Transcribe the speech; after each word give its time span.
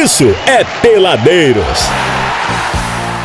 isso 0.00 0.24
é 0.46 0.62
Peladeiros. 0.80 1.78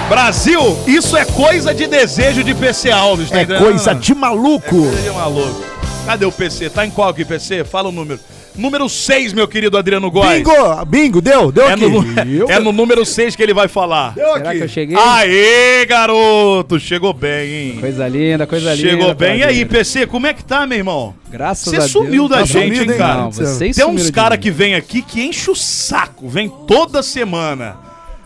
Brasil, 0.10 0.78
isso 0.88 1.16
é 1.16 1.24
coisa 1.24 1.74
de 1.74 1.88
desejo 1.88 2.44
de 2.44 2.54
PC 2.54 2.92
Alves, 2.92 3.30
tá 3.30 3.40
É 3.40 3.44
entendendo? 3.44 3.64
coisa 3.64 3.94
de 3.96 4.14
maluco. 4.14 4.70
Coisa 4.70 5.02
de 5.02 5.10
maluco. 5.12 5.64
Cadê 6.06 6.26
o 6.26 6.32
PC? 6.32 6.70
Tá 6.70 6.86
em 6.86 6.90
qual 6.92 7.10
aqui, 7.10 7.24
PC? 7.24 7.64
Fala 7.64 7.90
o 7.90 7.92
número. 7.92 8.20
Número 8.56 8.88
6, 8.88 9.34
meu 9.34 9.48
querido 9.48 9.78
Adriano 9.78 10.12
Góes. 10.12 10.38
Bingo, 10.44 10.86
bingo, 10.86 11.22
deu, 11.22 11.52
deu 11.52 11.68
É 11.68 11.74
aqui. 11.74 11.86
no, 11.88 12.52
é 12.52 12.60
no 12.60 12.72
número 12.72 13.04
6 13.04 13.36
que 13.36 13.42
ele 13.42 13.54
vai 13.54 13.68
falar. 13.68 14.14
Deu 14.14 14.34
Será 14.34 14.50
aqui. 14.52 14.60
que 14.60 14.64
eu 14.66 14.68
cheguei? 14.70 14.96
Aê, 14.96 15.86
garoto! 15.88 16.80
Chegou 16.80 17.14
bem, 17.14 17.50
hein? 17.72 17.78
Coisa 17.80 18.08
linda, 18.08 18.46
coisa 18.46 18.76
linda. 18.76 18.90
Chegou 18.90 19.16
bem. 19.16 19.40
E 19.40 19.44
aí? 19.44 19.66
PC, 19.66 20.06
como 20.06 20.28
é 20.28 20.34
que 20.34 20.44
tá, 20.44 20.68
meu 20.68 20.78
irmão? 20.78 21.16
Graças 21.32 21.66
Você 21.66 21.76
a 21.78 21.80
Deus. 21.80 21.92
sumiu 21.92 22.28
da 22.28 22.38
Tá 22.40 22.46
gente, 22.46 22.76
sumido, 22.76 22.92
hein, 22.94 22.98
cara? 22.98 23.22
Não, 23.22 23.32
vocês 23.32 23.76
Tem 23.76 23.86
uns 23.86 24.12
caras 24.12 24.38
que 24.38 24.52
vêm 24.52 24.76
aqui 24.76 25.02
que 25.02 25.24
enche 25.24 25.50
o 25.50 25.56
saco, 25.56 26.30
vem 26.30 26.48
toda 26.68 27.02
semana. 27.02 27.76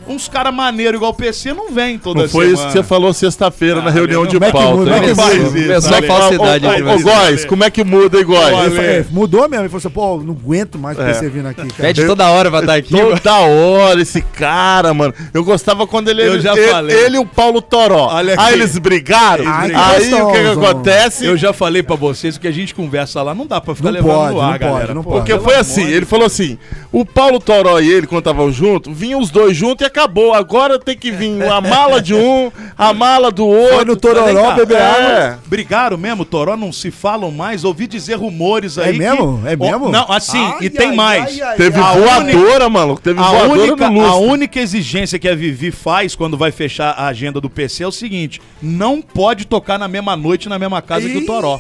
Uns 0.08 0.28
caras 0.28 0.54
maneiros 0.54 0.96
igual 0.98 1.12
o 1.12 1.14
PC 1.14 1.54
não 1.54 1.72
vem 1.72 1.98
toda 1.98 2.22
Não 2.24 2.30
foi 2.30 2.46
semana. 2.46 2.54
isso 2.58 2.68
que 2.68 2.74
você 2.74 2.84
falou 2.84 3.14
sexta-feira 3.14 3.82
na 3.82 3.88
Ah, 3.90 3.92
reunião 3.92 4.24
não 4.24 4.30
de 4.30 4.38
é 4.38 4.40
que 4.40 4.52
pauta. 4.52 4.68
como 4.78 4.90
é 4.94 5.00
que 5.00 5.14
muda? 5.14 5.50
Começou 5.50 5.96
a 5.98 6.02
né? 6.02 6.08
falsidade 6.08 6.66
Ô, 6.84 7.00
Góis, 7.02 7.46
como 7.46 7.64
é 7.64 7.70
que 7.70 7.84
muda, 7.84 8.18
hein, 8.20 8.26
Góis? 8.26 8.78
É, 8.78 9.06
mudou 9.12 9.42
mesmo. 9.50 9.64
Ele 9.66 9.70
falou 9.70 9.78
assim, 9.80 9.90
pô, 9.90 10.18
não 10.24 10.34
aguento 10.34 10.78
mais 10.78 10.98
É. 10.98 11.14
você 11.14 11.30
vindo 11.30 11.48
aqui, 11.48 11.62
cara. 11.62 11.74
Pede 11.78 12.06
toda 12.06 12.28
hora 12.30 12.50
pra 12.50 12.60
estar 12.60 12.76
aqui. 12.76 12.90
Toda 12.92 13.36
hora, 13.40 14.02
esse 14.02 14.22
cara, 14.22 14.94
mano. 14.94 15.14
Eu 15.34 15.44
gostava 15.44 15.86
quando 15.88 16.10
ele. 16.10 16.22
Eu 16.26 16.40
já 16.40 16.56
ele, 16.56 16.68
falei. 16.68 16.96
ele 16.98 17.16
e 17.18 17.20
o 17.20 17.26
Paulo 17.26 17.62
Toró. 17.62 18.08
Olha 18.12 18.34
aqui. 18.34 18.44
Aí 18.44 18.54
eles 18.54 18.78
brigaram. 18.78 19.44
Ai, 19.48 19.72
aí 19.74 20.14
o 20.14 20.32
que, 20.32 20.38
acontece? 20.38 21.26
Eu 21.26 21.38
já 21.38 21.54
falei 21.54 21.84
pra 21.84 21.96
vocês 21.96 22.38
que 22.38 22.48
a 22.48 22.52
gente 22.52 22.74
conversa 22.74 23.22
lá, 23.22 23.34
não 23.36 23.46
dá 23.46 23.60
pra 23.60 23.76
ficar 23.76 23.88
Não 23.90 23.94
levando 23.94 24.12
pode, 24.16 24.34
no 24.34 24.42
ar, 24.42 24.46
não 24.52 24.58
pode, 24.60 24.60
galera. 24.72 24.94
não 24.94 25.04
pode. 25.04 25.18
Porque 25.18 25.40
foi 25.40 25.56
assim, 25.56 25.86
ele 25.88 26.06
falou 26.06 26.26
assim: 26.26 26.58
o 26.92 27.06
Paulo 27.06 27.40
Toró 27.40 27.80
e 27.80 27.92
ele, 27.92 28.08
quando 28.08 28.20
estavam 28.20 28.52
juntos, 28.52 28.96
vinham 28.98 29.20
os 29.20 29.30
dois 29.30 29.56
juntos 29.56 29.86
e 29.86 29.90
acabou. 29.98 30.34
Agora 30.34 30.78
tem 30.80 30.96
que 30.96 31.12
vir 31.12 31.42
a 31.44 31.60
mala 31.60 32.00
de 32.02 32.14
um, 32.14 32.52
a 32.78 32.94
mala 32.94 33.32
do 33.32 33.46
outro. 33.46 33.76
Foi 33.76 33.86
no 33.86 33.96
Tororó 33.96 34.54
beber 34.54 34.78
é. 34.78 34.82
água. 34.82 35.40
Brigaram 35.48 35.98
mesmo, 35.98 36.24
Toró 36.24 36.56
não 36.56 36.72
se 36.72 36.92
falam 36.92 37.32
mais. 37.32 37.64
Ouvi 37.64 37.88
dizer 37.88 38.16
rumores 38.16 38.78
aí. 38.78 38.96
É 38.96 38.98
mesmo? 38.98 39.42
que- 39.42 39.48
É 39.48 39.56
mesmo? 39.56 39.90
Não, 39.90 40.12
assim, 40.12 40.38
Ai, 40.38 40.58
e 40.62 40.70
tem 40.70 40.90
ai, 40.90 40.96
mais. 40.96 41.42
ai, 41.42 41.42
ai, 41.42 41.58
Teve 41.58 41.80
A 41.80 41.94
voadora, 41.94 42.70
mano. 42.70 42.98
Teve 42.98 43.20
A 43.20 43.24
voadora 43.24 43.62
única, 43.62 43.90
no 43.90 44.06
a 44.06 44.16
única 44.16 44.60
exigência 44.60 45.18
que 45.18 45.28
a 45.28 45.36
Vivi 45.36 45.72
faz 45.72 46.16
quando 46.16 46.38
vai 46.38 46.52
fechar 46.52 46.92
a 46.92 47.08
agenda 47.08 47.42
do 47.42 47.50
PC 47.50 47.84
é 47.84 47.88
o 47.88 47.92
seguinte: 47.92 48.40
não 48.62 49.02
pode 49.02 49.46
tocar 49.46 49.80
na 49.80 49.88
mesma 49.88 50.16
noite 50.16 50.48
na 50.48 50.60
mesma 50.60 50.82
casa 50.82 51.10
que 51.10 51.18
o 51.18 51.26
Toró. 51.26 51.60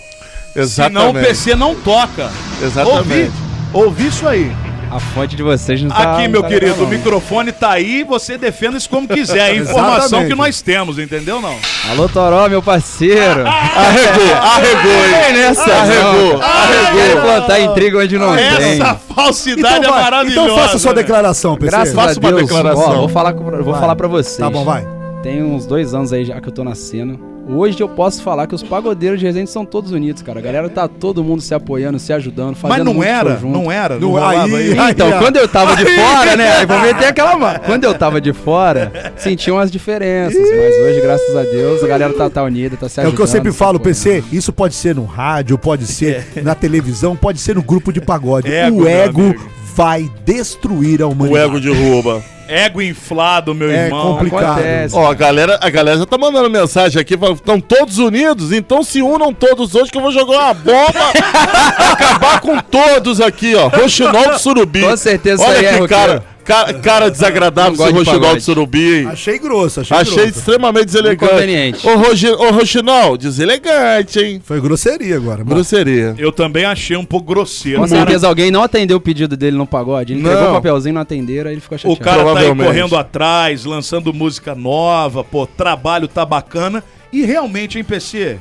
Senão 0.68 1.12
o 1.12 1.14
PC 1.14 1.56
não 1.56 1.76
toca. 1.76 2.32
Exatamente. 2.62 3.32
Ouvi, 3.74 3.88
ouvi 3.88 4.08
isso 4.08 4.28
aí. 4.28 4.52
A 4.90 5.00
fonte 5.00 5.36
de 5.36 5.44
vocês 5.44 5.82
não 5.84 5.90
tá... 5.90 6.14
Aqui, 6.18 6.28
meu 6.30 6.42
tá 6.42 6.48
querido, 6.48 6.84
o 6.84 6.88
microfone 6.88 7.52
tá 7.52 7.72
aí, 7.72 8.04
você 8.04 8.38
defenda 8.38 8.78
isso 8.78 8.90
como 8.90 9.08
quiser. 9.08 9.38
É 9.38 9.52
a 9.52 9.56
informação 9.56 10.26
que 10.26 10.34
nós 10.34 10.62
temos, 10.62 10.98
entendeu 10.98 11.42
não? 11.42 11.56
Alô, 11.92 12.08
Toró, 12.08 12.48
meu 12.48 12.62
parceiro. 12.64 13.44
Arregou, 13.46 14.34
arregou, 14.36 15.06
hein? 15.06 15.34
Nessa, 15.34 15.62
Arregou, 15.74 16.42
arregou. 16.42 16.96
Quero 16.96 17.22
plantar 17.22 17.60
intriga 17.60 18.00
onde 18.00 18.18
não 18.18 18.36
tem. 18.36 18.46
Essa 18.82 18.96
falsidade 19.14 19.80
Então, 19.86 19.98
é 19.98 20.02
maravilhosa. 20.02 20.48
então 20.52 20.58
faça 20.64 20.80
sua 20.80 20.94
né? 20.94 21.02
declaração, 21.02 21.56
PC. 21.58 21.72
Graças 21.72 21.94
Faça 21.94 22.20
a 22.20 22.24
uma 22.24 22.30
Deus. 22.32 22.42
declaração. 22.44 22.84
Ó, 22.90 22.96
vou 22.96 23.10
falar, 23.10 23.34
com- 23.34 23.44
vou 23.44 23.64
Vai. 23.74 23.80
falar 23.82 23.96
pra 23.96 24.08
vocês. 24.08 24.38
Tá 24.38 24.50
bom, 24.50 24.64
vai. 24.64 24.88
Tem 25.22 25.44
uns 25.44 25.66
dois 25.66 25.94
anos 25.94 26.14
aí 26.14 26.24
já 26.24 26.40
que 26.40 26.48
eu 26.48 26.54
tô 26.54 26.64
na 26.64 26.76
cena. 26.76 27.18
Hoje 27.50 27.80
eu 27.82 27.88
posso 27.88 28.22
falar 28.22 28.46
que 28.46 28.54
os 28.54 28.62
pagodeiros 28.62 29.20
de 29.20 29.26
Resende 29.26 29.50
são 29.50 29.66
todos 29.66 29.92
unidos, 29.92 30.22
cara. 30.22 30.40
A 30.40 30.42
galera 30.42 30.68
tá 30.70 30.88
todo 30.88 31.24
mundo 31.24 31.42
se 31.42 31.54
apoiando, 31.54 31.98
se 31.98 32.12
ajudando, 32.12 32.56
fazendo 32.56 32.84
Mas 32.86 32.94
não 32.96 33.02
era, 33.04 33.32
show 33.32 33.40
junto. 33.40 33.54
não 33.54 33.72
era, 33.72 33.98
não, 33.98 34.18
aí- 34.18 34.38
aí. 34.54 34.80
aí- 34.80 34.92
Então, 34.92 35.10
ó. 35.10 35.20
quando 35.20 35.38
eu 35.38 35.48
tava 35.48 35.76
de 35.76 35.86
fora, 35.86 36.36
né? 36.36 36.58
Aí 36.58 36.66
vou 36.66 36.80
meter 36.82 37.06
aquela. 37.06 37.38
Quando 37.60 37.84
eu 37.86 37.94
tava 37.94 38.20
de 38.20 38.34
fora, 38.34 39.14
senti 39.16 39.50
umas 39.50 39.72
diferenças. 39.72 40.38
Mas 40.40 40.76
hoje, 40.76 41.02
graças 41.02 41.36
a 41.36 41.44
Deus, 41.44 41.84
a 41.84 41.88
galera 41.88 42.14
tá, 42.14 42.30
tá 42.30 42.44
unida, 42.44 42.76
tá 42.76 42.90
se 42.90 43.00
É 43.00 43.04
ajudando. 43.04 43.14
o 43.14 43.16
que 43.16 43.22
eu 43.22 43.28
sempre 43.28 43.52
se 43.52 43.58
falo. 43.58 43.80
PC. 43.80 44.24
Isso 44.32 44.52
pode 44.52 44.76
ser 44.76 44.96
no 44.96 45.06
rádio, 45.06 45.58
pode 45.58 45.86
ser 45.88 46.26
na 46.44 46.54
televisão, 46.56 47.16
pode 47.16 47.40
ser 47.40 47.56
no 47.56 47.62
grupo 47.64 47.94
de 47.94 48.02
pagode. 48.02 48.52
Ego, 48.52 48.84
o 48.84 48.88
ego. 48.88 49.36
Vai 49.78 50.10
destruir 50.26 51.04
a 51.04 51.08
O 51.08 51.12
humanidade. 51.12 51.46
ego 51.46 51.60
derruba. 51.60 52.24
Ego 52.50 52.82
inflado, 52.82 53.54
meu 53.54 53.70
É 53.70 53.88
irmão. 53.88 54.14
complicado. 54.14 54.52
Acontece. 54.54 54.96
Ó, 54.96 55.12
a 55.12 55.14
galera, 55.14 55.60
a 55.62 55.70
galera 55.70 55.98
já 56.00 56.06
tá 56.06 56.18
mandando 56.18 56.50
mensagem 56.50 57.00
aqui, 57.02 57.14
estão 57.14 57.60
todos 57.60 57.98
unidos, 57.98 58.54
então 58.54 58.82
se 58.84 59.02
unam 59.02 59.34
todos 59.34 59.76
hoje 59.76 59.92
que 59.92 59.98
eu 59.98 60.02
vou 60.02 60.14
jogar 60.14 60.38
uma 60.46 60.54
bomba 60.54 61.12
acabar 61.92 62.40
com 62.40 62.58
todos 62.60 63.20
aqui, 63.20 63.54
ó. 63.54 63.68
Roxinol 63.68 64.30
do 64.32 64.40
Surubi. 64.40 64.82
Com 64.82 64.96
certeza 64.96 65.44
Olha 65.44 65.58
é 65.58 65.60
que 65.60 65.66
roqueiro. 65.80 65.88
cara, 65.90 66.24
cara, 66.48 66.74
cara 66.76 67.12
desagradável 67.12 67.74
esse 67.74 67.84
de 67.86 67.92
Roxinol 68.00 68.36
do. 68.36 68.42
Surubi, 68.42 68.96
hein? 69.02 69.08
Achei 69.08 69.38
grosso, 69.38 69.82
achei, 69.82 69.98
Achei 69.98 70.16
grosso. 70.16 70.40
extremamente 70.40 70.86
deselegante. 70.86 71.26
Inconveniente. 71.26 71.88
Ô, 71.88 71.96
Rogi, 71.98 72.30
ô 72.30 72.52
Roxinol, 72.52 73.18
deselegante, 73.18 74.20
hein? 74.20 74.42
Foi 74.44 74.60
grosseria 74.60 75.16
agora. 75.18 75.44
Bom, 75.44 75.54
Grosseria. 75.56 76.16
Eu 76.18 76.32
também 76.32 76.66
achei 76.66 76.96
um 76.98 77.06
pouco 77.06 77.28
grosseiro. 77.28 77.80
Com 77.80 77.88
certeza 77.88 78.28
alguém 78.28 78.50
não 78.50 78.64
atendeu 78.64 78.98
o 78.98 79.02
pedido 79.02 79.36
dele 79.38 79.58
no 79.58 79.68
pagode. 79.68 80.14
Ele 80.14 80.22
Não. 80.22 80.52
o 80.52 80.54
papelzinho, 80.56 80.96
não 80.96 81.02
atenderam, 81.02 81.50
aí 81.50 81.56
ele 81.56 81.62
ficou 81.62 81.76
O 81.76 81.80
chateado. 81.80 82.00
cara 82.04 82.24
tá 82.34 82.40
aí 82.40 82.56
correndo 82.56 82.96
atrás, 82.96 83.66
lançando 83.66 84.14
música 84.14 84.56
nova, 84.56 85.24
pô, 85.24 85.46
trabalho 85.46 86.08
tá 86.08 86.26
bacana. 86.26 86.84
E 87.12 87.24
realmente, 87.26 87.78
hein, 87.78 87.84
PC? 87.84 88.38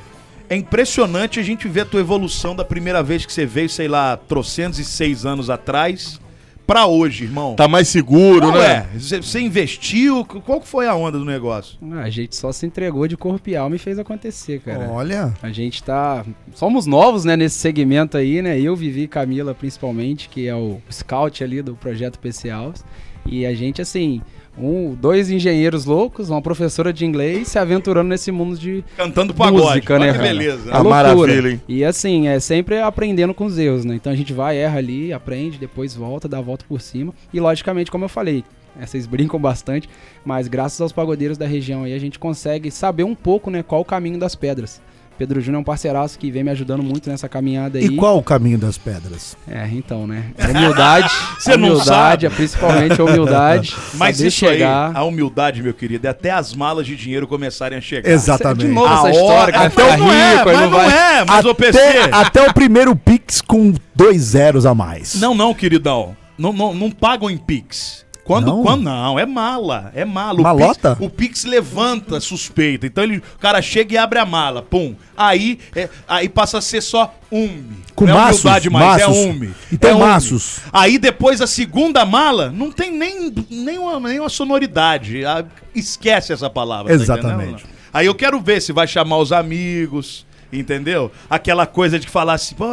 É 0.49 0.55
impressionante 0.55 1.41
a 1.41 1.43
gente 1.43 1.67
ver 1.67 1.81
a 1.81 1.85
tua 1.85 1.99
evolução 2.01 2.55
da 2.55 2.65
primeira 2.65 3.03
vez 3.03 3.27
que 3.27 3.33
você 3.33 3.45
veio, 3.45 3.69
sei 3.69 3.89
lá, 3.89 4.17
trocentos 4.17 4.79
e 4.79 4.85
seis 4.85 5.27
anos 5.27 5.51
atrás, 5.51 6.21
pra 6.67 6.87
hoje, 6.87 7.25
irmão. 7.25 7.55
Tá 7.55 7.69
mais 7.69 7.89
seguro, 7.89 8.49
Qual 8.49 8.59
né? 8.59 8.87
é? 8.95 8.99
Você- 8.99 9.41
investiu? 9.41 10.25
Qual 10.25 10.61
que 10.61 10.67
foi 10.69 10.87
a 10.89 10.95
onda 10.95 11.19
do 11.19 11.25
negócio? 11.25 11.79
Ah, 11.93 12.01
a 12.03 12.11
gente 12.11 12.35
só 12.35 12.51
se 12.53 12.67
entregou 12.67 13.07
de 13.07 13.17
corpo 13.17 13.49
e 13.49 13.57
alma 13.57 13.77
e 13.77 13.79
fez 13.79 13.99
acontecer, 13.99 14.61
cara. 14.61 14.89
Olha, 14.91 15.33
A 15.43 15.51
gente 15.51 15.83
tá. 15.83 16.25
Somos 16.55 16.87
novos, 16.87 17.25
né, 17.25 17.37
nesse 17.37 17.57
segmento 17.59 18.17
aí, 18.17 18.43
né? 18.43 18.59
Eu, 18.61 18.75
Vivi 18.75 19.03
e 19.03 19.09
Camila, 19.09 19.55
principalmente, 19.55 20.29
que 20.29 20.47
é 20.49 20.55
o 20.55 20.81
scout 20.91 21.43
ali 21.45 21.63
do 21.63 21.75
projeto 21.75 22.19
PC 22.19 22.51
Alves. 22.51 22.85
E 23.25 23.45
a 23.45 23.55
gente, 23.55 23.83
assim, 23.83 24.21
um, 24.59 24.95
dois 24.95 25.31
engenheiros 25.31 25.85
loucos, 25.85 26.31
uma 26.31 26.41
professora 26.41 26.93
de 26.93 27.05
inglês 27.05 27.49
se 27.49 27.59
aventurando 27.59 28.09
nesse 28.09 28.33
mundo 28.33 28.57
de 28.59 28.83
Cantando 28.97 29.35
pagode. 29.35 29.63
música, 29.67 29.99
né? 29.99 30.13
Que 30.13 30.19
beleza. 30.19 30.71
A 30.71 30.79
Ah, 30.79 30.83
loucura. 30.83 30.91
maravilha, 31.15 31.49
hein? 31.51 31.61
E 31.69 31.85
assim, 31.85 32.29
é 32.29 32.41
sempre 32.41 32.81
aprendendo 32.81 33.35
com 33.35 33.45
os 33.45 33.59
erros, 33.59 33.85
né? 33.85 33.95
Então 33.95 34.13
a 34.13 34.17
gente 34.17 34.33
vai, 34.33 34.57
erra 34.57 34.79
ali, 34.79 35.13
aprende, 35.13 35.59
depois 35.59 35.95
volta, 35.95 36.27
dá 36.29 36.39
a 36.39 36.43
volta 36.43 36.65
por 36.69 36.81
cima. 36.81 37.13
E 37.33 37.39
logicamente, 37.41 37.91
como 37.91 38.05
eu 38.05 38.09
falei, 38.09 38.45
é, 38.81 38.87
vocês 38.87 39.05
brincam 39.07 39.39
bastante, 39.39 39.89
mas 40.25 40.49
graças 40.49 40.81
aos 40.81 40.93
pagodeiros 40.93 41.37
da 41.37 41.47
região 41.47 41.85
aí 41.85 41.93
a 41.93 41.99
gente 41.99 42.19
consegue 42.19 42.71
saber 42.71 43.05
um 43.05 43.15
pouco, 43.15 43.51
né, 43.51 43.63
qual 43.63 43.81
o 43.83 43.85
caminho 43.85 44.19
das 44.19 44.35
pedras. 44.35 44.81
Pedro 45.19 45.41
Júnior 45.41 45.59
é 45.59 45.61
um 45.61 45.65
parceiraço 45.65 46.19
que 46.19 46.31
vem 46.31 46.45
me 46.45 46.51
ajudando 46.51 46.83
muito 46.83 47.09
nessa 47.09 47.29
caminhada 47.29 47.79
aí. 47.79 47.87
e 47.87 47.97
qual 47.97 48.19
o 48.19 48.23
caminho 48.23 48.59
das 48.59 48.77
pedras? 48.77 49.37
É, 49.49 49.67
então, 49.73 50.07
né? 50.07 50.25
A 50.39 50.49
humildade, 50.51 51.11
Você 51.39 51.53
a 51.53 51.57
não 51.57 51.69
humildade, 51.71 52.23
sabe. 52.23 52.27
é 52.27 52.31
principalmente 52.31 53.01
a 53.01 53.05
humildade. 53.05 53.75
Mas 53.95 54.21
isso 54.21 54.39
chegar. 54.39 54.91
aí, 54.91 54.97
a 54.97 55.05
humildade, 55.05 55.63
meu 55.63 55.73
querido, 55.75 56.07
é 56.07 56.11
até 56.11 56.31
as 56.31 56.55
malas 56.55 56.87
de 56.87 56.95
dinheiro 56.97 57.27
começarem 57.27 57.79
a 57.79 57.81
chegar. 57.81 58.11
Exatamente. 58.11 58.67
De 58.67 58.73
novo 58.73 58.87
A 58.87 58.99
essa 58.99 59.11
história 59.11 59.33
hora- 59.35 59.53
que 59.53 59.59
vai 59.59 59.67
até 59.67 59.83
ficar 59.85 59.97
não 59.99 60.13
é, 60.13 60.33
rico, 60.33 60.45
mas 60.47 60.55
não 60.61 60.71
não 60.71 60.79
vai. 60.79 60.89
é, 61.19 61.25
mas 61.25 61.45
o 61.45 61.55
PC... 61.55 61.79
Até, 61.79 62.11
até 62.17 62.51
o 62.51 62.55
primeiro 62.55 62.95
Pix 62.97 63.41
com 63.41 63.73
dois 63.95 64.21
zeros 64.23 64.65
a 64.67 64.75
mais. 64.75 65.15
Não, 65.17 65.35
não, 65.35 65.53
queridão. 65.55 66.17
Não, 66.39 66.53
não, 66.53 66.75
não 66.75 66.91
pagam 66.91 67.31
em 67.31 67.39
Pix. 67.39 68.05
Quando 68.27 68.47
Não? 68.49 68.63
quando 68.63 68.83
não, 68.83 69.17
é 69.19 69.25
mala, 69.25 69.93
é 69.95 70.05
mala. 70.05 70.41
O 70.41 70.43
Malota? 70.43 70.97
Pix, 70.97 71.07
o 71.07 71.11
Pix 71.11 71.45
levanta 71.45 72.19
suspeita. 72.19 72.85
Então 72.85 73.05
ele, 73.05 73.19
o 73.19 73.39
cara 73.39 73.63
chega 73.63 73.95
e 73.95 73.97
abre 73.97 74.19
a 74.19 74.27
mala, 74.27 74.63
pum. 74.63 74.97
Aí, 75.17 75.61
é, 75.77 75.89
aí 76.09 76.29
passa 76.29 76.59
a 76.59 76.61
ser 76.61 76.81
só 76.81 77.15
um. 77.31 77.63
Com 77.95 78.05
não 78.05 78.15
é 78.15 78.17
maços, 78.17 78.41
humildade 78.45 78.69
mais, 78.71 79.03
é 79.03 79.07
maços. 79.07 79.25
um. 79.25 79.51
Então 79.73 79.91
é 79.91 79.95
maços. 80.07 80.59
Aí 80.73 80.99
depois 80.99 81.41
a 81.41 81.47
segunda 81.47 82.05
mala 82.05 82.51
não 82.51 82.73
tem 82.73 82.91
nem 82.91 83.33
nenhuma, 83.49 84.01
nenhuma 84.01 84.29
sonoridade. 84.29 85.25
Ah, 85.25 85.45
Esquece 85.73 86.33
essa 86.33 86.51
palavra. 86.51 86.89
tá 86.89 86.95
Exatamente. 87.01 87.43
entendendo? 87.53 87.77
Aí 87.95 88.07
eu 88.07 88.15
quero 88.15 88.41
ver 88.41 88.61
se 88.61 88.73
vai 88.73 88.89
chamar 88.89 89.19
os 89.19 89.31
amigos. 89.33 90.26
Entendeu? 90.53 91.11
Aquela 91.29 91.67
coisa 91.67 91.99
de 91.99 92.09
falar 92.09 92.35
assim, 92.35 92.55
pô, 92.55 92.67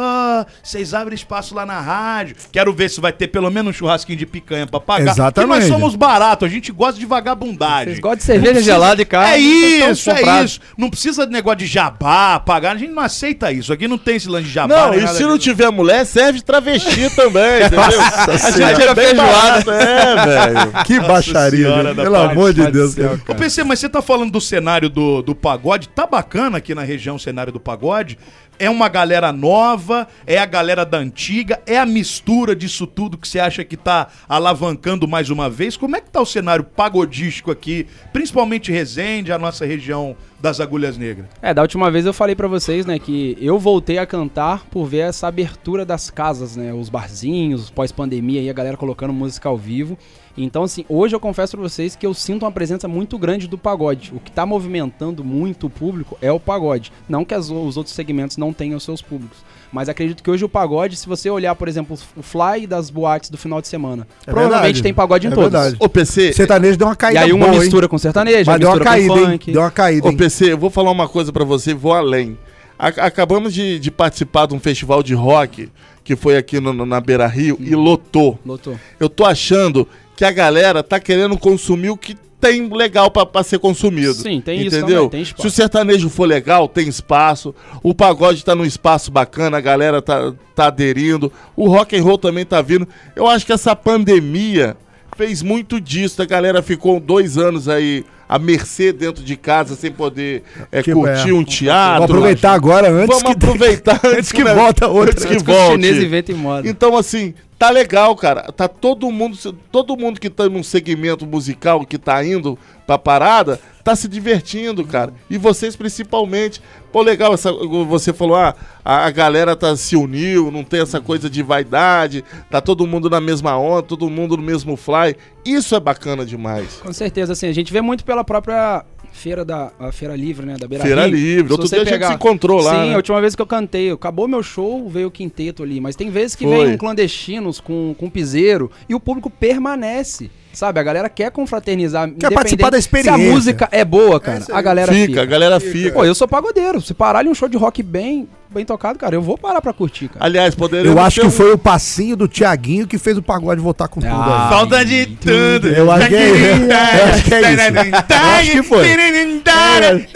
vocês 0.62 0.94
abrem 0.94 1.14
espaço 1.14 1.54
lá 1.54 1.66
na 1.66 1.80
rádio. 1.80 2.36
Quero 2.52 2.72
ver 2.72 2.88
se 2.88 3.00
vai 3.00 3.12
ter 3.12 3.28
pelo 3.28 3.50
menos 3.50 3.70
um 3.70 3.72
churrasquinho 3.72 4.18
de 4.18 4.26
picanha 4.26 4.66
pra 4.66 4.80
pagar. 4.80 5.14
Porque 5.14 5.20
nós 5.20 5.34
Exatamente. 5.34 5.68
somos 5.68 5.94
baratos, 5.96 6.46
a 6.48 6.50
gente 6.50 6.70
gosta 6.72 6.98
de 6.98 7.06
vagabundagem. 7.06 7.86
Vocês 7.94 8.00
gostam 8.00 8.16
de 8.18 8.22
cerveja 8.24 8.62
gelada 8.62 9.02
e 9.02 9.04
carne. 9.04 9.34
É 9.34 9.38
isso, 9.38 10.10
é 10.10 10.14
comprados. 10.16 10.50
isso. 10.52 10.60
Não 10.76 10.90
precisa 10.90 11.26
de 11.26 11.32
negócio 11.32 11.58
de 11.58 11.66
jabá, 11.66 12.38
pagar. 12.40 12.76
A 12.76 12.78
gente 12.78 12.92
não 12.92 13.02
aceita 13.02 13.50
isso. 13.52 13.72
Aqui 13.72 13.88
não 13.88 13.98
tem 13.98 14.16
esse 14.16 14.28
lance 14.28 14.46
de 14.46 14.52
jabá. 14.52 14.74
Não, 14.74 14.90
nem 14.90 15.04
e 15.04 15.08
se 15.08 15.22
não 15.22 15.38
tiver 15.38 15.70
mulher, 15.70 16.04
serve 16.06 16.40
travesti 16.42 17.10
também, 17.14 17.64
entendeu? 17.64 17.80
a 17.82 18.50
gente 18.50 18.82
é 18.82 18.94
bem 18.94 19.06
Feijoada. 19.06 19.64
barato, 19.64 19.70
é, 19.72 20.26
velho. 20.26 20.84
Que 20.84 21.00
baixaria, 21.00 21.66
Senhora 21.66 21.88
gente. 21.88 21.96
da 21.96 22.02
pelo 22.02 22.14
paz, 22.14 22.30
amor 22.30 22.52
de 22.52 22.70
Deus. 22.70 22.92
céu, 22.92 23.10
cara. 23.10 23.22
Ô, 23.28 23.34
PC, 23.34 23.64
mas 23.64 23.78
você 23.78 23.88
tá 23.88 24.00
falando 24.02 24.30
do 24.30 24.40
cenário 24.40 24.88
do, 24.88 25.22
do 25.22 25.34
pagode, 25.34 25.88
tá 25.88 26.06
bacana 26.06 26.58
aqui 26.58 26.74
na 26.74 26.82
região 26.82 27.16
o 27.16 27.20
cenário 27.20 27.52
do 27.52 27.60
pagode. 27.64 28.18
É 28.56 28.70
uma 28.70 28.88
galera 28.88 29.32
nova? 29.32 30.06
É 30.24 30.38
a 30.38 30.46
galera 30.46 30.84
da 30.84 30.98
antiga? 30.98 31.60
É 31.66 31.76
a 31.76 31.84
mistura 31.84 32.54
disso 32.54 32.86
tudo 32.86 33.18
que 33.18 33.26
você 33.26 33.40
acha 33.40 33.64
que 33.64 33.76
tá 33.76 34.08
alavancando 34.28 35.08
mais 35.08 35.28
uma 35.28 35.50
vez? 35.50 35.76
Como 35.76 35.96
é 35.96 36.00
que 36.00 36.08
tá 36.08 36.20
o 36.20 36.26
cenário 36.26 36.62
pagodístico 36.62 37.50
aqui, 37.50 37.86
principalmente 38.12 38.70
Resende, 38.70 39.32
a 39.32 39.38
nossa 39.38 39.66
região 39.66 40.16
das 40.40 40.60
Agulhas 40.60 40.96
Negras? 40.96 41.26
É, 41.42 41.52
da 41.52 41.62
última 41.62 41.90
vez 41.90 42.06
eu 42.06 42.12
falei 42.12 42.36
pra 42.36 42.46
vocês, 42.46 42.86
né, 42.86 42.98
que 42.98 43.36
eu 43.40 43.58
voltei 43.58 43.98
a 43.98 44.06
cantar 44.06 44.64
por 44.66 44.86
ver 44.86 44.98
essa 44.98 45.26
abertura 45.26 45.84
das 45.84 46.08
casas, 46.08 46.54
né, 46.54 46.72
os 46.72 46.88
barzinhos, 46.88 47.70
pós-pandemia 47.70 48.40
aí, 48.40 48.48
a 48.48 48.52
galera 48.52 48.76
colocando 48.76 49.12
música 49.12 49.48
ao 49.48 49.56
vivo. 49.56 49.98
Então, 50.36 50.64
assim, 50.64 50.84
hoje 50.88 51.14
eu 51.14 51.20
confesso 51.20 51.56
pra 51.56 51.62
vocês 51.68 51.94
que 51.94 52.04
eu 52.04 52.12
sinto 52.12 52.42
uma 52.44 52.50
presença 52.50 52.88
muito 52.88 53.16
grande 53.18 53.46
do 53.46 53.56
pagode. 53.56 54.12
O 54.14 54.18
que 54.18 54.32
tá 54.32 54.44
movimentando 54.44 55.22
muito 55.22 55.68
o 55.68 55.70
público 55.70 56.18
é 56.20 56.32
o 56.32 56.40
pagode. 56.40 56.92
Não 57.08 57.24
que 57.24 57.34
as- 57.34 57.50
os 57.50 57.76
outros 57.76 57.94
segmentos 57.94 58.36
não 58.36 58.52
tenham 58.52 58.80
seus 58.80 59.00
públicos. 59.00 59.38
Mas 59.72 59.88
acredito 59.88 60.22
que 60.22 60.30
hoje 60.30 60.44
o 60.44 60.48
pagode, 60.48 60.96
se 60.96 61.06
você 61.08 61.30
olhar, 61.30 61.54
por 61.54 61.68
exemplo, 61.68 61.96
o 62.16 62.22
fly 62.22 62.66
das 62.66 62.90
boates 62.90 63.30
do 63.30 63.38
final 63.38 63.60
de 63.60 63.68
semana, 63.68 64.06
É 64.26 64.30
provavelmente 64.30 64.62
verdade. 64.64 64.82
tem 64.82 64.94
pagode 64.94 65.26
em 65.26 65.30
É 65.30 65.34
todos. 65.34 65.50
verdade. 65.52 65.76
Ô, 65.78 65.88
PC, 65.88 66.32
Sertanejo 66.32 66.76
deu 66.78 66.86
uma 66.88 66.94
E 66.94 66.96
caída 66.96 67.20
aí 67.20 67.32
uma 67.32 67.46
boa, 67.46 67.54
hein? 67.56 67.60
mistura 67.60 67.88
com 67.88 67.98
sertanejo, 67.98 68.50
Mas 68.50 68.60
deu 68.60 68.68
uma 68.70 68.80
caída, 68.80 69.08
com 69.14 69.18
hein? 69.20 69.26
funk. 69.26 69.52
Deu 69.52 69.60
uma 69.62 69.70
caída, 69.70 70.06
Ô, 70.06 70.10
hein? 70.10 70.16
PC, 70.16 70.52
eu 70.52 70.58
vou 70.58 70.70
falar 70.70 70.90
uma 70.90 71.08
coisa 71.08 71.32
pra 71.32 71.44
você 71.44 71.70
e 71.70 71.74
vou 71.74 71.92
além. 71.92 72.36
A- 72.76 72.88
acabamos 72.88 73.54
de, 73.54 73.78
de 73.78 73.90
participar 73.90 74.46
de 74.46 74.54
um 74.54 74.58
festival 74.60 75.00
de 75.02 75.14
rock 75.14 75.68
que 76.02 76.16
foi 76.16 76.36
aqui 76.36 76.58
no- 76.60 76.72
no- 76.72 76.84
na 76.84 77.00
Beira 77.00 77.26
Rio 77.26 77.56
e 77.60 77.74
lotou. 77.74 78.38
Lotou. 78.44 78.76
Eu 79.00 79.08
tô 79.08 79.24
achando 79.24 79.88
que 80.16 80.24
a 80.24 80.30
galera 80.30 80.82
tá 80.82 81.00
querendo 81.00 81.36
consumir 81.36 81.90
o 81.90 81.96
que 81.96 82.16
tem 82.40 82.68
legal 82.68 83.10
pra, 83.10 83.24
pra 83.24 83.42
ser 83.42 83.58
consumido. 83.58 84.14
Sim, 84.14 84.40
tem 84.40 84.60
isso 84.60 84.76
entendeu? 84.76 85.04
também, 85.04 85.08
tem 85.08 85.22
espaço. 85.22 85.42
Se 85.42 85.48
o 85.48 85.50
sertanejo 85.50 86.10
for 86.10 86.26
legal, 86.26 86.68
tem 86.68 86.86
espaço. 86.86 87.54
O 87.82 87.94
pagode 87.94 88.44
tá 88.44 88.54
num 88.54 88.66
espaço 88.66 89.10
bacana, 89.10 89.56
a 89.56 89.60
galera 89.62 90.02
tá, 90.02 90.32
tá 90.54 90.66
aderindo. 90.66 91.32
O 91.56 91.68
rock 91.68 91.96
and 91.96 92.02
roll 92.02 92.18
também 92.18 92.44
tá 92.44 92.60
vindo. 92.60 92.86
Eu 93.16 93.26
acho 93.26 93.46
que 93.46 93.52
essa 93.52 93.74
pandemia 93.74 94.76
fez 95.16 95.42
muito 95.42 95.80
disso. 95.80 96.20
A 96.20 96.26
galera 96.26 96.62
ficou 96.62 97.00
dois 97.00 97.38
anos 97.38 97.66
aí 97.66 98.04
à 98.28 98.38
mercê 98.38 98.92
dentro 98.92 99.24
de 99.24 99.36
casa 99.36 99.74
sem 99.74 99.90
poder 99.90 100.42
é, 100.70 100.82
curtir 100.82 101.30
é. 101.30 101.32
um 101.32 101.44
teatro. 101.44 102.08
Vou 102.08 102.16
aproveitar 102.16 102.52
agora, 102.52 102.90
antes 102.90 103.06
Vamos 103.06 103.22
que... 103.22 103.32
aproveitar 103.32 104.00
antes 104.04 104.32
que 104.32 104.44
volta 104.44 104.88
outra. 104.88 105.12
Antes 105.12 105.24
que 105.24 105.32
Antes 105.32 105.42
que 105.42 105.50
os 105.50 105.56
volte. 105.56 105.72
chineses 105.72 106.04
inventem 106.04 106.34
moda. 106.34 106.68
Então, 106.68 106.96
assim, 106.96 107.32
tá 107.64 107.70
legal, 107.70 108.14
cara. 108.14 108.42
Tá 108.52 108.68
todo 108.68 109.10
mundo, 109.10 109.38
todo 109.72 109.96
mundo 109.96 110.20
que 110.20 110.28
tá 110.28 110.48
num 110.48 110.62
segmento 110.62 111.26
musical, 111.26 111.84
que 111.86 111.96
tá 111.96 112.22
indo 112.22 112.58
pra 112.86 112.98
parada, 112.98 113.58
tá 113.82 113.96
se 113.96 114.06
divertindo, 114.06 114.84
cara. 114.86 115.14
E 115.30 115.38
vocês 115.38 115.74
principalmente. 115.74 116.60
Pô, 116.92 117.00
legal, 117.00 117.32
essa, 117.32 117.50
você 117.88 118.12
falou, 118.12 118.36
ah, 118.36 118.54
a, 118.84 119.06
a 119.06 119.10
galera 119.10 119.56
tá, 119.56 119.74
se 119.76 119.96
uniu, 119.96 120.50
não 120.50 120.62
tem 120.62 120.80
essa 120.80 121.00
coisa 121.00 121.28
de 121.28 121.42
vaidade, 121.42 122.22
tá 122.50 122.60
todo 122.60 122.86
mundo 122.86 123.08
na 123.08 123.20
mesma 123.20 123.56
onda, 123.56 123.82
todo 123.82 124.10
mundo 124.10 124.36
no 124.36 124.42
mesmo 124.42 124.76
fly. 124.76 125.16
Isso 125.44 125.74
é 125.74 125.80
bacana 125.80 126.24
demais. 126.24 126.80
Com 126.82 126.92
certeza, 126.92 127.32
assim, 127.32 127.48
a 127.48 127.52
gente 127.52 127.72
vê 127.72 127.80
muito 127.80 128.04
pela 128.04 128.22
própria 128.22 128.84
feira 129.14 129.44
da 129.44 129.70
a 129.78 129.90
feira 129.92 130.14
livre, 130.16 130.44
né, 130.44 130.56
da 130.58 130.66
Beira 130.68 130.84
Feira 130.84 131.06
Rio. 131.06 131.14
Livre. 131.16 131.52
Outro 131.52 131.68
dia 131.68 131.78
a 131.78 131.84
gente 131.84 131.92
pegar- 131.92 132.08
se 132.08 132.14
encontrou 132.14 132.60
lá. 132.60 132.72
Sim, 132.72 132.88
né? 132.88 132.94
a 132.94 132.96
última 132.96 133.20
vez 133.20 133.34
que 133.34 133.40
eu 133.42 133.46
cantei, 133.46 133.90
acabou 133.90 134.28
meu 134.28 134.42
show, 134.42 134.88
veio 134.88 135.08
o 135.08 135.10
quinteto 135.10 135.62
ali, 135.62 135.80
mas 135.80 135.96
tem 135.96 136.10
vezes 136.10 136.36
que 136.36 136.44
Foi. 136.44 136.66
vem 136.66 136.74
um 136.74 136.76
clandestinos 136.76 137.60
com, 137.60 137.94
com 137.98 138.10
piseiro 138.10 138.70
e 138.88 138.94
o 138.94 139.00
público 139.00 139.30
permanece. 139.30 140.30
Sabe, 140.52 140.78
a 140.78 140.82
galera 140.84 141.08
quer 141.08 141.32
confraternizar. 141.32 142.08
Quer 142.12 142.30
participar 142.32 142.70
da 142.70 142.78
independente 142.78 142.82
Se 142.82 142.88
experiência. 143.08 143.12
a 143.30 143.34
música 143.34 143.68
é 143.72 143.84
boa, 143.84 144.20
cara, 144.20 144.38
isso 144.38 144.52
aí. 144.52 144.58
a 144.58 144.62
galera 144.62 144.92
Fica, 144.92 145.06
fica. 145.06 145.22
a 145.22 145.24
galera 145.24 145.58
fica. 145.58 145.92
Pô, 145.92 146.04
eu 146.04 146.14
sou 146.14 146.28
pagodeiro. 146.28 146.80
Se 146.80 146.94
parar 146.94 147.18
ali 147.20 147.28
um 147.28 147.34
show 147.34 147.48
de 147.48 147.56
rock 147.56 147.82
bem, 147.82 148.28
bem 148.54 148.64
tocado, 148.64 148.98
cara, 148.98 149.14
eu 149.14 149.20
vou 149.22 149.36
parar 149.36 149.60
pra 149.60 149.72
curtir, 149.72 150.08
cara. 150.08 150.24
Aliás, 150.24 150.54
poderia. 150.54 150.90
Eu 150.90 150.98
acho 151.00 151.20
que 151.20 151.30
foi 151.30 151.52
o 151.52 151.58
passinho 151.58 152.16
do 152.16 152.26
Tiaguinho 152.28 152.86
que 152.86 152.96
fez 152.96 153.18
o 153.18 153.22
pagode 153.22 153.60
voltar 153.60 153.88
com 153.88 154.00
tudo 154.00 154.10
Ah, 154.12 154.44
aí. 154.48 154.54
Falta 154.56 154.84
de 154.84 155.06
tudo. 155.06 155.68
Eu 155.68 155.90
acho 155.90 156.08
que 156.08 156.14
é, 156.16 156.20
eu 156.20 157.14
acho 157.14 157.24
que 157.24 157.34
é 157.34 157.40
isso. 157.52 157.62
Eu 157.62 158.16
acho 158.38 158.50
que 158.52 158.62
foi. 158.62 158.84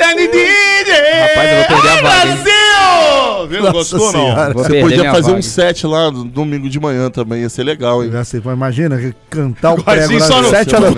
Rapaz, 0.09 1.51
eu 1.51 1.57
vou 1.57 1.67
perder 1.67 1.89
a 1.89 2.03
vaga, 2.03 2.37
Viu? 3.47 3.63
Nossa 3.63 3.73
Gostou 3.99 4.13
não? 4.13 4.35
Vou 4.53 4.63
Você 4.65 4.71
perder 4.71 4.83
podia 4.83 4.99
minha 4.99 5.11
fazer 5.13 5.27
vaga. 5.29 5.39
um 5.39 5.43
set 5.43 5.87
lá 5.87 6.11
no 6.11 6.25
domingo 6.25 6.69
de 6.69 6.81
manhã 6.81 7.11
também, 7.11 7.43
ia 7.43 7.49
ser 7.49 7.63
legal, 7.65 8.03
hein? 8.05 8.11
Assim, 8.17 8.39
imagina, 8.45 9.15
cantar 9.31 9.71
o 9.73 9.75
Assim, 9.75 9.85
prego 9.85 10.21
só 10.21 10.43
no- 10.43 10.49
sete 10.51 10.75
horas. 10.75 10.95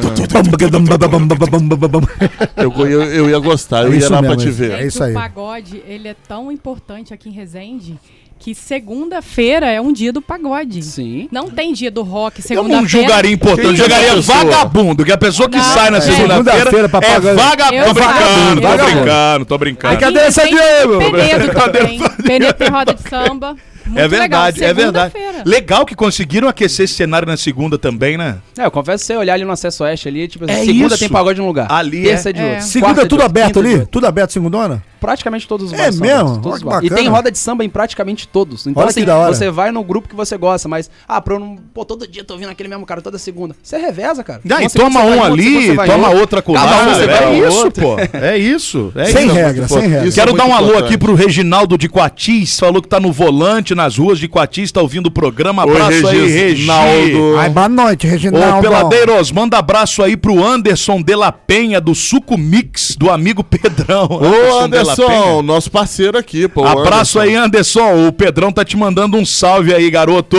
Eu, 2.56 2.70
eu, 2.86 3.02
eu 3.04 3.30
ia 3.30 3.38
gostar, 3.38 3.84
eu 3.84 3.92
É 3.92 3.96
ia 3.96 4.08
lá 4.08 4.22
pra 4.22 4.36
te 4.36 4.48
é 4.48 4.50
ver. 4.50 4.70
É 4.72 4.86
isso 4.86 5.02
aí. 5.02 5.12
O 5.12 5.14
pagode, 5.14 5.82
ele 5.86 6.08
é 6.08 6.14
tão 6.28 6.50
importante 6.52 7.12
aqui 7.14 7.28
em 7.28 7.32
Resende 7.32 7.98
que 8.40 8.54
segunda-feira 8.54 9.66
é 9.70 9.80
um 9.80 9.92
dia 9.92 10.12
do 10.12 10.20
pagode. 10.22 10.82
Sim. 10.82 11.28
Não 11.30 11.48
tem 11.50 11.72
dia 11.74 11.90
do 11.90 12.02
rock, 12.02 12.38
Eu 12.40 12.42
segunda-feira. 12.42 12.80
não 12.82 12.88
julgaria 12.88 13.30
importante, 13.30 13.66
eu 13.66 13.72
é 13.72 13.76
julgaria 13.76 14.20
vagabundo, 14.22 15.04
que 15.04 15.12
a 15.12 15.18
pessoa 15.18 15.48
que 15.48 15.58
Não, 15.58 15.64
sai 15.64 15.90
na 15.90 15.98
é. 15.98 16.00
segunda-feira 16.00 16.88
pra 16.88 16.98
é 16.98 17.02
pagar- 17.02 17.34
vagabundo. 17.34 17.76
Eu 17.76 17.84
Tô 17.84 17.94
brincando, 17.94 18.60
vagabundo, 18.60 18.60
tô 18.62 18.84
brincando, 18.84 19.44
tô 19.44 19.58
brincando. 19.58 19.94
Aqui 19.94 20.04
em 20.04 20.12
Cadê 20.14 20.26
essa 20.26 20.42
Resende 20.42 20.62
Diego? 20.62 20.98
Penedo 21.12 21.52
também. 21.54 22.00
Penedo 22.24 22.54
tem 22.54 22.68
roda 22.68 22.94
de 22.94 23.02
samba. 23.08 23.56
Muito 23.86 23.98
É 24.00 24.06
verdade, 24.08 24.62
é 24.64 24.72
verdade. 24.72 25.12
Legal 25.44 25.84
que 25.84 25.94
conseguiram 25.96 26.48
aquecer 26.48 26.84
esse 26.84 26.94
cenário 26.94 27.26
na 27.26 27.36
segunda 27.36 27.76
também, 27.76 28.16
né? 28.16 28.36
É, 28.56 28.64
eu 28.64 28.70
confesso 28.70 29.04
você 29.04 29.16
olhar 29.16 29.34
ali 29.34 29.44
no 29.44 29.50
acesso 29.52 29.82
oeste 29.84 30.06
ali, 30.08 30.28
tipo, 30.28 30.48
É 30.48 30.64
segunda 30.64 30.86
isso. 30.94 30.98
tem 30.98 31.08
pagode 31.08 31.40
num 31.40 31.46
lugar. 31.46 31.66
Ali 31.70 32.04
terça 32.04 32.28
é. 32.28 32.30
é 32.30 32.32
de 32.32 32.40
É. 32.40 32.50
outro. 32.52 32.66
Segunda 32.66 33.00
é 33.00 33.02
de 33.02 33.08
tudo 33.08 33.20
outro, 33.22 33.26
aberto 33.26 33.46
quinta 33.54 33.68
de 33.68 33.74
ali? 33.74 33.86
Tudo 33.86 34.06
aberto 34.06 34.30
segundona? 34.32 34.82
Praticamente 35.00 35.48
todos 35.48 35.66
os 35.68 35.72
É 35.72 35.76
bares 35.78 35.94
são 35.96 36.06
mesmo? 36.06 36.38
todos 36.42 36.62
os. 36.62 36.82
E 36.82 36.90
tem 36.90 37.08
roda 37.08 37.30
de 37.30 37.38
samba 37.38 37.64
em 37.64 37.68
praticamente 37.68 38.28
todos. 38.28 38.66
Então, 38.66 38.82
Olha 38.82 38.92
que 38.92 38.98
assim, 39.00 39.06
da 39.06 39.16
hora. 39.16 39.34
você 39.34 39.50
vai 39.50 39.70
no 39.70 39.82
grupo 39.82 40.08
que 40.08 40.14
você 40.14 40.36
gosta, 40.36 40.68
mas, 40.68 40.90
ah, 41.08 41.20
pra 41.20 41.34
eu 41.34 41.40
não. 41.40 41.56
Pô, 41.72 41.84
todo 41.84 42.06
dia 42.06 42.22
tô 42.24 42.34
ouvindo 42.34 42.50
aquele 42.50 42.68
mesmo 42.68 42.84
cara, 42.84 43.00
toda 43.00 43.18
segunda. 43.18 43.54
Você 43.62 43.78
reveza, 43.78 44.22
cara. 44.22 44.40
Ah, 44.50 44.62
e 44.62 44.68
toma 44.68 45.02
um 45.02 45.22
ali, 45.22 45.74
toma 45.76 46.10
outra 46.10 46.42
com 46.42 46.52
um 46.52 46.56
vai 46.56 47.34
É 47.34 47.48
isso, 47.48 47.70
pô. 47.70 47.96
É 48.12 48.36
isso. 48.36 48.92
É 48.94 49.04
Sem 49.06 49.26
isso. 49.26 49.34
regra, 49.34 49.68
sem 49.68 49.80
regra. 49.88 50.08
Isso 50.08 50.18
Quero 50.18 50.34
é 50.34 50.36
dar 50.36 50.44
um 50.44 50.54
alô 50.54 50.76
aqui 50.78 50.98
pro 50.98 51.14
Reginaldo 51.14 51.78
de 51.78 51.88
Coatis, 51.88 52.58
falou 52.58 52.82
que 52.82 52.88
tá 52.88 53.00
no 53.00 53.12
volante, 53.12 53.74
nas 53.74 53.96
ruas 53.96 54.18
de 54.18 54.28
Coatis, 54.28 54.70
tá 54.70 54.80
ouvindo 54.80 55.06
o 55.06 55.10
programa. 55.10 55.64
Oi, 55.64 55.70
Abraço 55.72 56.08
aí, 56.08 56.26
Reginaldo. 56.28 57.36
Ai, 57.38 57.48
boa 57.48 57.68
noite, 57.68 58.06
Ô, 58.06 58.10
Reginaldo. 58.10 58.60
Peladeiros, 58.68 59.32
manda 59.32 59.58
abraço 59.58 60.02
aí 60.02 60.16
pro 60.16 60.44
Anderson 60.44 61.00
de 61.02 61.14
la 61.14 61.32
Penha, 61.32 61.80
do 61.80 61.94
Suco 61.94 62.36
Mix, 62.36 62.96
do 62.96 63.10
amigo 63.10 63.42
Pedrão. 63.42 64.08
Ô, 64.10 64.68
de 64.68 64.82
la 64.82 64.89
Anderson, 64.92 65.42
nosso 65.42 65.70
parceiro 65.70 66.18
aqui, 66.18 66.48
pô. 66.48 66.64
Abraço 66.64 67.18
Anderson. 67.18 67.20
aí, 67.20 67.34
Anderson. 67.34 68.08
O 68.08 68.12
Pedrão 68.12 68.52
tá 68.52 68.64
te 68.64 68.76
mandando 68.76 69.16
um 69.16 69.24
salve 69.24 69.74
aí, 69.74 69.90
garoto. 69.90 70.38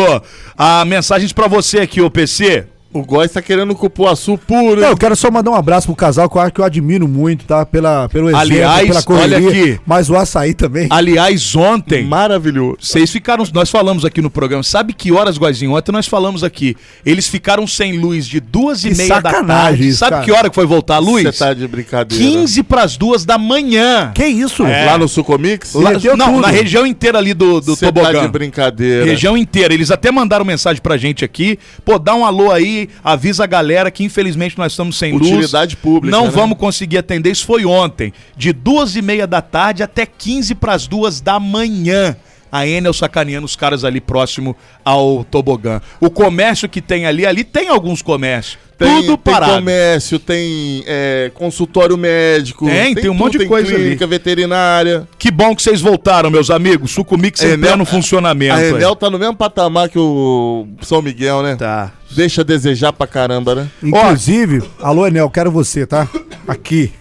Ah, 0.58 0.84
mensagens 0.86 1.32
pra 1.34 1.48
você 1.48 1.80
aqui, 1.80 2.02
ô 2.02 2.10
PC. 2.10 2.66
O 2.94 3.04
Góis 3.06 3.32
tá 3.32 3.42
querendo 3.42 3.74
cupuaçu 3.74 4.38
puro, 4.38 4.82
Não, 4.82 4.90
eu 4.90 4.98
quero 4.98 5.16
só 5.16 5.32
mandar 5.32 5.52
um 5.52 5.56
abraço 5.56 5.88
pro 5.88 5.96
casal 5.96 6.30
que 6.30 6.38
eu 6.38 6.42
acho 6.42 6.52
que 6.54 6.60
eu 6.60 6.66
admiro 6.66 7.08
muito, 7.08 7.46
tá? 7.46 7.66
Pela, 7.66 8.10
pelo 8.10 8.28
exemplo, 8.28 8.42
Aliás, 8.42 8.88
pela 8.88 9.02
correria. 9.04 9.38
olha 9.38 9.48
aqui. 9.50 9.80
Mas 9.86 10.10
o 10.10 10.16
açaí 10.18 10.54
também. 10.54 10.88
Aliás, 10.90 11.56
ontem. 11.56 12.04
Maravilhoso. 12.06 12.78
Vocês 12.82 13.10
ficaram. 13.10 13.46
Nós 13.54 13.70
falamos 13.70 14.04
aqui 14.04 14.22
no 14.22 14.30
programa. 14.30 14.62
Sabe 14.62 14.92
que 14.92 15.12
horas, 15.12 15.38
Guazinho? 15.38 15.74
Ontem 15.74 15.92
nós 15.94 16.06
falamos 16.06 16.44
aqui. 16.44 16.76
Eles 17.06 17.28
ficaram 17.30 17.66
sem 17.66 17.98
luz 17.98 18.28
de 18.28 18.42
duas 18.42 18.84
e 18.84 18.90
Que 18.90 18.96
meia 18.98 19.22
da 19.22 19.42
tarde. 19.44 19.88
isso, 19.88 20.00
Sabe 20.00 20.12
cara. 20.12 20.26
que 20.26 20.32
hora 20.34 20.50
que 20.50 20.56
foi 20.56 20.66
voltar 20.66 20.96
a 20.96 21.00
luz? 21.00 21.24
Você 21.24 21.32
tá 21.46 21.54
de 21.54 21.66
brincadeira. 21.70 22.22
15 22.24 22.62
pras 22.64 22.98
duas 22.98 23.24
da 23.24 23.38
manhã. 23.38 24.12
Que 24.14 24.26
isso? 24.26 24.66
É. 24.66 24.86
Lá 24.86 24.98
no 24.98 25.08
Sucomix? 25.08 25.74
Lá- 25.76 25.92
não, 26.18 26.34
tudo. 26.34 26.42
na 26.42 26.50
região 26.50 26.86
inteira 26.86 27.18
ali 27.20 27.34
do, 27.34 27.62
do 27.62 27.74
Você 27.76 27.86
tá 27.86 27.92
Tobogã. 27.94 28.22
de 28.24 28.28
brincadeira. 28.28 29.06
Região 29.06 29.38
inteira. 29.38 29.74
Eles 29.74 29.92
até 29.92 30.12
mandaram 30.12 30.44
mensagem 30.44 30.82
pra 30.82 30.98
gente 30.98 31.24
aqui. 31.24 31.58
Pô, 31.86 31.98
dá 31.98 32.14
um 32.16 32.26
alô 32.26 32.52
aí, 32.52 32.81
avisa 33.04 33.44
a 33.44 33.48
galera 33.48 33.92
que 33.92 34.04
infelizmente 34.04 34.58
nós 34.58 34.74
estamos 34.74 34.98
sem 34.98 35.14
luz. 35.14 35.28
Utilidade 35.28 35.78
pública, 35.78 36.16
Não 36.16 36.26
né? 36.26 36.32
vamos 36.32 36.58
conseguir 36.58 36.98
atender. 36.98 37.32
Isso 37.32 37.46
foi 37.46 37.66
ontem. 37.66 38.14
De 38.36 38.54
duas 38.54 38.96
e 38.96 39.02
meia 39.02 39.26
da 39.28 39.42
tarde 39.42 39.84
até 39.84 40.06
15 40.06 40.56
pras 40.56 40.88
duas 40.88 41.22
da 41.22 41.40
manhã. 41.40 42.16
A 42.52 42.68
Enel 42.68 42.94
sacaneando 42.94 43.46
os 43.46 43.56
caras 43.56 43.84
ali 43.86 44.02
próximo 44.02 44.56
ao 44.84 45.24
tobogã. 45.24 45.80
O 46.00 46.10
comércio 46.10 46.68
que 46.68 46.82
tem 46.82 47.06
ali, 47.06 47.26
ali 47.26 47.44
tem 47.44 47.70
alguns 47.70 48.02
comércios. 48.02 48.58
Tem, 48.78 49.02
tudo 49.02 49.16
tem 49.16 49.34
parado. 49.34 49.54
comércio, 49.54 50.18
tem 50.18 50.84
é, 50.88 51.32
consultório 51.36 51.96
médico. 51.96 52.66
Tem, 52.66 52.96
tem 52.96 53.10
um 53.12 53.14
monte 53.14 53.34
de 53.34 53.40
tem 53.40 53.48
coisa 53.48 53.70
ali. 53.72 53.84
clínica 53.84 54.08
veterinária. 54.08 55.08
Que 55.20 55.30
bom 55.30 55.56
que 55.56 55.62
vocês 55.62 55.80
voltaram, 55.82 56.32
meus 56.32 56.50
amigos. 56.50 56.92
Sucumix 56.92 57.44
em 57.44 57.50
Enel- 57.52 57.70
pleno 57.70 57.86
funcionamento. 57.86 58.56
A 58.56 58.58
aí. 58.58 58.70
Enel 58.72 58.96
tá 58.96 59.08
no 59.10 59.20
mesmo 59.20 59.36
patamar 59.36 59.88
que 59.88 60.00
o 60.00 60.68
São 60.82 61.00
Miguel, 61.02 61.44
né? 61.44 61.56
Tá. 61.58 61.92
Deixa 62.10 62.42
a 62.42 62.44
desejar 62.44 62.92
pra 62.92 63.06
caramba, 63.06 63.54
né? 63.54 63.68
Inclusive, 63.84 64.64
alô 64.82 65.06
Enel, 65.06 65.30
quero 65.30 65.52
você, 65.52 65.86
tá? 65.86 66.10
Aqui. 66.48 66.92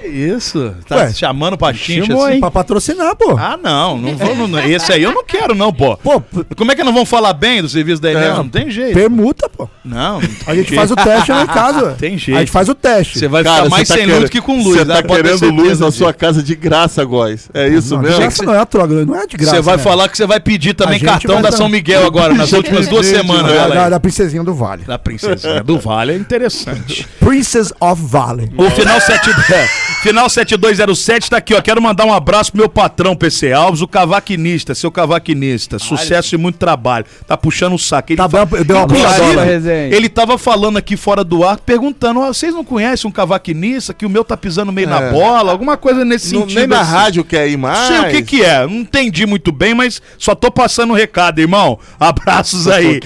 Que 0.00 0.06
isso? 0.08 0.74
Tá 0.88 0.96
Ué, 0.96 1.12
chamando 1.12 1.56
pra 1.56 1.72
chincha 1.74 2.06
chamou, 2.06 2.24
assim? 2.24 2.34
hein? 2.34 2.40
Pra 2.40 2.50
patrocinar, 2.50 3.14
pô. 3.16 3.36
Ah, 3.38 3.58
não, 3.62 3.96
não 3.96 4.16
vou. 4.16 4.48
Não, 4.48 4.58
esse 4.60 4.92
aí 4.92 5.02
eu 5.02 5.12
não 5.12 5.24
quero, 5.24 5.54
não, 5.54 5.72
pô. 5.72 5.96
Pô, 5.96 6.22
Como 6.56 6.72
é 6.72 6.74
que 6.74 6.82
não 6.84 6.92
vão 6.92 7.04
falar 7.06 7.32
bem 7.32 7.62
do 7.62 7.68
serviço 7.68 8.00
da 8.00 8.10
Enel? 8.10 8.36
Não 8.36 8.48
tem 8.48 8.70
jeito. 8.70 8.94
permuta, 8.94 9.48
pô. 9.48 9.68
Não, 9.84 10.14
não 10.14 10.20
tem 10.20 10.30
A 10.46 10.54
gente 10.54 10.68
jeito. 10.68 10.74
faz 10.74 10.90
o 10.90 10.96
teste 10.96 11.32
lá 11.32 11.42
em 11.42 11.46
casa. 11.46 11.90
Tem 12.00 12.16
jeito. 12.18 12.36
A 12.36 12.40
gente 12.40 12.52
faz 12.52 12.68
o 12.68 12.74
teste. 12.74 13.18
Você 13.18 13.28
vai 13.28 13.42
Cara, 13.42 13.56
ficar 13.64 13.70
mais 13.70 13.88
tá 13.88 13.94
sem 13.94 14.04
querendo- 14.04 14.20
luz 14.20 14.30
que 14.30 14.40
com 14.40 14.56
luz. 14.62 14.76
Você 14.78 14.84
né? 14.84 14.94
tá 14.94 15.02
ter 15.02 15.08
querendo 15.22 15.50
luz 15.50 15.80
na 15.80 15.90
sua 15.90 16.12
casa 16.12 16.42
de 16.42 16.54
graça, 16.54 17.04
Góis. 17.04 17.48
É 17.52 17.68
isso 17.68 17.94
não, 17.94 18.02
mesmo? 18.02 18.16
de 18.16 18.20
graça 18.22 18.42
não 18.44 18.54
é 18.54 18.58
a 18.58 18.66
troca, 18.66 19.04
não 19.04 19.16
é 19.16 19.26
de 19.26 19.36
graça. 19.36 19.56
Você 19.56 19.62
vai 19.62 19.76
né? 19.76 19.82
falar 19.82 20.08
que 20.08 20.16
você 20.16 20.26
vai 20.26 20.40
pedir 20.40 20.74
também 20.74 21.00
cartão 21.00 21.40
da 21.42 21.50
São 21.52 21.68
Miguel 21.68 22.06
agora, 22.06 22.34
nas 22.34 22.52
últimas 22.52 22.86
duas 22.88 23.06
semanas. 23.06 23.52
da, 23.52 23.62
olha 23.64 23.90
da, 23.90 24.00
princesinha 24.00 24.42
do 24.44 24.54
Vale. 24.54 24.84
Da 24.84 24.98
princesinha 24.98 25.62
do 25.62 25.78
Vale 25.78 26.12
é 26.12 26.16
interessante. 26.16 27.06
Princess 27.18 27.72
of 27.80 28.00
Valley. 28.04 28.50
O 28.56 28.70
final, 28.70 29.00
7, 29.00 29.30
final 30.02 30.28
7207 30.28 31.30
tá 31.30 31.36
aqui, 31.36 31.54
ó. 31.54 31.60
Quero 31.60 31.80
mandar 31.82 32.04
um 32.06 32.12
abraço 32.12 32.52
pro 32.52 32.60
meu 32.60 32.68
patrão 32.68 33.14
PC 33.14 33.52
Alves, 33.52 33.80
o 33.82 33.88
cavaquinista, 33.88 34.74
seu 34.74 34.90
cavaquinista. 34.90 35.78
Sucesso 35.78 36.34
e 36.34 36.38
muito 36.38 36.56
trabalho. 36.58 37.04
Tá 37.26 37.36
puxando 37.36 37.74
o 37.74 37.78
saco. 37.78 38.12
Ele 38.12 38.16
Tá 38.16 38.28
fa- 38.28 38.44
bom, 38.46 38.62
deu 38.62 38.76
uma 38.76 38.86
puxadona. 38.86 39.44
resenha. 39.44 39.94
ele 39.94 40.08
tava 40.08 40.38
falando 40.38 40.76
aqui 40.78 40.96
fora 40.96 41.22
do 41.22 41.44
ar, 41.44 41.58
perguntando: 41.58 42.22
"Ah, 42.22 42.28
vocês 42.28 42.54
não 42.54 42.64
conhecem 42.64 43.08
um 43.08 43.12
cavaquinista 43.12 43.92
que 43.92 44.06
o 44.06 44.10
meu 44.10 44.24
tá 44.24 44.36
pisando 44.36 44.72
meio 44.72 44.88
na 44.88 45.00
É. 45.00 45.10
bola? 45.12 45.50
Alguma 45.52 45.76
coisa 45.76 46.04
nesse 46.04 46.32
Não- 46.34 46.42
sentido. 46.42 46.58
nem 46.58 46.66
na 46.66 46.80
assim. 46.80 46.90
rádio 46.92 47.24
quer 47.24 47.48
ir 47.48 47.56
mais. 47.56 47.78
Não 47.78 47.86
sei 47.86 47.98
o 47.98 48.10
que 48.10 48.22
que 48.22 48.42
é, 48.42 48.66
não 48.66 48.76
entendi 48.80 49.26
muito 49.26 49.52
bem, 49.52 49.74
mas 49.74 50.00
só 50.18 50.34
tô 50.34 50.50
passando 50.50 50.92
o 50.92 50.96
recado, 50.96 51.40
irmão. 51.40 51.78
Abraços 52.00 52.66
aí. 52.68 53.00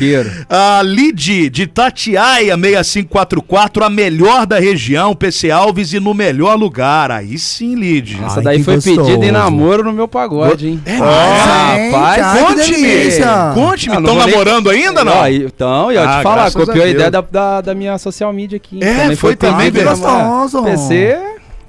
A 0.49 0.81
Lid 0.83 1.50
de 1.50 1.67
Tatiaia 1.67 2.57
6544, 2.57 3.85
a 3.85 3.91
melhor 3.91 4.47
da 4.47 4.59
região, 4.59 5.14
PC 5.14 5.50
Alves 5.50 5.93
e 5.93 6.00
no 6.00 6.13
melhor 6.14 6.56
lugar. 6.56 7.11
Aí 7.11 7.38
sim, 7.38 7.75
Lid. 7.75 8.18
Essa 8.25 8.38
Ai, 8.38 8.44
daí 8.44 8.62
foi 8.62 8.76
gostoso. 8.76 9.04
pedida 9.04 9.26
em 9.26 9.30
namoro 9.33 9.85
no 9.85 9.92
meu 9.92 10.09
pagode, 10.09 10.68
hein? 10.68 10.83
É 10.87 10.97
Ah, 10.99 11.75
ai, 11.75 12.23
que 12.23 12.44
Conte-me. 12.44 13.54
Conte-me, 13.54 13.97
Ah, 13.97 13.99
estão 13.99 14.14
vou 14.14 14.25
nem- 14.25 14.26
namorando 14.30 14.71
ainda, 14.71 15.04
não? 15.04 15.12
Ó, 15.18 15.26
Então, 15.28 15.92
e 15.92 15.97
eu 15.97 16.02
Ah, 16.02 16.18
te 16.18 16.23
falar, 16.23 16.47
a 16.47 16.50
copiou 16.50 16.71
a, 16.71 16.75
Deus. 16.87 16.90
ideia 16.90 17.11
da, 17.11 17.21
da, 17.21 17.61
da 17.61 17.75
minha 17.75 17.99
social 17.99 18.33
media 18.33 18.56
aqui. 18.56 18.83
É, 18.83 19.14
foi 19.16 19.37
também, 19.37 19.68
em 19.68 19.71
velho. 19.71 19.85
namoro. 19.97 20.42
Gostoso. 20.42 20.62
PC 20.64 21.18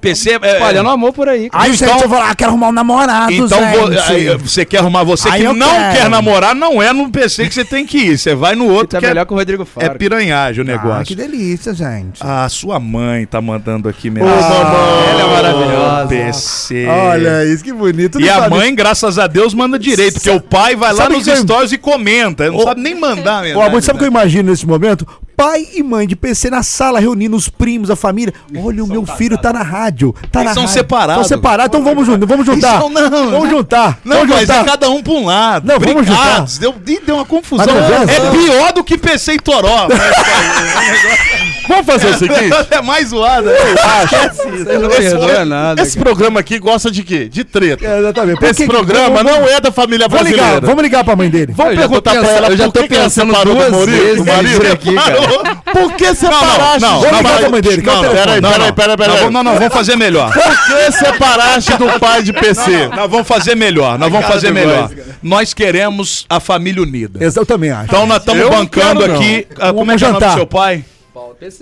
PC 0.10 0.40
é... 0.42 0.54
espalhando 0.54 0.90
amor 0.90 1.14
por 1.14 1.28
aí. 1.30 1.50
Aí 1.52 1.76
você 1.76 1.86
Então- 1.86 1.98
então, 1.98 2.10
vai 2.10 2.20
lá, 2.20 2.36
quero 2.36 2.52
arrumar 2.52 2.68
um 2.70 2.72
namorado, 2.72 3.32
Então 3.32 3.60
aí, 4.08 4.38
você 4.38 4.64
quer 4.66 4.80
arrumar 4.80 5.04
você 5.04 5.28
Aí 5.30 5.42
que 5.46 5.54
não 5.54 5.70
quero. 5.70 5.98
quer 5.98 6.10
namorar, 6.10 6.54
não 6.56 6.82
é 6.82 6.92
no 6.94 7.10
PC 7.10 7.48
que 7.48 7.54
você 7.54 7.66
tem 7.66 7.86
que 7.86 7.98
ir. 7.98 8.18
Você 8.18 8.36
vai 8.36 8.56
no 8.56 8.66
Que 8.66 8.72
outro 8.72 8.88
tá 8.88 9.00
que 9.00 9.06
é, 9.06 9.10
melhor 9.10 9.26
que 9.26 9.34
o 9.34 9.36
Rodrigo 9.36 9.64
é 9.64 9.66
Faro. 9.86 9.98
piranhagem 9.98 10.64
o 10.64 10.68
Ah, 10.68 10.72
negócio. 10.72 11.06
que 11.06 11.16
delícia, 11.16 11.74
gente. 11.74 12.20
A 12.22 12.48
sua 12.50 12.80
mãe 12.80 13.26
tá 13.26 13.42
mandando 13.42 13.88
aqui 13.90 14.10
Ô, 14.10 14.14
mesmo. 14.14 14.30
mamãe. 14.30 15.10
Ela 15.10 15.22
é 15.22 15.28
maravilhosa. 15.28 16.08
PC. 16.08 16.88
Olha 16.88 17.46
isso, 17.46 17.64
que 17.64 17.74
bonito. 17.74 18.20
E 18.20 18.26
Não 18.26 18.32
a 18.34 18.40
sabe- 18.42 18.56
mãe, 18.56 18.76
graças 18.76 19.18
a 19.20 19.28
Deus, 19.28 19.54
manda 19.54 19.78
direito, 19.80 20.16
porque 20.16 20.30
o 20.30 20.42
pai 20.42 20.76
vai 20.76 20.94
lá 20.94 21.10
nos 21.10 21.26
stories 21.26 21.72
e 21.72 21.78
comenta. 21.78 22.48
Não 22.50 22.58
Ô, 22.58 22.64
sabe 22.64 22.82
nem 22.82 22.96
mandar 23.00 23.44
mesmo. 23.44 23.60
Ô, 23.60 23.64
amor, 23.64 23.82
sabe 23.82 23.98
o 23.98 24.00
que 24.00 24.06
eu 24.06 24.10
imagino 24.10 24.50
nesse 24.52 24.66
momento? 24.68 25.06
Pai 25.38 25.66
e 25.74 25.84
mãe 25.84 26.08
de 26.08 26.16
PC 26.16 26.50
na 26.50 26.64
sala, 26.64 26.98
reunindo 27.00 27.36
os 27.36 27.50
primos, 27.50 27.90
a 27.92 27.96
família. 27.96 28.34
Olha, 28.58 28.82
o 28.84 28.88
meu 28.88 29.06
filho 29.06 29.38
tá 29.38 29.52
na 29.52 29.62
rádio. 29.64 29.95
Tá 30.32 30.42
Eles 30.42 30.50
na 30.50 30.54
são 30.54 30.64
rádio. 30.64 30.74
separados. 30.74 31.28
São 31.28 31.38
separados, 31.38 31.68
então 31.68 31.84
vamos 31.84 32.06
juntar. 32.06 32.26
Vamos 32.26 32.46
juntar. 32.46 32.80
São- 32.80 32.90
não, 32.90 33.10
vamos 33.32 33.50
juntar. 33.50 33.98
Não, 34.04 34.18
vamos 34.18 34.36
mas 34.36 34.50
é 34.50 34.64
cada 34.64 34.90
um 34.90 35.02
pra 35.02 35.14
um 35.14 35.26
lado. 35.26 35.68
Não, 35.68 35.80
vamos 35.80 36.06
juntar. 36.06 36.46
Deu, 36.60 36.74
deu 37.06 37.16
uma 37.16 37.26
confusão. 37.26 37.66
Não 37.66 37.78
é, 37.78 38.04
É 38.04 38.32
pior 38.32 38.74
do 38.74 38.84
que 38.84 38.98
PC 38.98 39.34
e 39.34 39.40
Toró. 39.40 39.88
Vamos 41.68 41.86
fazer 41.88 42.08
o 42.08 42.18
seguinte? 42.20 42.52
é 42.70 42.82
mais 42.82 43.10
zoado. 43.10 43.48
Você 43.50 44.78
não 44.78 44.90
perdoa 44.90 45.46
nada. 45.46 45.82
Esse 45.82 45.98
programa 45.98 46.40
aqui 46.40 46.60
gosta 46.60 46.92
de 46.92 47.02
quê? 47.04 47.28
De 47.28 47.44
treta. 47.44 47.84
É, 47.86 48.00
exatamente. 48.00 48.40
Por 48.40 48.50
Esse 48.50 48.64
que- 48.64 48.68
programa 48.70 49.24
vamos- 49.24 49.32
não 49.32 49.48
é 49.48 49.60
da 49.60 49.72
família 49.72 50.08
Vamos 50.08 50.26
ligar, 50.26 50.38
brasileira. 50.38 50.68
vamos 50.68 50.84
ligar 50.84 51.04
pra 51.04 51.16
mãe 51.16 51.30
dele. 51.30 51.54
Vamos 51.56 51.74
Eu 51.74 51.80
perguntar 51.80 52.12
pra 52.12 52.32
ela 52.32 52.48
eu 52.50 52.58
já 52.58 52.66
por 52.66 52.72
tô 52.74 52.82
que 52.82 52.88
que 52.90 52.94
ela 52.96 53.04
pensando 53.06 53.34
duas 53.44 53.86
vezes 53.86 54.18
do 54.18 54.26
marido. 54.26 54.72
aqui, 54.72 54.94
cara. 54.94 55.16
Por 55.74 55.94
que 55.94 56.06
Não, 56.08 56.16
separaste? 56.16 56.82
não, 56.82 56.90
Vamos 57.00 57.12
não, 57.12 57.18
ligar 57.18 57.32
não, 57.34 57.40
pra 57.40 57.50
mãe 57.50 57.62
dele. 57.62 57.82
não? 57.82 58.02
Peraí, 58.02 58.42
não, 58.42 58.52
peraí, 58.52 58.72
peraí. 58.74 58.98
Não, 59.08 59.16
vamos- 59.18 59.34
não, 59.34 59.44
não, 59.44 59.54
vamos 59.56 59.74
fazer 59.76 59.96
melhor. 59.96 60.32
Por 60.34 60.66
que 60.68 60.92
separaste 60.92 61.78
do 61.78 62.00
pai 62.00 62.24
de 62.24 62.34
PC? 62.34 62.88
Nós 62.88 63.10
vamos 63.10 63.28
fazer 63.28 63.56
melhor, 63.56 63.98
nós 64.00 64.12
vamos 64.12 64.28
fazer 64.28 64.52
melhor. 64.52 64.90
Nós 65.22 65.54
queremos 65.54 66.26
a 66.30 66.40
família 66.40 66.82
unida. 66.82 67.20
Eu 67.24 67.46
também 67.46 67.72
acho. 67.72 67.86
Então 67.86 68.06
nós 68.06 68.20
estamos 68.20 68.44
não 68.44 68.50
bancando 68.50 69.02
quero, 69.02 69.14
não. 69.14 69.20
aqui. 69.20 69.48
ah, 69.60 69.74
Como 69.74 69.92
é 69.92 69.98
que 69.98 70.04
é 70.04 70.08
o 70.08 70.12
nome 70.12 70.20
do 70.20 70.24
jantar. 70.26 70.36
seu 70.38 70.48
pai? 70.48 70.84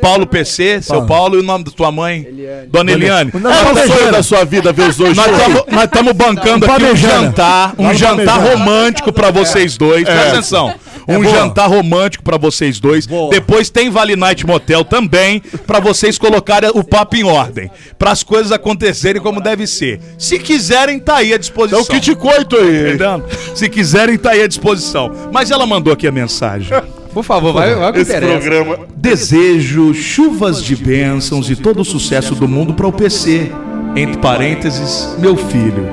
Paulo 0.02 0.26
PC, 0.26 0.82
seu 0.82 0.96
Paulo. 0.96 1.08
Paulo 1.08 1.36
e 1.36 1.40
o 1.40 1.44
nome 1.44 1.64
da 1.64 1.72
tua 1.72 1.92
mãe? 1.92 2.26
Eliane. 2.28 2.68
Dona 2.68 2.92
Eliane. 2.92 3.32
Não, 3.36 3.52
É 3.52 3.64
não, 3.64 3.72
o 3.74 3.88
sonho 3.88 4.12
da 4.12 4.24
sua 4.24 4.44
vida 4.44 4.74
ver 4.74 4.90
os 4.90 4.98
dois 4.98 5.16
Nós 5.16 5.28
estamos 5.28 5.64
nós 5.70 5.84
estamos 5.84 6.14
bancando 6.14 6.66
aqui 6.66 6.84
um 6.86 6.96
jantar, 6.96 7.74
um 7.78 7.94
jantar 7.94 8.40
romântico 8.40 9.12
pra 9.14 9.30
vocês 9.30 9.78
dois. 9.78 10.04
Presta 10.06 10.30
atenção. 10.30 10.74
Um 11.08 11.22
boa. 11.22 11.36
jantar 11.36 11.68
romântico 11.70 12.24
pra 12.24 12.38
vocês 12.38 12.80
dois. 12.80 13.06
Boa. 13.06 13.30
Depois 13.30 13.70
tem 13.70 13.90
Vale 13.90 14.16
Night 14.16 14.46
Motel 14.46 14.84
também 14.86 15.42
pra 15.68 15.80
vocês 15.80 16.18
colocarem 16.18 16.70
o 16.74 16.84
papo 16.84 17.16
em 17.16 17.24
ordem, 17.24 17.70
Pra 18.00 18.12
as 18.12 18.24
coisas 18.24 18.52
acontecerem 18.52 19.22
como 19.22 19.42
deve 19.42 19.68
ser. 19.68 20.00
Se 20.18 20.40
quiserem, 20.40 21.00
tá 21.00 21.18
aí 21.18 21.32
à 21.32 21.36
É 21.36 21.38
disposição. 21.38 21.82
o 21.82 21.86
kit 21.86 22.16
coito 22.16 22.56
aí. 22.56 22.90
Entendendo? 22.90 23.26
Se 23.56 23.68
quiserem, 23.70 24.18
tá 24.18 24.32
aí 24.32 24.44
à 24.44 24.48
disposição. 24.48 25.12
Mas 25.32 25.52
ela 25.52 25.66
mandou 25.66 25.92
aqui 25.94 26.08
a 26.08 26.12
mensagem. 26.12 26.70
Por 27.14 27.24
favor, 27.24 27.54
vai, 27.54 27.76
vai 27.76 27.92
Esse 27.92 28.02
interessa. 28.02 28.32
programa. 28.40 28.80
Desejo 28.96 29.94
chuvas 29.94 30.64
de 30.64 30.76
bênçãos 30.76 31.50
e 31.50 31.56
todo 31.56 31.82
o 31.82 31.86
sucesso 31.86 32.34
do 32.34 32.48
mundo 32.48 32.74
para 32.74 32.88
o 32.88 32.92
PC. 32.92 33.52
Entre 33.96 34.18
parênteses, 34.18 35.16
meu 35.20 35.36
filho. 35.38 35.88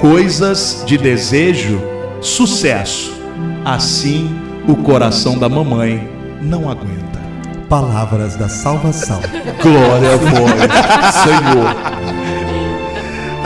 Coisas 0.00 0.84
de 0.86 0.96
desejo, 0.98 1.80
sucesso. 2.20 3.13
Assim 3.64 4.34
o 4.66 4.76
coração 4.76 5.38
da 5.38 5.48
mamãe 5.48 6.08
não 6.40 6.70
aguenta. 6.70 7.22
Palavras 7.68 8.36
da 8.36 8.48
salvação. 8.48 9.20
Glória 9.62 10.14
a 10.14 10.16
vós, 10.16 11.14
Senhor. 11.24 11.76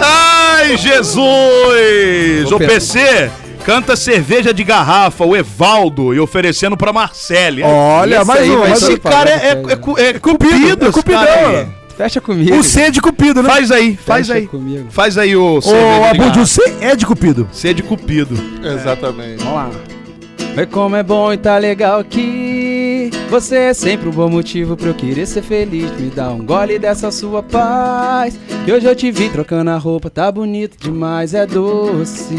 Ai, 0.01 0.77
Jesus! 0.77 2.53
Ô, 2.53 2.57
O. 2.57 2.59
PC 2.59 3.31
canta 3.65 3.97
cerveja 3.97 4.55
de 4.55 4.65
garrafa, 4.65 5.25
o 5.25 5.37
Evaldo, 5.37 6.15
e 6.15 6.21
oferecendo 6.21 6.77
pra 6.77 6.93
Marcele. 6.93 7.63
Olha, 7.63 8.25
mais 8.25 8.49
um. 8.49 8.65
Esse 8.65 8.99
cara 8.99 9.29
é, 9.29 9.35
é, 9.35 9.53
é, 9.53 10.09
é 10.09 10.19
cupido, 10.19 10.87
é 10.87 10.91
cupidão. 10.91 11.79
Fecha 11.99 12.21
comigo. 12.21 12.57
O 12.57 12.63
C 12.63 12.83
é 12.83 12.91
de 12.93 13.01
Cupido, 13.01 13.43
né? 13.43 13.51
Faz 13.51 13.73
aí, 13.73 13.97
faz 13.97 14.29
Fecha 14.29 14.39
aí. 14.39 14.47
comigo. 14.47 14.87
Faz 14.89 15.19
aí 15.19 15.35
o 15.35 15.57
Ô, 15.57 15.61
cerveja 15.61 16.13
de 16.13 16.21
Abud, 16.21 16.39
o 16.39 16.47
C 16.47 16.63
é 16.81 16.95
de 16.95 17.05
Cupido. 17.05 17.49
C 17.51 17.75
de 17.75 17.83
cupido. 17.83 18.37
Exatamente. 18.63 19.39
Vamos 19.43 19.53
lá. 19.55 19.71
Vê 20.55 20.65
como 20.65 20.95
é 20.95 21.03
bom 21.03 21.33
e 21.33 21.37
tá 21.37 21.59
legal 21.59 21.99
aqui. 21.99 23.11
Você 23.29 23.57
é 23.57 23.75
sempre 23.75 24.09
um 24.09 24.13
bom 24.13 24.29
motivo 24.29 24.77
pra 24.77 24.91
eu 24.91 24.95
querer 24.95 25.27
ser 25.27 25.43
feliz. 25.43 25.91
Me 25.99 26.09
dá 26.09 26.31
um 26.31 26.47
gole 26.47 26.79
dessa 26.79 27.11
sua 27.11 27.43
paz. 27.43 28.39
Que 28.65 28.71
hoje 28.71 28.87
eu 28.87 28.95
te 28.95 29.11
vi 29.11 29.29
trocando 29.29 29.71
a 29.71 29.77
roupa, 29.77 30.09
tá 30.09 30.31
bonito 30.31 30.77
demais, 30.81 31.35
é 31.35 31.47
doce. 31.47 32.37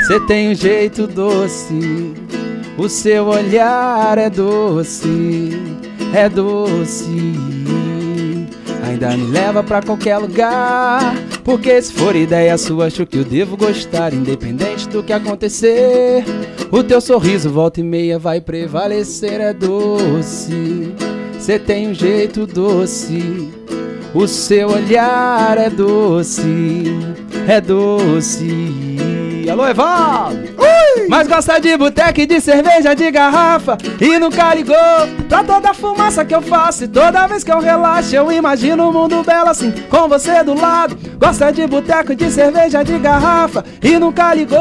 Você 0.00 0.18
tem 0.20 0.50
um 0.50 0.54
jeito 0.54 1.06
doce. 1.06 2.14
O 2.78 2.88
seu 2.88 3.26
olhar 3.26 4.16
é 4.16 4.30
doce, 4.30 5.60
é 6.14 6.26
doce. 6.26 7.34
Ainda 8.82 9.16
me 9.16 9.30
leva 9.30 9.62
pra 9.62 9.80
qualquer 9.80 10.18
lugar. 10.18 11.14
Porque 11.44 11.80
se 11.80 11.92
for 11.92 12.14
ideia 12.16 12.58
sua, 12.58 12.86
acho 12.86 13.06
que 13.06 13.18
eu 13.18 13.24
devo 13.24 13.56
gostar, 13.56 14.12
independente 14.12 14.88
do 14.88 15.02
que 15.02 15.12
acontecer. 15.12 16.24
O 16.70 16.82
teu 16.82 17.00
sorriso, 17.00 17.50
volta 17.50 17.80
e 17.80 17.82
meia, 17.84 18.18
vai 18.18 18.40
prevalecer, 18.40 19.40
é 19.40 19.52
doce. 19.52 20.92
Você 21.38 21.58
tem 21.58 21.88
um 21.88 21.94
jeito 21.94 22.46
doce. 22.46 23.50
O 24.14 24.26
seu 24.26 24.68
olhar 24.68 25.56
é 25.56 25.70
doce, 25.70 26.84
é 27.48 27.60
doce. 27.60 28.96
Alô, 29.50 29.66
Evaldo! 29.66 30.71
Mas 31.08 31.28
gosta 31.28 31.60
de 31.60 31.76
boteca 31.76 32.20
e 32.22 32.26
de 32.26 32.40
cerveja 32.40 32.94
de 32.94 33.10
garrafa 33.10 33.76
E 34.00 34.18
nunca 34.18 34.54
ligou. 34.54 34.76
Pra 35.28 35.42
toda 35.44 35.74
fumaça 35.74 36.24
que 36.24 36.34
eu 36.34 36.42
faço 36.42 36.84
E 36.84 36.88
toda 36.88 37.26
vez 37.26 37.44
que 37.44 37.52
eu 37.52 37.60
relaxo 37.60 38.14
eu 38.14 38.30
imagino 38.30 38.88
um 38.88 38.92
mundo 38.92 39.22
belo 39.22 39.48
assim 39.48 39.72
Com 39.90 40.08
você 40.08 40.42
do 40.42 40.54
lado. 40.54 40.96
Gosta 41.18 41.52
de 41.52 41.66
boteca 41.66 42.12
e 42.12 42.16
de 42.16 42.30
cerveja 42.30 42.82
de 42.82 42.98
garrafa 42.98 43.64
E 43.82 43.98
nunca 43.98 44.34
ligou. 44.34 44.60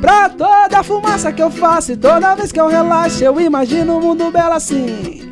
Pra 0.00 0.28
toda 0.28 0.82
fumaça 0.82 1.32
que 1.32 1.42
eu 1.42 1.50
faço 1.50 1.92
E 1.92 1.96
toda 1.96 2.34
vez 2.34 2.50
que 2.52 2.60
eu 2.60 2.68
relaxo 2.68 3.22
eu 3.22 3.40
imagino 3.40 3.98
um 3.98 4.00
mundo 4.00 4.30
belo 4.30 4.52
assim. 4.52 5.30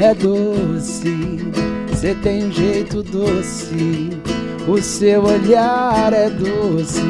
É 0.00 0.14
doce 0.14 1.50
Você 1.88 2.14
tem 2.14 2.44
um 2.44 2.52
jeito 2.52 3.02
doce. 3.02 4.10
O 4.66 4.82
seu 4.82 5.24
olhar 5.24 6.12
é 6.12 6.28
doce 6.28 7.00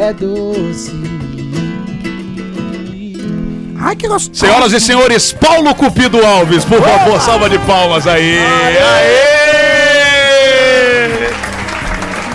É 0.00 0.12
doce 0.12 1.27
Ai, 3.80 3.94
que 3.96 4.08
gostoso. 4.08 4.38
Senhoras 4.38 4.72
e 4.72 4.80
senhores, 4.80 5.32
Paulo 5.32 5.74
Cupido 5.74 6.24
Alves, 6.24 6.64
por 6.64 6.82
favor, 6.82 7.20
salva 7.20 7.48
de 7.48 7.58
palmas 7.60 8.06
aí. 8.06 8.38
Aê! 8.38 9.38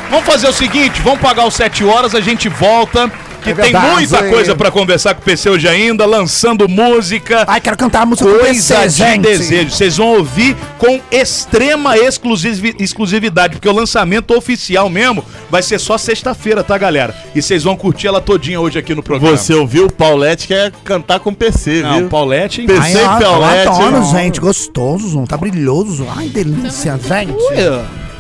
Vamos 0.10 0.26
fazer 0.26 0.48
o 0.48 0.54
seguinte, 0.54 1.02
vamos 1.02 1.20
pagar 1.20 1.46
os 1.46 1.56
7 1.56 1.84
horas, 1.84 2.16
a 2.16 2.22
gente 2.22 2.48
volta 2.48 3.12
que 3.44 3.52
É 3.52 3.54
tem 3.54 3.64
verdade, 3.66 3.94
muita 3.94 4.26
hein? 4.26 4.32
coisa 4.32 4.56
pra 4.56 4.72
conversar 4.72 5.14
com 5.16 5.22
o 5.22 5.24
PC 5.24 5.50
hoje 5.50 5.68
ainda, 5.68 6.06
lançando 6.06 6.68
música. 6.70 7.44
Ai, 7.48 7.60
quero 7.62 7.78
cantar 7.78 8.02
a 8.04 8.06
música 8.06 8.28
do 8.30 8.40
Coisa 8.40 8.76
PC, 8.76 8.88
de 8.88 8.94
gente. 8.94 9.22
desejo. 9.22 9.70
Vocês 9.72 9.98
vão 9.98 10.08
ouvir 10.18 10.56
com 10.78 11.00
extrema 11.12 11.98
exclusivi- 11.98 12.76
exclusividade, 12.80 13.56
porque 13.56 13.68
o 13.70 13.74
lançamento 13.74 14.36
oficial 14.36 14.90
mesmo 14.90 15.24
vai 15.50 15.62
ser 15.62 15.80
só 15.80 15.98
sexta-feira, 15.98 16.64
tá, 16.64 16.78
galera? 16.78 17.16
E 17.36 17.42
vocês 17.42 17.64
vão 17.64 17.76
curtir 17.76 18.08
ela 18.08 18.22
todinha 18.22 18.60
hoje 18.60 18.80
aqui 18.80 18.96
no 18.96 19.04
programa. 19.04 19.36
Você 19.38 19.54
ouviu 19.54 19.86
o 19.86 19.92
Paulette 19.92 20.48
quer 20.48 20.72
cantar 20.84 21.20
com 21.20 21.34
PC, 21.34 21.82
Não, 21.82 22.00
viu? 22.00 22.10
Paulette, 22.10 22.62
hein? 22.62 22.68
PC 22.68 22.80
Ai, 22.82 22.94
e 22.94 22.98
ó, 23.06 23.20
Paulette. 23.20 23.68
adoro, 23.68 24.04
gente. 24.12 24.40
Gostoso, 24.40 25.24
tá 25.28 25.36
brilhoso. 25.38 26.08
Ai, 26.16 26.28
delícia, 26.30 26.98
gente. 26.98 27.34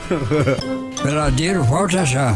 Peladeiro, 1.01 1.63
volta 1.63 2.05
já. 2.05 2.35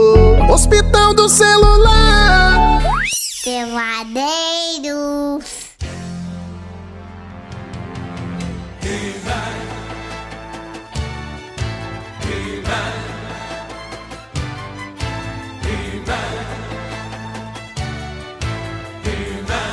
Hospital 0.51 1.13
do 1.13 1.29
celular. 1.29 2.81
Peladeiros. 3.41 4.11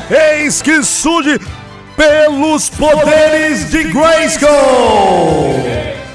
Eis 0.08 0.62
que 0.62 0.84
surge 0.84 1.40
pelos 1.96 2.70
poderes 2.70 3.68
de 3.70 3.82
Grayskull. 3.92 5.67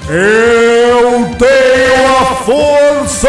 Eu 0.08 1.34
tenho 1.38 2.16
a 2.18 2.24
força. 2.44 3.28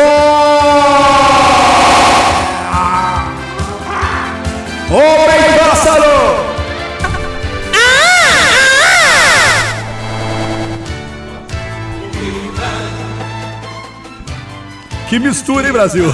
Homem 4.89 5.57
pássaro. 5.57 6.45
Que 15.09 15.19
mistura, 15.19 15.67
hein, 15.67 15.73
Brasil? 15.73 16.05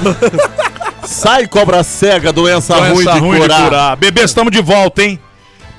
Sai 1.05 1.47
cobra 1.47 1.83
cega, 1.83 2.31
doença, 2.31 2.75
Doença 2.75 2.93
ruim, 2.93 3.05
de, 3.05 3.19
ruim 3.19 3.39
curar. 3.39 3.57
de 3.57 3.63
curar. 3.65 3.95
Bebê, 3.97 4.21
estamos 4.23 4.51
de 4.51 4.61
volta, 4.61 5.01
hein? 5.03 5.19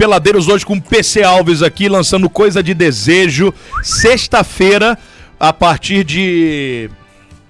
Peladeiros 0.06 0.49
hoje 0.49 0.66
com 0.66 0.80
PC 0.80 1.23
Alves 1.23 1.62
aqui, 1.62 1.88
lançando 1.88 2.28
Coisa 2.28 2.61
de 2.61 2.75
Desejo. 2.75 3.54
Sexta-feira, 3.85 4.99
a 5.38 5.52
partir 5.52 6.02
de 6.02 6.90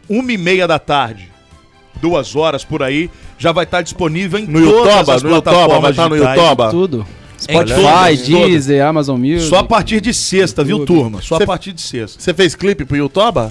uma 0.06 0.30
e 0.30 0.36
meia 0.36 0.68
da 0.68 0.78
tarde. 0.78 1.30
Duas 1.98 2.36
horas 2.36 2.62
por 2.62 2.82
aí. 2.82 3.08
Já 3.38 3.52
vai 3.52 3.64
estar 3.64 3.80
disponível 3.80 4.38
em 4.38 4.46
No 4.46 4.60
todas 4.70 4.92
Yotoba, 4.92 5.14
as 5.14 5.22
no 5.22 5.30
Yotoba, 5.30 5.42
plataformas 5.42 5.82
vai 5.82 5.90
estar 5.92 6.08
no. 6.10 6.16
Yotoba. 6.16 6.68
Tudo. 6.70 7.06
Spotify, 7.38 8.16
Deezer, 8.30 8.84
Amazon 8.84 9.18
Music. 9.18 9.48
Só 9.48 9.56
a 9.60 9.64
partir 9.64 10.02
de 10.02 10.12
sexta, 10.12 10.62
viu, 10.62 10.76
YouTube. 10.80 10.98
turma? 10.98 11.22
Só 11.22 11.38
Cê- 11.38 11.44
a 11.44 11.46
partir 11.46 11.72
de 11.72 11.80
sexta. 11.80 12.20
Você 12.20 12.34
fez 12.34 12.54
clipe 12.54 12.84
pro 12.84 12.98
Yotoba? 12.98 13.50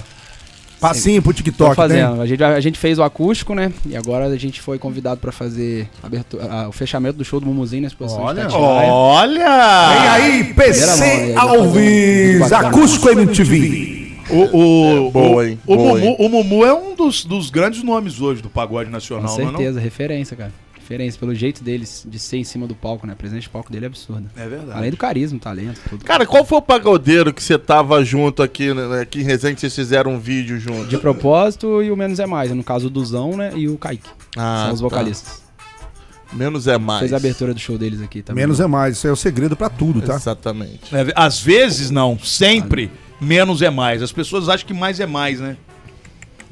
Passinho 0.82 1.22
pro 1.22 1.32
Tô 1.32 1.36
TikTok, 1.38 1.74
fazendo. 1.76 2.16
né? 2.16 2.22
A 2.22 2.26
gente, 2.26 2.42
a 2.44 2.60
gente 2.60 2.78
fez 2.78 2.98
o 2.98 3.02
acústico, 3.02 3.54
né? 3.54 3.72
E 3.86 3.96
agora 3.96 4.26
a 4.26 4.36
gente 4.36 4.60
foi 4.60 4.78
convidado 4.78 5.20
pra 5.20 5.32
fazer 5.32 5.88
a 6.02 6.06
abertura- 6.06 6.44
a- 6.52 6.68
o 6.68 6.72
fechamento 6.72 7.16
do 7.18 7.24
show 7.24 7.40
do 7.40 7.46
Mumuzinho 7.46 7.82
na 7.82 7.88
exposição 7.88 8.22
Olha. 8.22 8.46
de. 8.46 8.54
Olha! 8.54 9.88
Vem 9.88 10.08
aí, 10.08 10.54
PC 10.54 11.34
Alves. 11.36 12.52
Acústico 12.52 13.08
MTV. 13.10 14.02
O, 14.30 14.36
o, 14.36 15.08
É, 15.08 15.10
boa, 15.10 15.28
o- 15.36 15.42
hein? 15.42 15.58
O, 15.66 15.76
Boa, 15.76 15.88
Mumu, 15.94 15.98
hein? 16.06 16.16
o 16.18 16.28
Mumu 16.28 16.64
é 16.64 16.72
um 16.72 16.94
dos, 16.94 17.24
dos 17.24 17.50
grandes 17.50 17.82
nomes 17.82 18.20
hoje 18.20 18.40
do 18.40 18.48
pagode 18.48 18.86
Com 18.86 18.92
nacional, 18.92 19.24
não 19.36 19.40
é 19.40 19.44
não? 19.44 19.50
certeza, 19.58 19.80
referência, 19.80 20.36
cara. 20.36 20.52
Referência, 20.92 21.18
pelo 21.18 21.34
jeito 21.34 21.64
deles 21.64 22.06
de 22.06 22.18
ser 22.18 22.36
em 22.36 22.44
cima 22.44 22.66
do 22.66 22.74
palco, 22.74 23.06
né? 23.06 23.14
A 23.14 23.16
presença 23.16 23.40
de 23.40 23.48
palco 23.48 23.72
dele 23.72 23.86
é 23.86 23.88
absurda. 23.88 24.30
É 24.36 24.46
verdade. 24.46 24.78
Além 24.78 24.90
do 24.90 24.96
carisma, 24.98 25.38
talento, 25.38 25.80
tudo. 25.88 26.04
Cara, 26.04 26.26
qual 26.26 26.44
foi 26.44 26.58
o 26.58 26.62
pagodeiro 26.62 27.32
que 27.32 27.42
você 27.42 27.58
tava 27.58 28.04
junto 28.04 28.42
aqui, 28.42 28.74
né, 28.74 29.00
aqui 29.00 29.20
em 29.20 29.22
Resende, 29.22 29.54
que 29.54 29.62
vocês 29.62 29.74
fizeram 29.74 30.12
um 30.12 30.18
vídeo 30.18 30.60
junto? 30.60 30.88
De 30.88 30.98
propósito 30.98 31.82
e 31.82 31.90
o 31.90 31.96
Menos 31.96 32.20
é 32.20 32.26
Mais, 32.26 32.50
no 32.50 32.62
caso 32.62 32.88
o 32.88 32.90
Duzão, 32.90 33.38
né? 33.38 33.52
E 33.56 33.68
o 33.68 33.78
Kaique. 33.78 34.06
Ah, 34.36 34.64
são 34.66 34.74
os 34.74 34.80
tá. 34.80 34.86
vocalistas. 34.86 35.42
Menos 36.30 36.66
é 36.66 36.76
mais. 36.76 37.00
Fez 37.00 37.14
a 37.14 37.16
abertura 37.16 37.54
do 37.54 37.60
show 37.60 37.78
deles 37.78 38.02
aqui 38.02 38.20
também. 38.20 38.42
Menos 38.42 38.60
é 38.60 38.66
mais, 38.66 38.98
isso 38.98 39.06
é 39.06 39.12
o 39.12 39.16
segredo 39.16 39.56
pra 39.56 39.70
tudo, 39.70 40.02
tá? 40.02 40.16
Exatamente. 40.16 40.94
É, 40.94 41.10
às 41.16 41.40
vezes 41.40 41.90
não, 41.90 42.18
sempre 42.18 42.90
menos 43.18 43.62
é 43.62 43.70
mais. 43.70 44.02
As 44.02 44.12
pessoas 44.12 44.46
acham 44.50 44.66
que 44.66 44.74
mais 44.74 45.00
é 45.00 45.06
mais, 45.06 45.40
né? 45.40 45.56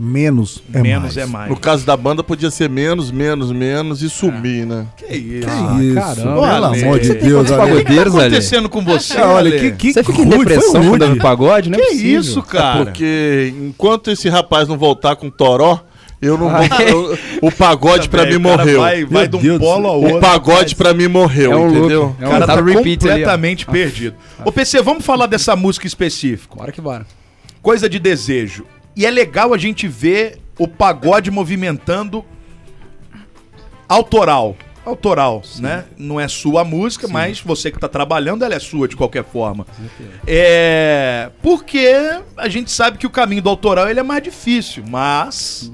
Menos 0.03 0.63
é 0.73 0.81
menos 0.81 1.15
mais. 1.15 1.17
é 1.19 1.27
mais. 1.27 1.51
No 1.51 1.57
caso 1.59 1.85
da 1.85 1.95
banda, 1.95 2.25
podia 2.25 2.51
ser 2.51 2.71
menos, 2.71 3.11
menos, 3.11 3.53
menos 3.53 4.01
e 4.01 4.09
sumir, 4.09 4.65
né? 4.65 4.87
Que 4.97 5.15
isso? 5.15 5.47
Que 5.47 5.85
isso, 5.85 5.95
caramba, 5.95 6.41
pelo 6.55 6.65
amor 6.65 6.99
de 7.01 7.15
Deus, 7.17 7.43
O 7.43 7.45
que, 7.45 7.57
tá 7.59 7.65
acontecendo 8.23 8.69
com 8.71 8.83
você, 8.83 9.19
Ah, 9.19 9.29
olha, 9.29 9.51
que, 9.59 9.73
que 9.73 9.93
Você 9.93 10.03
fica 10.03 10.23
em 10.23 10.27
depressão 10.29 10.81
rude. 10.83 10.99
cantando 11.01 11.17
pagode, 11.21 11.69
não 11.69 11.79
é 11.79 11.83
Que 11.83 11.89
possível. 11.89 12.21
isso, 12.21 12.43
cara? 12.43 12.83
Porque 12.83 13.53
enquanto 13.61 14.11
esse 14.11 14.27
rapaz 14.31 14.67
não 14.67 14.79
voltar 14.79 15.17
com 15.17 15.29
toró, 15.29 15.81
eu 16.23 16.39
não 16.39 16.49
vou. 16.49 16.57
Ah, 16.59 16.83
eu- 16.83 17.19
o 17.43 17.53
pagode 17.53 18.09
pra 18.09 18.25
mim 18.25 18.37
o 18.37 18.41
morreu. 18.41 18.81
Vai, 18.81 19.05
vai 19.05 19.29
de 19.29 19.37
um 19.37 19.41
Deus 19.41 19.59
polo 19.59 19.87
ao 19.87 20.01
O 20.01 20.05
outro. 20.05 20.21
pagode 20.21 20.75
pra 20.77 20.95
mim 20.95 21.09
morreu, 21.09 21.53
É 21.53 21.57
um 21.57 21.69
entendeu? 21.77 22.17
É 22.19 22.25
O 22.25 22.29
um 22.29 22.31
cara 22.31 22.47
tá 22.47 22.57
tá 22.57 22.63
repeat 22.63 22.87
ali, 22.89 22.97
completamente 22.97 23.67
perdido. 23.67 24.17
Ô, 24.47 24.51
PC, 24.51 24.81
vamos 24.81 25.05
falar 25.05 25.27
dessa 25.27 25.55
música 25.55 25.87
específica. 25.87 26.57
Bora 26.57 26.73
que 26.73 26.81
bora. 26.81 27.05
Coisa 27.61 27.87
de 27.87 27.99
desejo. 27.99 28.65
E 28.97 29.07
é 29.07 29.11
legal 29.11 29.55
a 29.55 29.59
gente 29.59 29.87
ver 29.89 30.39
o 30.59 30.69
pagode 30.69 31.31
movimentando 31.31 32.25
autoral. 33.89 34.57
Autoral, 34.85 35.43
né? 35.59 35.85
Não 35.97 36.19
é 36.19 36.27
sua 36.27 36.65
música, 36.65 37.07
mas 37.07 37.41
você 37.41 37.71
que 37.71 37.79
tá 37.79 37.89
trabalhando, 37.89 38.45
ela 38.45 38.55
é 38.55 38.59
sua 38.59 38.89
de 38.89 38.97
qualquer 38.97 39.25
forma. 39.25 39.67
É. 40.27 41.31
Porque 41.43 41.87
a 42.37 42.49
gente 42.49 42.71
sabe 42.71 42.97
que 42.97 43.07
o 43.07 43.11
caminho 43.11 43.43
do 43.43 43.49
autoral 43.51 43.89
ele 43.89 44.01
é 44.01 44.03
mais 44.03 44.23
difícil, 44.23 44.85
mas. 44.89 45.71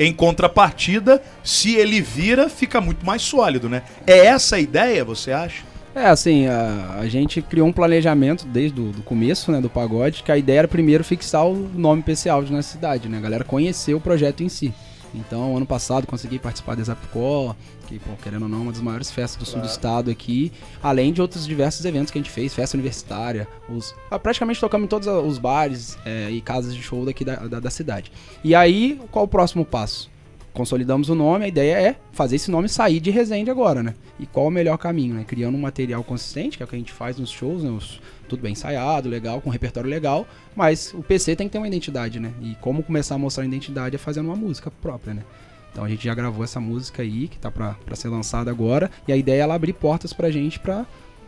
Em 0.00 0.12
contrapartida, 0.12 1.20
se 1.42 1.74
ele 1.74 2.00
vira, 2.00 2.48
fica 2.48 2.80
muito 2.80 3.04
mais 3.04 3.20
sólido, 3.20 3.68
né? 3.68 3.82
É 4.06 4.26
essa 4.26 4.54
a 4.54 4.60
ideia, 4.60 5.04
você 5.04 5.32
acha? 5.32 5.64
É, 5.94 6.06
assim, 6.06 6.46
a, 6.46 6.98
a 7.00 7.08
gente 7.08 7.42
criou 7.42 7.66
um 7.66 7.72
planejamento 7.72 8.46
desde 8.46 8.80
o 8.80 8.92
começo, 9.04 9.50
né, 9.50 9.60
do 9.60 9.68
pagode, 9.68 10.22
que 10.22 10.30
a 10.30 10.38
ideia 10.38 10.60
era 10.60 10.68
primeiro 10.68 11.02
fixar 11.02 11.46
o 11.46 11.54
nome 11.54 12.02
PC 12.02 12.28
Audio 12.28 12.54
na 12.54 12.62
cidade, 12.62 13.08
né? 13.08 13.18
A 13.18 13.20
galera 13.20 13.44
conhecer 13.44 13.94
o 13.94 14.00
projeto 14.00 14.42
em 14.42 14.48
si. 14.48 14.72
Então, 15.14 15.56
ano 15.56 15.66
passado 15.66 16.06
consegui 16.06 16.38
participar 16.38 16.76
da 16.76 16.82
Zapcó, 16.82 17.56
que, 17.86 17.98
pô, 17.98 18.10
querendo 18.22 18.42
ou 18.42 18.48
não, 18.48 18.58
é 18.58 18.62
uma 18.62 18.72
das 18.72 18.80
maiores 18.80 19.10
festas 19.10 19.38
do 19.38 19.46
sul 19.46 19.60
do 19.60 19.66
estado 19.66 20.10
aqui, 20.10 20.52
além 20.82 21.12
de 21.12 21.22
outros 21.22 21.46
diversos 21.46 21.84
eventos 21.84 22.10
que 22.10 22.18
a 22.18 22.22
gente 22.22 22.30
fez, 22.30 22.54
festa 22.54 22.76
universitária, 22.76 23.48
os, 23.68 23.94
ah, 24.10 24.18
praticamente 24.18 24.60
tocamos 24.60 24.84
em 24.84 24.88
todos 24.88 25.08
os 25.08 25.38
bares 25.38 25.98
é, 26.04 26.30
e 26.30 26.40
casas 26.40 26.74
de 26.74 26.82
show 26.82 27.04
daqui 27.04 27.24
da, 27.24 27.36
da, 27.36 27.60
da 27.60 27.70
cidade. 27.70 28.12
E 28.44 28.54
aí, 28.54 29.00
qual 29.10 29.24
o 29.24 29.28
próximo 29.28 29.64
passo? 29.64 30.10
Consolidamos 30.58 31.08
o 31.08 31.14
nome, 31.14 31.44
a 31.44 31.48
ideia 31.48 31.80
é 31.80 31.96
fazer 32.10 32.34
esse 32.34 32.50
nome 32.50 32.68
sair 32.68 32.98
de 32.98 33.12
Resende 33.12 33.48
agora, 33.48 33.80
né? 33.80 33.94
E 34.18 34.26
qual 34.26 34.48
o 34.48 34.50
melhor 34.50 34.76
caminho, 34.76 35.14
né? 35.14 35.22
Criando 35.24 35.54
um 35.54 35.60
material 35.60 36.02
consistente, 36.02 36.56
que 36.56 36.64
é 36.64 36.66
o 36.66 36.68
que 36.68 36.74
a 36.74 36.78
gente 36.78 36.90
faz 36.92 37.16
nos 37.16 37.30
shows, 37.30 37.62
né? 37.62 37.70
Os- 37.70 38.00
tudo 38.28 38.42
bem 38.42 38.50
ensaiado, 38.54 39.08
legal, 39.08 39.40
com 39.40 39.50
um 39.50 39.52
repertório 39.52 39.88
legal, 39.88 40.26
mas 40.56 40.92
o 40.92 41.00
PC 41.00 41.36
tem 41.36 41.46
que 41.46 41.52
ter 41.52 41.58
uma 41.58 41.68
identidade, 41.68 42.18
né? 42.18 42.32
E 42.42 42.56
como 42.60 42.82
começar 42.82 43.14
a 43.14 43.18
mostrar 43.18 43.44
a 43.44 43.46
identidade 43.46 43.94
é 43.94 43.98
fazendo 44.00 44.26
uma 44.26 44.34
música 44.34 44.68
própria, 44.82 45.14
né? 45.14 45.22
Então 45.70 45.84
a 45.84 45.88
gente 45.88 46.04
já 46.04 46.12
gravou 46.12 46.42
essa 46.42 46.58
música 46.58 47.02
aí, 47.02 47.28
que 47.28 47.38
tá 47.38 47.52
pra, 47.52 47.76
pra 47.86 47.94
ser 47.94 48.08
lançada 48.08 48.50
agora, 48.50 48.90
e 49.06 49.12
a 49.12 49.16
ideia 49.16 49.36
é 49.38 49.42
ela 49.42 49.54
abrir 49.54 49.74
portas 49.74 50.12
pra 50.12 50.28
gente 50.28 50.58
pra, 50.58 50.84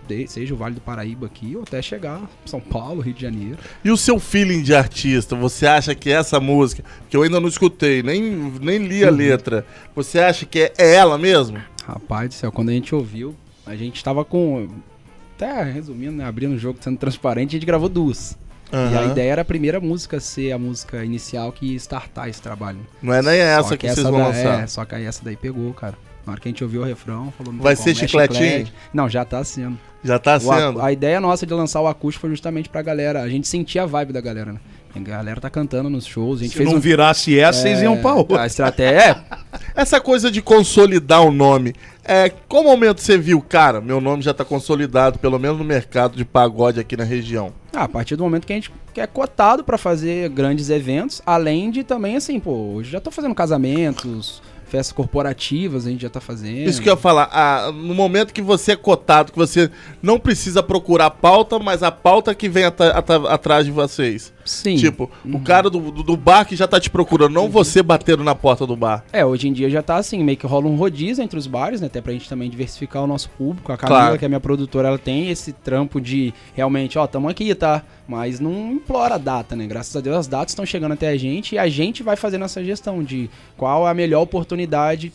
de- 0.08 0.26
seja 0.28 0.52
o 0.54 0.56
Vale 0.56 0.74
do 0.74 0.80
Paraíba 0.80 1.26
aqui, 1.26 1.54
ou 1.56 1.62
até 1.62 1.80
chegar 1.82 2.20
São 2.44 2.60
Paulo, 2.60 3.00
Rio 3.00 3.14
de 3.14 3.22
Janeiro. 3.22 3.58
E 3.84 3.90
o 3.90 3.96
seu 3.96 4.18
feeling 4.18 4.62
de 4.62 4.74
artista? 4.74 5.34
Você 5.36 5.66
acha 5.66 5.94
que 5.94 6.10
essa 6.10 6.38
música, 6.40 6.82
que 7.08 7.16
eu 7.16 7.22
ainda 7.22 7.38
não 7.40 7.48
escutei, 7.48 8.02
nem, 8.02 8.22
nem 8.60 8.78
li 8.78 9.04
a 9.04 9.10
letra, 9.10 9.64
você 9.94 10.18
acha 10.20 10.44
que 10.46 10.60
é, 10.60 10.72
é 10.78 10.94
ela 10.94 11.16
mesmo? 11.18 11.58
Rapaz 11.86 12.28
do 12.28 12.34
céu, 12.34 12.52
quando 12.52 12.68
a 12.68 12.72
gente 12.72 12.94
ouviu, 12.94 13.34
a 13.66 13.74
gente 13.76 14.02
tava 14.02 14.24
com. 14.24 14.68
Até 15.36 15.62
resumindo, 15.62 16.12
né? 16.12 16.24
Abrindo 16.24 16.54
o 16.54 16.58
jogo, 16.58 16.78
sendo 16.80 16.98
transparente, 16.98 17.50
a 17.50 17.52
gente 17.52 17.66
gravou 17.66 17.88
duas. 17.88 18.36
E 18.72 18.96
a 18.96 19.04
ideia 19.06 19.32
era 19.32 19.42
a 19.42 19.44
primeira 19.44 19.80
música 19.80 20.20
ser 20.20 20.52
a 20.52 20.58
música 20.58 21.04
inicial 21.04 21.50
que 21.50 21.66
ia 21.72 21.76
startar 21.76 22.28
esse 22.28 22.40
trabalho. 22.40 22.78
Não 23.02 23.12
é 23.12 23.20
nem 23.20 23.40
essa 23.40 23.70
Só 23.70 23.76
que, 23.76 23.88
vocês 23.88 24.06
vão 24.06 24.20
da- 24.20 24.26
lançar. 24.28 24.62
É, 24.62 24.66
só 24.68 24.84
que 24.84 24.94
aí 24.94 25.04
essa 25.06 25.24
daí 25.24 25.34
pegou, 25.34 25.72
cara. 25.74 25.98
Na 26.30 26.34
hora 26.34 26.40
que 26.40 26.46
a 26.48 26.52
gente 26.52 26.62
ouviu 26.62 26.82
o 26.82 26.84
refrão, 26.84 27.32
falou... 27.36 27.52
Vai 27.54 27.74
ser 27.74 27.82
como, 27.82 27.90
é 27.90 27.94
chicletinho? 27.94 28.44
chiclete. 28.44 28.72
Não, 28.94 29.08
já 29.08 29.24
tá 29.24 29.42
sendo. 29.42 29.76
Já 30.04 30.16
tá 30.16 30.36
O 30.36 30.40
sendo. 30.40 30.80
a 30.80 30.92
ideia 30.92 31.20
nossa 31.20 31.44
de 31.44 31.52
lançar 31.52 31.80
o 31.80 31.88
acústico 31.88 32.20
foi 32.20 32.30
justamente 32.30 32.68
pra 32.68 32.82
galera, 32.82 33.20
a 33.20 33.28
gente 33.28 33.48
sentir 33.48 33.80
a 33.80 33.86
vibe 33.86 34.12
da 34.12 34.20
galera, 34.20 34.52
né? 34.52 34.60
A 34.94 34.98
galera 35.00 35.40
tá 35.40 35.50
cantando 35.50 35.90
nos 35.90 36.06
shows, 36.06 36.38
a 36.40 36.42
gente 36.44 36.52
Se 36.52 36.58
fez 36.58 36.68
não 36.68 36.76
um... 36.76 36.80
virasse 36.80 37.36
essa, 37.38 37.62
vocês 37.62 37.82
iam 37.82 37.96
pra 37.96 38.14
outra. 38.14 38.42
A 38.42 38.46
estratégia... 38.46 39.00
É, 39.00 39.50
Essa 39.74 40.00
coisa 40.00 40.30
de 40.30 40.40
consolidar 40.40 41.22
o 41.22 41.32
nome, 41.32 41.74
é, 42.04 42.28
qual 42.48 42.62
momento 42.62 43.00
você 43.00 43.18
viu, 43.18 43.40
cara, 43.40 43.80
meu 43.80 44.00
nome 44.00 44.22
já 44.22 44.32
tá 44.32 44.44
consolidado, 44.44 45.18
pelo 45.18 45.38
menos 45.38 45.58
no 45.58 45.64
mercado 45.64 46.16
de 46.16 46.24
pagode 46.24 46.78
aqui 46.78 46.96
na 46.96 47.04
região? 47.04 47.52
Ah, 47.74 47.84
a 47.84 47.88
partir 47.88 48.14
do 48.14 48.22
momento 48.22 48.46
que 48.46 48.52
a 48.52 48.56
gente 48.56 48.70
é 48.96 49.06
cotado 49.06 49.64
pra 49.64 49.78
fazer 49.78 50.28
grandes 50.28 50.70
eventos, 50.70 51.22
além 51.26 51.70
de 51.70 51.82
também, 51.82 52.16
assim, 52.16 52.38
pô, 52.38 52.52
hoje 52.74 52.90
já 52.90 53.00
tô 53.00 53.10
fazendo 53.10 53.34
casamentos, 53.34 54.42
festas 54.70 54.92
corporativas, 54.92 55.86
a 55.86 55.90
gente 55.90 56.02
já 56.02 56.08
tá 56.10 56.20
fazendo. 56.20 56.68
Isso 56.68 56.80
que 56.80 56.88
eu 56.88 56.94
ia 56.94 56.96
falar, 56.96 57.28
ah, 57.32 57.70
no 57.72 57.94
momento 57.94 58.32
que 58.32 58.40
você 58.42 58.72
é 58.72 58.76
cotado, 58.76 59.32
que 59.32 59.38
você 59.38 59.70
não 60.02 60.18
precisa 60.18 60.62
procurar 60.62 61.10
pauta, 61.10 61.58
mas 61.58 61.82
a 61.82 61.90
pauta 61.90 62.34
que 62.34 62.48
vem 62.48 62.64
ata- 62.64 62.90
ata- 62.90 63.28
atrás 63.32 63.66
de 63.66 63.72
vocês. 63.72 64.32
Sim. 64.44 64.76
Tipo, 64.76 65.08
o 65.24 65.38
cara 65.40 65.68
do, 65.70 65.78
do 65.90 66.16
bar 66.16 66.44
que 66.44 66.56
já 66.56 66.66
tá 66.66 66.80
te 66.80 66.90
procurando, 66.90 67.32
não 67.32 67.48
você 67.48 67.82
batendo 67.82 68.24
na 68.24 68.34
porta 68.34 68.66
do 68.66 68.74
bar. 68.74 69.04
É, 69.12 69.24
hoje 69.24 69.48
em 69.48 69.52
dia 69.52 69.68
já 69.70 69.82
tá 69.82 69.96
assim, 69.96 70.24
meio 70.24 70.36
que 70.38 70.46
rola 70.46 70.66
um 70.66 70.74
rodízio 70.76 71.22
entre 71.22 71.38
os 71.38 71.46
bares, 71.46 71.80
né? 71.80 71.86
Até 71.86 72.00
pra 72.00 72.12
gente 72.12 72.28
também 72.28 72.48
diversificar 72.50 73.04
o 73.04 73.06
nosso 73.06 73.28
público. 73.30 73.70
A 73.70 73.76
Camila, 73.76 74.00
Claro. 74.00 74.18
que 74.18 74.24
é 74.24 74.28
minha 74.28 74.40
produtora, 74.40 74.88
ela 74.88 74.98
tem 74.98 75.30
esse 75.30 75.52
trampo 75.52 76.00
de 76.00 76.32
realmente, 76.54 76.98
ó, 76.98 77.06
tamo 77.06 77.28
aqui, 77.28 77.54
tá? 77.54 77.82
Mas 78.08 78.40
não 78.40 78.72
implora 78.72 79.14
a 79.14 79.18
data, 79.18 79.54
né? 79.54 79.66
Graças 79.66 79.94
a 79.94 80.00
Deus 80.00 80.16
as 80.16 80.26
datas 80.26 80.50
estão 80.50 80.66
chegando 80.66 80.92
até 80.92 81.08
a 81.08 81.16
gente 81.16 81.54
e 81.54 81.58
a 81.58 81.68
gente 81.68 82.02
vai 82.02 82.16
fazendo 82.16 82.44
essa 82.44 82.64
gestão 82.64 83.04
de 83.04 83.30
qual 83.56 83.86
é 83.86 83.90
a 83.90 83.94
melhor 83.94 84.22
oportunidade 84.22 84.59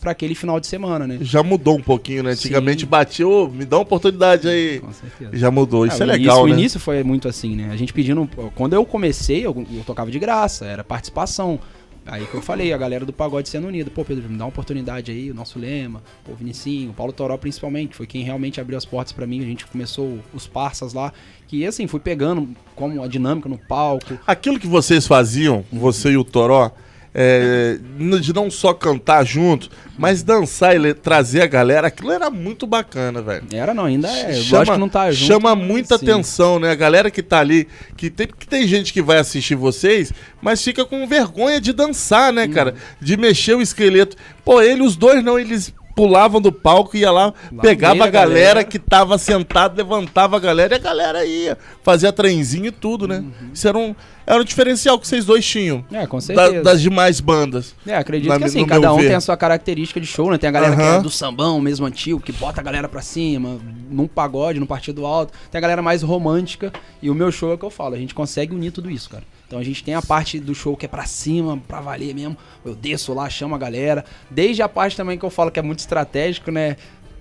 pra 0.00 0.12
aquele 0.12 0.34
final 0.34 0.58
de 0.60 0.66
semana, 0.66 1.06
né? 1.06 1.18
Já 1.20 1.42
mudou 1.42 1.76
um 1.76 1.82
pouquinho, 1.82 2.22
né? 2.22 2.32
Antigamente 2.32 2.82
Sim. 2.82 2.86
batia, 2.86 3.28
ô, 3.28 3.48
me 3.48 3.64
dá 3.64 3.76
uma 3.76 3.82
oportunidade 3.82 4.48
aí. 4.48 4.80
Com 4.80 4.92
certeza. 4.92 5.36
Já 5.36 5.50
mudou, 5.50 5.86
isso 5.86 6.02
é 6.02 6.06
o 6.06 6.08
legal, 6.08 6.18
início, 6.18 6.46
né? 6.46 6.54
O 6.54 6.58
início 6.58 6.80
foi 6.80 7.02
muito 7.02 7.28
assim, 7.28 7.56
né? 7.56 7.70
A 7.70 7.76
gente 7.76 7.92
pedindo. 7.92 8.28
Quando 8.54 8.74
eu 8.74 8.84
comecei, 8.84 9.46
eu, 9.46 9.66
eu 9.74 9.84
tocava 9.84 10.10
de 10.10 10.18
graça, 10.18 10.64
era 10.64 10.82
participação. 10.82 11.60
Aí 12.08 12.24
que 12.24 12.34
eu 12.34 12.40
falei, 12.40 12.72
a 12.72 12.78
galera 12.78 13.04
do 13.04 13.12
pagode 13.12 13.48
sendo 13.48 13.66
unida. 13.66 13.90
Pô, 13.90 14.04
Pedro, 14.04 14.28
me 14.28 14.38
dá 14.38 14.44
uma 14.44 14.50
oportunidade 14.50 15.10
aí, 15.10 15.28
o 15.28 15.34
nosso 15.34 15.58
lema. 15.58 16.00
Pô, 16.24 16.34
Vinicinho, 16.34 16.92
Paulo 16.92 17.12
Toró 17.12 17.36
principalmente, 17.36 17.96
foi 17.96 18.06
quem 18.06 18.22
realmente 18.22 18.60
abriu 18.60 18.78
as 18.78 18.84
portas 18.84 19.12
pra 19.12 19.26
mim. 19.26 19.42
A 19.42 19.46
gente 19.46 19.66
começou 19.66 20.20
os 20.32 20.46
parças 20.46 20.92
lá. 20.92 21.12
Que 21.48 21.66
assim, 21.66 21.88
fui 21.88 21.98
pegando 21.98 22.48
como 22.76 23.02
a 23.02 23.08
dinâmica 23.08 23.48
no 23.48 23.58
palco. 23.58 24.18
Aquilo 24.24 24.60
que 24.60 24.68
vocês 24.68 25.06
faziam, 25.06 25.64
você 25.72 26.10
e 26.10 26.16
o 26.16 26.22
Toró, 26.22 26.70
é, 27.18 27.78
de 28.20 28.34
não 28.34 28.50
só 28.50 28.74
cantar 28.74 29.24
junto, 29.24 29.70
mas 29.96 30.22
dançar 30.22 30.78
e 30.78 30.92
trazer 30.92 31.40
a 31.40 31.46
galera, 31.46 31.86
aquilo 31.86 32.12
era 32.12 32.28
muito 32.28 32.66
bacana, 32.66 33.22
velho. 33.22 33.46
Era 33.50 33.72
não, 33.72 33.86
ainda 33.86 34.06
é. 34.06 34.34
Lógico 34.50 34.74
que 34.74 34.78
não 34.78 34.88
tá 34.90 35.10
junto. 35.10 35.26
chama 35.26 35.56
muita 35.56 35.96
sim. 35.96 36.04
atenção, 36.04 36.58
né? 36.58 36.70
A 36.70 36.74
galera 36.74 37.10
que 37.10 37.22
tá 37.22 37.38
ali, 37.38 37.66
que 37.96 38.10
tem, 38.10 38.26
que 38.26 38.46
tem 38.46 38.66
gente 38.66 38.92
que 38.92 39.00
vai 39.00 39.16
assistir 39.16 39.54
vocês, 39.54 40.12
mas 40.42 40.62
fica 40.62 40.84
com 40.84 41.06
vergonha 41.06 41.58
de 41.58 41.72
dançar, 41.72 42.30
né, 42.34 42.46
cara? 42.46 42.72
Uhum. 42.72 42.76
De 43.00 43.16
mexer 43.16 43.54
o 43.54 43.62
esqueleto. 43.62 44.14
Pô, 44.44 44.60
ele, 44.60 44.82
os 44.82 44.94
dois 44.94 45.24
não, 45.24 45.38
eles 45.38 45.72
pulavam 45.94 46.38
do 46.38 46.52
palco, 46.52 46.98
ia 46.98 47.10
lá, 47.10 47.32
Lá 47.50 47.62
pegava 47.62 48.04
a 48.04 48.10
galera, 48.10 48.48
galera. 48.48 48.64
que 48.64 48.78
tava 48.78 49.16
sentada, 49.16 49.82
levantava 49.82 50.36
a 50.36 50.38
galera 50.38 50.74
e 50.74 50.76
a 50.76 50.80
galera 50.80 51.24
ia. 51.24 51.56
Fazia 51.82 52.12
trenzinho 52.12 52.66
e 52.66 52.70
tudo, 52.70 53.08
né? 53.08 53.20
Uhum. 53.20 53.50
Isso 53.54 53.66
era 53.66 53.78
um, 53.78 53.96
era 54.26 54.40
um 54.40 54.44
diferencial 54.44 54.98
que 54.98 55.06
vocês 55.06 55.24
dois 55.24 55.44
tinham. 55.46 55.84
É, 55.92 56.06
com 56.06 56.16
da- 56.16 56.22
certeza. 56.22 56.62
das 56.62 56.82
demais 56.82 57.20
bandas. 57.20 57.74
É, 57.86 57.94
acredito 57.96 58.28
Na- 58.28 58.38
que 58.38 58.44
assim, 58.44 58.66
cada 58.66 58.92
um 58.92 58.96
ver. 58.98 59.06
tem 59.06 59.14
a 59.16 59.20
sua 59.20 59.36
característica 59.36 60.00
de 60.00 60.06
show, 60.06 60.30
né? 60.30 60.38
Tem 60.38 60.48
a 60.48 60.52
galera 60.52 60.74
que 60.76 60.82
é 60.82 61.00
do 61.00 61.10
sambão 61.10 61.60
mesmo 61.60 61.86
antigo, 61.86 62.18
que 62.20 62.32
bota 62.32 62.60
a 62.60 62.64
galera 62.64 62.88
pra 62.88 63.00
cima, 63.02 63.58
num 63.90 64.06
pagode, 64.08 64.58
num 64.58 64.66
partido 64.66 65.06
alto. 65.06 65.32
Tem 65.50 65.58
a 65.58 65.62
galera 65.62 65.80
mais 65.82 66.02
romântica. 66.02 66.72
E 67.00 67.08
o 67.08 67.14
meu 67.14 67.30
show 67.30 67.50
é 67.50 67.54
o 67.54 67.58
que 67.58 67.64
eu 67.64 67.70
falo, 67.70 67.94
a 67.94 67.98
gente 67.98 68.14
consegue 68.14 68.54
unir 68.54 68.72
tudo 68.72 68.90
isso, 68.90 69.08
cara. 69.08 69.22
Então 69.46 69.60
a 69.60 69.62
gente 69.62 69.84
tem 69.84 69.94
a 69.94 70.02
parte 70.02 70.40
do 70.40 70.52
show 70.56 70.76
que 70.76 70.86
é 70.86 70.88
pra 70.88 71.04
cima, 71.04 71.56
pra 71.68 71.80
valer 71.80 72.12
mesmo. 72.12 72.36
Eu 72.64 72.74
desço 72.74 73.14
lá, 73.14 73.30
chamo 73.30 73.54
a 73.54 73.58
galera. 73.58 74.04
Desde 74.28 74.60
a 74.60 74.68
parte 74.68 74.96
também 74.96 75.16
que 75.16 75.24
eu 75.24 75.30
falo 75.30 75.52
que 75.52 75.60
é 75.60 75.62
muito 75.62 75.78
estratégico, 75.78 76.50
né? 76.50 76.76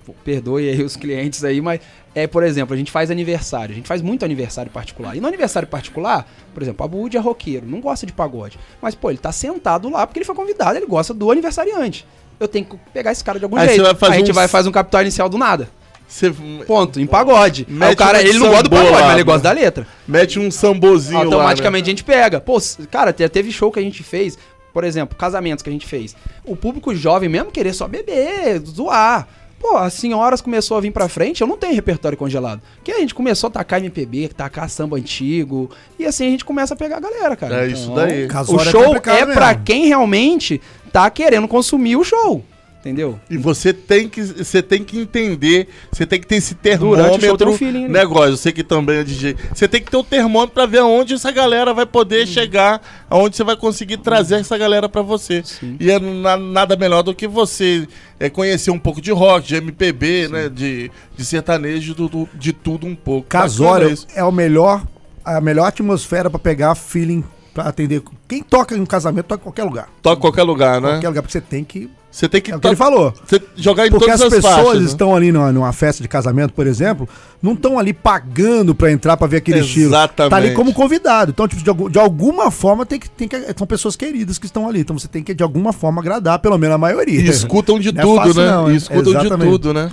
Pô, 0.05 0.13
Perdoe 0.23 0.69
aí 0.69 0.81
os 0.83 0.95
clientes 0.95 1.43
aí, 1.43 1.59
mas 1.61 1.79
é, 2.13 2.27
por 2.27 2.43
exemplo, 2.43 2.73
a 2.73 2.77
gente 2.77 2.91
faz 2.91 3.09
aniversário, 3.09 3.73
a 3.73 3.75
gente 3.75 3.87
faz 3.87 4.01
muito 4.01 4.23
aniversário 4.23 4.71
particular. 4.71 5.15
E 5.15 5.19
no 5.19 5.27
aniversário 5.27 5.67
particular, 5.67 6.27
por 6.53 6.61
exemplo, 6.61 6.85
a 6.85 6.87
Bud 6.87 7.17
é 7.17 7.19
roqueiro, 7.19 7.65
não 7.65 7.81
gosta 7.81 8.05
de 8.05 8.13
pagode. 8.13 8.59
Mas, 8.81 8.93
pô, 8.95 9.09
ele 9.09 9.17
tá 9.17 9.31
sentado 9.31 9.89
lá 9.89 10.05
porque 10.05 10.19
ele 10.19 10.25
foi 10.25 10.35
convidado, 10.35 10.77
ele 10.77 10.85
gosta 10.85 11.13
do 11.13 11.31
aniversariante. 11.31 12.05
Eu 12.39 12.47
tenho 12.47 12.65
que 12.65 12.77
pegar 12.93 13.11
esse 13.11 13.23
cara 13.23 13.39
de 13.39 13.45
algum 13.45 13.57
Aí 13.57 13.67
jeito. 13.69 13.95
fazer 13.95 14.13
a 14.13 14.17
gente 14.17 14.31
um- 14.31 14.33
vai 14.35 14.47
fazer 14.47 14.69
um 14.69 14.71
capital 14.71 15.01
inicial 15.01 15.27
do 15.29 15.37
nada. 15.37 15.69
Você 16.07 16.31
Ponto, 16.67 16.99
em 16.99 17.07
pagode. 17.07 17.65
Aí 17.81 17.93
o 17.93 17.97
cara, 17.97 18.19
um 18.19 18.21
ele 18.21 18.37
não 18.37 18.47
gosta 18.49 18.63
do 18.63 18.69
pagode, 18.69 18.91
lá, 18.91 19.01
mas 19.01 19.13
ele 19.13 19.23
gosta 19.23 19.41
da 19.41 19.51
letra. 19.51 19.87
mete 20.07 20.39
um 20.39 20.51
sambozinho 20.51 21.17
lá, 21.17 21.25
né? 21.25 21.31
Automaticamente 21.33 21.83
a 21.85 21.89
gente 21.89 22.03
pega. 22.03 22.39
Pô, 22.39 22.57
cara, 22.91 23.11
te- 23.11 23.27
teve 23.27 23.51
show 23.51 23.71
que 23.71 23.79
a 23.79 23.81
gente 23.81 24.03
fez, 24.03 24.37
por 24.71 24.83
exemplo, 24.83 25.17
casamentos 25.17 25.63
que 25.63 25.69
a 25.69 25.73
gente 25.73 25.87
fez. 25.87 26.15
O 26.45 26.55
público 26.55 26.93
jovem 26.93 27.27
mesmo 27.27 27.49
querer 27.51 27.73
só 27.73 27.87
beber, 27.87 28.59
zoar. 28.67 29.27
Pô, 29.67 29.77
as 29.77 29.95
senhoras 29.95 30.41
começou 30.41 30.77
a 30.77 30.79
vir 30.79 30.91
pra 30.91 31.09
frente, 31.09 31.41
eu 31.41 31.47
não 31.47 31.57
tenho 31.57 31.73
repertório 31.73 32.15
congelado. 32.15 32.61
Que 32.83 32.91
a 32.91 32.99
gente 32.99 33.15
começou 33.15 33.47
a 33.47 33.49
tacar 33.49 33.79
MPB, 33.79 34.27
tacar 34.27 34.69
samba 34.69 34.95
antigo, 34.95 35.71
e 35.97 36.05
assim 36.05 36.27
a 36.27 36.29
gente 36.29 36.45
começa 36.45 36.75
a 36.75 36.77
pegar 36.77 36.97
a 36.97 36.99
galera, 36.99 37.35
cara. 37.35 37.65
É 37.65 37.69
isso 37.69 37.91
daí. 37.95 38.27
O 38.47 38.61
é 38.61 38.65
show 38.65 38.95
é 38.95 38.99
pra 38.99 39.47
mesmo. 39.47 39.63
quem 39.65 39.87
realmente 39.87 40.61
tá 40.93 41.09
querendo 41.09 41.47
consumir 41.47 41.95
o 41.95 42.03
show. 42.03 42.43
Entendeu? 42.85 43.19
E 43.31 43.35
você 43.35 43.73
tem 43.73 44.07
que 44.07 44.21
você 44.21 44.61
tem 44.61 44.83
que 44.83 44.99
entender, 44.99 45.67
você 45.91 46.05
tem 46.05 46.21
que 46.21 46.27
ter 46.27 46.35
esse 46.35 46.53
termômetro. 46.53 47.49
um 47.49 47.57
feeling, 47.57 47.87
né? 47.87 47.99
negócio, 48.01 48.37
você 48.37 48.51
que 48.51 48.63
também 48.63 48.97
é 48.97 49.03
DJ. 49.03 49.35
Você 49.51 49.67
tem 49.67 49.81
que 49.81 49.89
ter 49.89 49.97
o 49.97 50.03
termômetro 50.03 50.53
pra 50.53 50.67
ver 50.67 50.77
aonde 50.81 51.15
essa 51.15 51.31
galera 51.31 51.73
vai 51.73 51.87
poder 51.87 52.27
chegar, 52.27 52.79
aonde 53.09 53.35
você 53.35 53.43
vai 53.43 53.55
conseguir 53.57 53.97
trazer 53.97 54.35
essa 54.35 54.55
galera 54.55 54.87
pra 54.87 55.01
você. 55.01 55.41
Sim. 55.43 55.77
E 55.79 55.89
é 55.89 55.97
na- 55.99 56.37
nada 56.37 56.75
melhor 56.77 57.01
do 57.01 57.15
que 57.15 57.27
você 57.27 57.87
é, 58.19 58.29
conhecer 58.29 58.69
um 58.69 58.77
pouco 58.77 59.01
de 59.01 59.11
rock, 59.11 59.47
de 59.47 59.55
MPB, 59.55 60.27
né, 60.27 60.47
de, 60.47 60.91
de 61.17 61.25
sertanejo, 61.25 61.95
do- 61.95 62.29
de 62.35 62.53
tudo 62.53 62.85
um 62.85 62.93
pouco. 62.95 63.27
Casório 63.27 63.89
Bacana 63.89 63.93
isso. 63.95 64.07
é 64.15 64.23
o 64.23 64.31
melhor, 64.31 64.85
a 65.25 65.41
melhor 65.41 65.65
atmosfera 65.65 66.29
pra 66.29 66.37
pegar 66.37 66.75
feeling, 66.75 67.23
pra 67.55 67.63
atender. 67.63 68.03
Quem 68.27 68.43
toca 68.43 68.75
em 68.75 68.81
um 68.81 68.85
casamento, 68.85 69.25
toca 69.27 69.39
em 69.41 69.43
qualquer 69.43 69.63
lugar. 69.63 69.87
Toca 70.01 70.17
em 70.17 70.21
qualquer 70.21 70.43
lugar, 70.43 70.81
né? 70.81 70.89
Qualquer 70.91 71.07
lugar, 71.07 71.21
porque 71.21 71.31
você 71.31 71.41
tem 71.41 71.63
que. 71.63 71.89
Você 72.11 72.29
tem 72.29 72.41
que, 72.41 72.51
É 72.51 72.55
o 72.55 72.59
que 72.59 72.67
ele 72.67 72.75
falou. 72.77 73.13
você 73.25 73.41
jogar 73.57 73.87
em 73.87 73.89
Porque 73.89 74.05
todas 74.05 74.21
as 74.21 74.27
as 74.27 74.33
pessoas 74.35 74.55
faixas, 74.55 74.79
né? 74.81 74.85
estão 74.87 75.15
ali 75.15 75.31
numa, 75.33 75.51
numa 75.51 75.73
festa 75.73 76.01
de 76.01 76.07
casamento, 76.07 76.53
por 76.53 76.65
exemplo, 76.65 77.09
não 77.41 77.51
estão 77.53 77.77
ali 77.77 77.91
pagando 77.91 78.73
pra 78.73 78.89
entrar 78.89 79.17
pra 79.17 79.27
ver 79.27 79.37
aquele 79.37 79.59
estilo. 79.59 79.87
Exatamente. 79.89 80.29
Tá 80.31 80.37
ali 80.37 80.53
como 80.53 80.73
convidado. 80.73 81.31
Então, 81.31 81.45
tipo, 81.45 81.61
de, 81.61 81.89
de 81.91 81.99
alguma 81.99 82.49
forma 82.51 82.85
tem 82.85 82.99
que, 82.99 83.09
tem 83.09 83.27
que. 83.27 83.37
São 83.57 83.67
pessoas 83.67 83.95
queridas 83.97 84.37
que 84.37 84.45
estão 84.45 84.67
ali. 84.67 84.79
Então 84.81 84.97
você 84.97 85.07
tem 85.09 85.23
que, 85.23 85.33
de 85.33 85.43
alguma 85.43 85.73
forma, 85.73 86.01
agradar, 86.01 86.39
pelo 86.39 86.57
menos 86.57 86.75
a 86.75 86.77
maioria. 86.77 87.19
E 87.19 87.27
escutam 87.27 87.79
de 87.79 87.89
é 87.89 88.01
tudo, 88.01 88.15
fácil 88.15 88.33
né? 88.35 88.51
não, 88.51 88.71
E 88.71 88.75
escutam 88.77 89.03
de 89.03 89.09
Exatamente. 89.19 89.49
tudo, 89.51 89.73
né? 89.73 89.91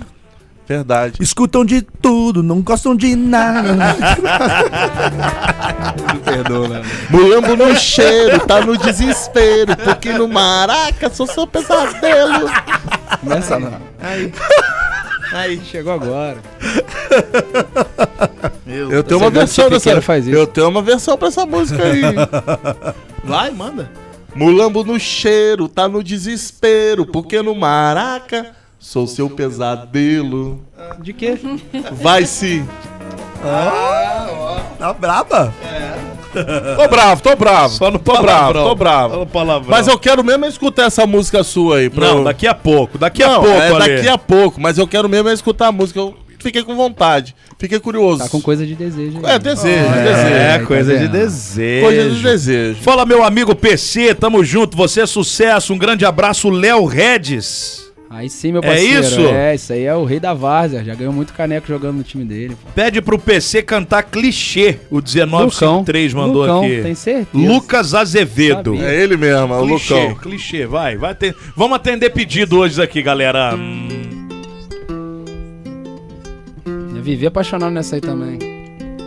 Verdade. 0.67 1.21
Escutam 1.21 1.65
de 1.65 1.81
tudo, 1.81 2.41
não 2.41 2.61
gostam 2.61 2.95
de 2.95 3.15
nada. 3.15 3.75
Perdoa, 6.23 6.67
né? 6.69 6.81
Mulambo 7.09 7.55
no 7.55 7.75
cheiro, 7.75 8.39
tá 8.39 8.61
no 8.61 8.77
desespero, 8.77 9.75
porque 9.75 10.13
no 10.13 10.27
maraca 10.27 11.09
sou 11.09 11.27
seu 11.27 11.45
pesadelo. 11.45 12.49
Começa 13.19 13.59
não. 13.59 13.77
Aí. 14.01 14.33
Aí, 15.33 15.61
chegou 15.65 15.93
agora. 15.93 16.37
Eu 18.67 19.03
tenho 19.03 19.19
uma 19.19 19.29
versão 19.29 19.69
dessa. 19.69 20.01
faz 20.01 20.27
isso. 20.27 20.35
Eu 20.35 20.47
tenho 20.47 20.69
uma 20.69 20.81
versão 20.81 21.17
pra 21.17 21.27
essa 21.27 21.45
música 21.45 21.83
aí. 21.83 22.01
Vai, 23.23 23.51
manda. 23.51 23.89
Mulambo 24.35 24.83
no 24.83 24.99
cheiro, 24.99 25.67
tá 25.67 25.87
no 25.87 26.03
desespero, 26.03 27.05
porque 27.05 27.41
no 27.41 27.53
maraca 27.53 28.51
sou 28.83 29.07
seu 29.07 29.29
pesadelo. 29.29 30.59
De 31.01 31.13
quê? 31.13 31.37
Vai 31.93 32.25
se. 32.25 32.63
tá 34.77 34.93
braba? 34.99 35.53
Tô 36.75 36.87
bravo, 36.89 37.21
tô 37.21 37.35
bravo. 37.35 37.73
Só 37.75 37.89
no 37.91 37.99
tô 37.99 38.21
bravo, 38.21 38.53
tô 38.53 38.75
bravo. 38.75 39.27
Mas 39.67 39.87
eu 39.87 39.97
quero 39.97 40.23
mesmo 40.23 40.45
é 40.45 40.49
escutar 40.49 40.85
essa 40.85 41.05
música 41.07 41.43
sua 41.43 41.77
aí. 41.77 41.89
Pra 41.89 42.07
Não, 42.07 42.17
eu- 42.19 42.23
daqui 42.25 42.45
a 42.47 42.53
pouco. 42.53 42.97
Daqui 42.97 43.23
a 43.23 43.27
Não, 43.29 43.35
pouco, 43.43 43.49
é 43.57 43.67
Ale. 43.69 43.95
daqui 43.95 44.07
a 44.09 44.17
pouco, 44.17 44.59
mas 44.59 44.77
eu 44.77 44.87
quero 44.87 45.07
mesmo 45.07 45.29
é 45.29 45.33
escutar 45.33 45.67
a 45.67 45.71
música. 45.71 45.99
Eu 45.99 46.13
fiquei 46.39 46.61
com 46.63 46.75
vontade, 46.75 47.33
fiquei 47.57 47.79
curioso. 47.79 48.23
Tá 48.23 48.29
com 48.29 48.41
coisa 48.41 48.65
de 48.65 48.75
desejo. 48.75 49.19
aí. 49.23 49.35
É, 49.35 49.39
desejo, 49.39 49.67
É, 49.93 50.03
desejo. 50.53 50.67
coisa 50.67 50.91
tá 50.91 50.97
de 50.97 51.03
vendo? 51.05 51.11
desejo. 51.11 51.85
Coisa 51.85 52.09
de 52.09 52.21
desejo. 52.23 52.81
Fala, 52.81 53.05
meu 53.05 53.23
amigo 53.23 53.55
PC, 53.55 54.13
tamo 54.15 54.43
junto. 54.43 54.75
Você 54.75 55.01
é 55.01 55.05
sucesso. 55.05 55.71
Um 55.73 55.77
grande 55.77 56.03
abraço, 56.03 56.49
Léo 56.49 56.83
Redes. 56.85 57.81
Aí 58.15 58.29
sim, 58.29 58.51
meu 58.51 58.61
É 58.63 58.67
parceiro. 58.67 58.99
isso? 59.01 59.19
É, 59.21 59.55
isso 59.55 59.73
aí 59.73 59.83
é 59.85 59.95
o 59.95 60.03
rei 60.05 60.19
da 60.19 60.35
várzea. 60.35 60.83
Já 60.83 60.93
ganhou 60.93 61.11
muito 61.11 61.33
caneco 61.33 61.67
jogando 61.67 61.97
no 61.97 62.03
time 62.03 62.23
dele. 62.23 62.55
pô. 62.61 62.69
Pede 62.75 63.01
pro 63.01 63.17
PC 63.17 63.63
cantar 63.63 64.03
clichê. 64.03 64.77
O 64.91 64.97
1953 65.01 66.13
mandou 66.13 66.41
Lucão, 66.41 66.63
aqui. 66.63 66.81
tem 66.83 66.93
certeza. 66.93 67.47
Lucas 67.47 67.93
Azevedo. 67.95 68.75
É 68.75 68.95
ele 69.01 69.17
mesmo, 69.17 69.53
é 69.53 69.57
o 69.59 69.65
Clichê, 69.67 69.93
Lucão. 70.09 70.15
clichê, 70.15 70.65
vai, 70.67 70.95
vai 70.95 71.15
ter. 71.15 71.35
Vamos 71.55 71.75
atender 71.75 72.11
pedido 72.11 72.59
hoje 72.59 72.79
aqui, 72.81 73.01
galera. 73.01 73.55
Hum, 73.55 73.87
Eu 76.95 77.01
vivi 77.01 77.25
apaixonado 77.25 77.71
nessa 77.73 77.95
aí 77.95 78.01
também. 78.01 78.52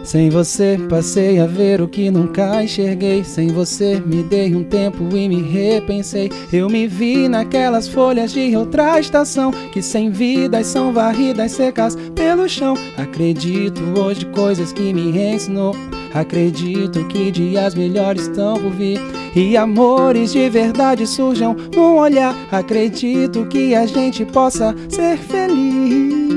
Sem 0.07 0.31
você, 0.31 0.79
passei 0.89 1.41
a 1.41 1.47
ver 1.47 1.81
o 1.81 1.89
que 1.89 2.13
nunca 2.13 2.63
enxerguei. 2.63 3.25
Sem 3.25 3.49
você, 3.49 4.01
me 4.07 4.23
dei 4.23 4.55
um 4.55 4.63
tempo 4.63 5.05
e 5.17 5.29
me 5.29 5.43
repensei. 5.43 6.31
Eu 6.53 6.71
me 6.71 6.87
vi 6.87 7.29
naquelas 7.29 7.89
folhas 7.89 8.33
de 8.33 8.57
outra 8.57 9.01
estação. 9.01 9.51
Que 9.73 9.83
sem 9.83 10.09
vidas 10.09 10.69
são 10.69 10.93
varridas 10.93 11.51
secas 11.51 11.97
pelo 12.15 12.49
chão. 12.49 12.75
Acredito 12.97 13.83
hoje 13.99 14.25
coisas 14.27 14.73
que 14.73 14.95
me 14.95 15.11
ensinou. 15.19 15.75
Acredito 16.15 17.05
que 17.09 17.33
dias 17.33 17.75
melhores 17.75 18.29
estão 18.29 18.55
por 18.61 18.71
vir. 18.71 19.01
E 19.35 19.57
amores 19.57 20.33
de 20.33 20.49
verdade 20.49 21.05
surjam 21.05 21.57
num 21.75 21.97
olhar. 21.97 22.33
Acredito 22.53 23.45
que 23.47 23.75
a 23.75 23.85
gente 23.87 24.25
possa 24.25 24.73
ser 24.89 25.19
feliz. 25.19 26.36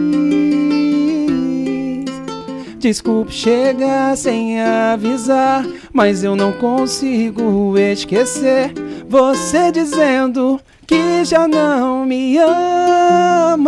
Desculpe 2.80 3.34
chegar 3.34 4.16
sem 4.16 4.62
avisar, 4.62 5.66
mas 5.92 6.24
eu 6.24 6.34
não 6.34 6.54
consigo 6.54 7.78
esquecer 7.78 8.72
você 9.08 9.70
dizendo 9.70 10.62
que 10.88 11.26
já 11.26 11.46
não 11.46 12.06
me 12.06 12.38
ama. 12.38 13.68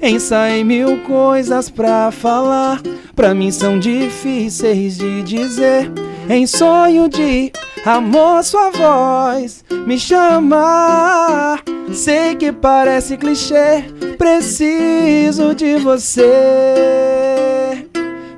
Ensaiei 0.00 0.64
mil 0.64 1.02
coisas 1.02 1.68
pra 1.68 2.10
falar, 2.10 2.80
pra 3.14 3.34
mim 3.34 3.50
são 3.50 3.78
difíceis 3.78 4.96
de 4.96 5.22
dizer. 5.22 5.90
Em 6.28 6.46
sonho 6.46 7.06
de 7.08 7.52
amor, 7.84 8.42
sua 8.42 8.70
voz 8.70 9.62
me 9.86 9.98
chama. 9.98 11.58
Sei 11.92 12.34
que 12.34 12.50
parece 12.50 13.16
clichê, 13.18 13.84
preciso 14.16 15.54
de 15.54 15.76
você, 15.76 16.26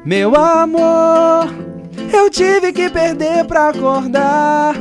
meu 0.05 0.35
amor. 0.35 1.49
Eu 2.13 2.29
tive 2.29 2.73
que 2.73 2.91
perder 2.91 3.45
pra 3.45 3.69
acordar. 3.69 4.75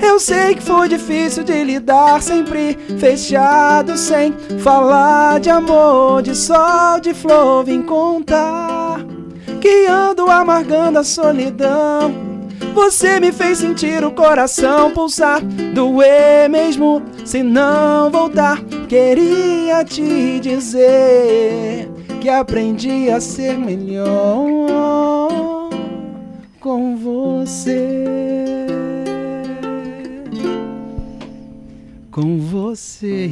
Eu 0.00 0.20
sei 0.20 0.54
que 0.54 0.62
foi 0.62 0.88
difícil 0.88 1.42
de 1.44 1.64
lidar, 1.64 2.22
sempre 2.22 2.78
fechado, 2.98 3.96
sem 3.96 4.32
falar 4.60 5.40
de 5.40 5.50
amor, 5.50 6.22
de 6.22 6.34
sol, 6.34 7.00
de 7.00 7.12
flor. 7.12 7.64
Vim 7.64 7.82
contar 7.82 9.00
que 9.60 9.86
ando 9.86 10.30
amargando 10.30 11.00
a 11.00 11.04
solidão. 11.04 12.31
Você 12.74 13.20
me 13.20 13.32
fez 13.32 13.58
sentir 13.58 14.04
o 14.04 14.10
coração 14.10 14.92
pulsar, 14.92 15.40
doer 15.74 16.48
mesmo 16.48 17.02
se 17.24 17.42
não 17.42 18.10
voltar. 18.10 18.62
Queria 18.88 19.84
te 19.84 20.40
dizer 20.40 21.90
que 22.20 22.28
aprendi 22.28 23.10
a 23.10 23.20
ser 23.20 23.58
melhor 23.58 25.28
com 26.60 26.96
você. 26.96 28.61
Com 32.12 32.38
você. 32.38 33.30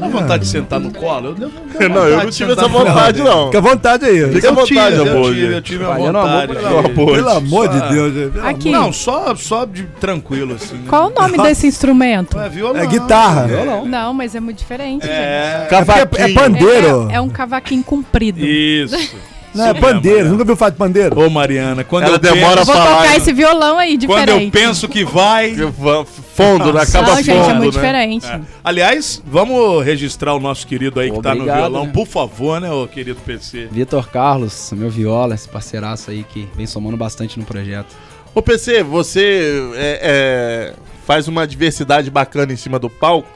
Dá 0.00 0.08
vontade 0.08 0.44
de 0.44 0.48
sentar 0.48 0.80
no 0.80 0.90
colo? 0.90 1.36
Eu, 1.38 1.50
Não, 1.90 2.08
eu 2.08 2.16
não 2.16 2.30
tive 2.30 2.52
essa 2.52 2.66
vontade, 2.66 3.22
não. 3.22 3.46
Fica 3.46 3.58
à 3.58 3.60
vontade 3.60 4.04
aí. 4.06 4.32
Fica 4.32 4.48
à 4.48 4.50
Eu 4.50 4.54
vontade, 4.54 4.96
tive, 4.96 4.96
eu 4.96 5.12
amor, 5.12 5.34
tive, 5.34 5.54
eu 5.54 5.62
tive 5.62 5.84
a 5.84 5.94
vontade. 5.98 6.54
Pelo 6.94 7.28
amor 7.28 7.68
de 7.68 7.80
Deus, 7.90 8.36
Aqui. 8.42 8.70
Não, 8.70 8.90
só, 8.90 9.34
só 9.34 9.66
de 9.66 9.82
tranquilo, 10.00 10.54
assim. 10.54 10.76
Né? 10.76 10.84
Qual 10.88 11.08
o 11.08 11.14
nome 11.14 11.36
desse 11.36 11.66
instrumento? 11.66 12.40
É 12.40 12.48
violão. 12.48 12.82
É 12.82 12.86
guitarra. 12.86 13.46
Não, 13.84 14.14
mas 14.14 14.34
é 14.34 14.40
muito 14.40 14.56
diferente, 14.56 15.02
gente. 15.02 15.12
É. 15.12 15.68
É, 15.70 16.22
é, 16.22 16.30
é 16.30 16.32
pandeiro. 16.32 17.08
É, 17.10 17.16
é 17.16 17.20
um 17.20 17.28
cavaquinho 17.28 17.84
comprido. 17.84 18.40
Isso. 18.40 18.96
Não, 19.54 19.66
é 19.66 19.74
pandeiro. 19.74 20.28
Nunca 20.28 20.44
viu 20.44 20.56
falar 20.56 20.70
de 20.70 20.76
pandeiro? 20.76 21.18
Ô, 21.18 21.28
Mariana, 21.30 21.82
quando 21.84 22.04
Ela 22.04 22.14
eu 22.14 22.18
demora 22.18 22.56
penso, 22.56 22.66
Vou 22.66 22.74
falar, 22.74 22.96
tocar 22.98 23.10
né? 23.10 23.16
esse 23.16 23.32
violão 23.32 23.78
aí, 23.78 23.98
Quando 23.98 24.20
diferente. 24.26 24.44
eu 24.44 24.50
penso 24.62 24.88
que 24.88 25.04
vai. 25.04 25.54
Va- 25.54 26.04
Fundo, 26.04 26.72
né? 26.72 26.82
Acaba 26.82 27.08
Não, 27.08 27.16
fundo, 27.16 27.24
gente, 27.24 27.50
é 27.50 27.54
muito 27.54 27.74
né? 27.74 27.80
diferente. 27.82 28.26
É. 28.26 28.40
Aliás, 28.62 29.20
vamos 29.26 29.84
registrar 29.84 30.34
o 30.34 30.38
nosso 30.40 30.66
querido 30.66 31.00
aí 31.00 31.10
que 31.10 31.20
tá 31.20 31.30
no 31.34 31.40
Obrigado, 31.40 31.58
violão, 31.62 31.86
né? 31.86 31.92
por 31.92 32.06
favor, 32.06 32.60
né, 32.60 32.70
ô 32.70 32.86
querido 32.86 33.18
PC? 33.26 33.68
Vitor 33.72 34.08
Carlos, 34.08 34.70
meu 34.76 34.88
viola, 34.88 35.34
esse 35.34 35.48
parceiraço 35.48 36.10
aí 36.10 36.22
que 36.24 36.48
vem 36.54 36.66
somando 36.66 36.96
bastante 36.96 37.38
no 37.38 37.44
projeto. 37.44 37.94
Ô, 38.34 38.40
PC, 38.40 38.84
você 38.84 39.50
é, 39.74 40.00
é, 40.00 40.74
faz 41.06 41.26
uma 41.26 41.44
diversidade 41.46 42.08
bacana 42.10 42.52
em 42.52 42.56
cima 42.56 42.78
do 42.78 42.88
palco. 42.88 43.28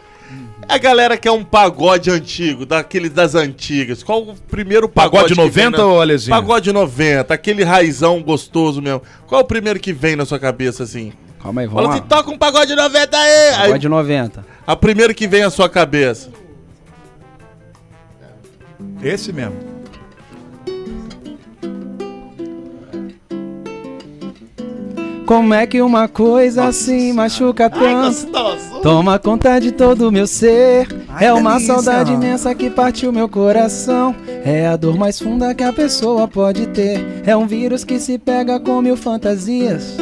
A 0.68 0.78
galera 0.78 1.16
quer 1.16 1.30
um 1.30 1.44
pagode 1.44 2.10
antigo, 2.10 2.64
daquele 2.64 3.08
das 3.08 3.34
antigas. 3.34 4.02
Qual 4.02 4.22
o 4.22 4.34
primeiro 4.34 4.88
Pagode 4.88 5.34
pagode, 5.34 5.34
que 5.34 5.50
vem 5.54 5.64
90 5.66 5.78
na- 5.78 5.86
ou 5.86 6.00
Alezinho? 6.00 6.34
Pagode 6.36 6.72
90, 6.72 7.34
aquele 7.34 7.62
raizão 7.64 8.22
gostoso 8.22 8.80
mesmo. 8.80 9.02
Qual 9.26 9.40
é 9.40 9.44
o 9.44 9.46
primeiro 9.46 9.78
que 9.78 9.92
vem 9.92 10.16
na 10.16 10.24
sua 10.24 10.38
cabeça, 10.38 10.82
assim? 10.84 11.12
Calma 11.42 11.60
aí, 11.62 11.66
Fala 11.68 11.82
vamos 11.82 11.96
assim, 11.96 12.06
lá. 12.08 12.16
toca 12.16 12.30
um 12.30 12.38
pagode 12.38 12.74
90 12.74 13.16
aí! 13.16 13.48
aí 13.54 13.60
Pagode 13.66 13.88
90. 13.88 14.46
a 14.66 14.76
primeira 14.76 15.12
que 15.12 15.26
vem 15.26 15.42
à 15.42 15.50
sua 15.50 15.68
cabeça. 15.68 16.30
Esse 19.02 19.32
mesmo. 19.32 19.71
Como 25.26 25.54
é 25.54 25.66
que 25.66 25.80
uma 25.80 26.08
coisa 26.08 26.64
assim 26.64 27.12
machuca 27.12 27.70
tanto? 27.70 28.26
Toma 28.82 29.18
conta 29.18 29.58
de 29.58 29.72
todo 29.72 30.08
o 30.08 30.12
meu 30.12 30.26
ser. 30.26 30.88
Ai, 31.08 31.26
é 31.26 31.32
uma 31.32 31.52
delícia. 31.52 31.74
saudade 31.74 32.12
imensa 32.12 32.54
que 32.54 32.68
partiu 32.68 33.12
meu 33.12 33.28
coração. 33.28 34.14
É 34.44 34.66
a 34.66 34.76
dor 34.76 34.96
mais 34.96 35.18
funda 35.18 35.54
que 35.54 35.62
a 35.62 35.72
pessoa 35.72 36.26
pode 36.26 36.66
ter. 36.68 37.22
É 37.24 37.36
um 37.36 37.46
vírus 37.46 37.84
que 37.84 37.98
se 37.98 38.18
pega 38.18 38.58
com 38.58 38.82
mil 38.82 38.96
fantasias. 38.96 39.96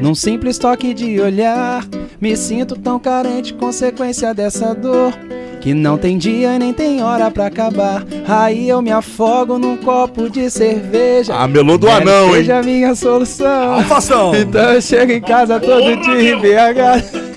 Num 0.00 0.14
simples 0.14 0.58
toque 0.58 0.92
de 0.92 1.20
olhar, 1.20 1.84
me 2.20 2.36
sinto 2.36 2.76
tão 2.76 2.98
carente, 2.98 3.54
consequência 3.54 4.34
dessa 4.34 4.74
dor. 4.74 5.12
Que 5.60 5.74
não 5.74 5.98
tem 5.98 6.16
dia 6.16 6.54
e 6.54 6.58
nem 6.58 6.72
tem 6.72 7.02
hora 7.02 7.30
pra 7.30 7.46
acabar. 7.46 8.04
Aí 8.28 8.68
eu 8.68 8.80
me 8.80 8.92
afogo 8.92 9.58
num 9.58 9.76
copo 9.76 10.30
de 10.30 10.48
cerveja. 10.48 11.34
Ah, 11.34 11.48
melô 11.48 11.76
do 11.76 11.90
anão, 11.90 12.28
hein? 12.28 12.34
Seja 12.36 12.58
a 12.58 12.62
minha 12.62 12.94
solução. 12.94 13.74
Alfação. 13.74 14.34
Então 14.34 14.74
eu 14.74 14.80
chego 14.80 15.12
em 15.12 15.20
casa 15.20 15.58
todo 15.58 15.96
dia 15.96 16.34
em 16.34 16.38
BH. 16.38 17.36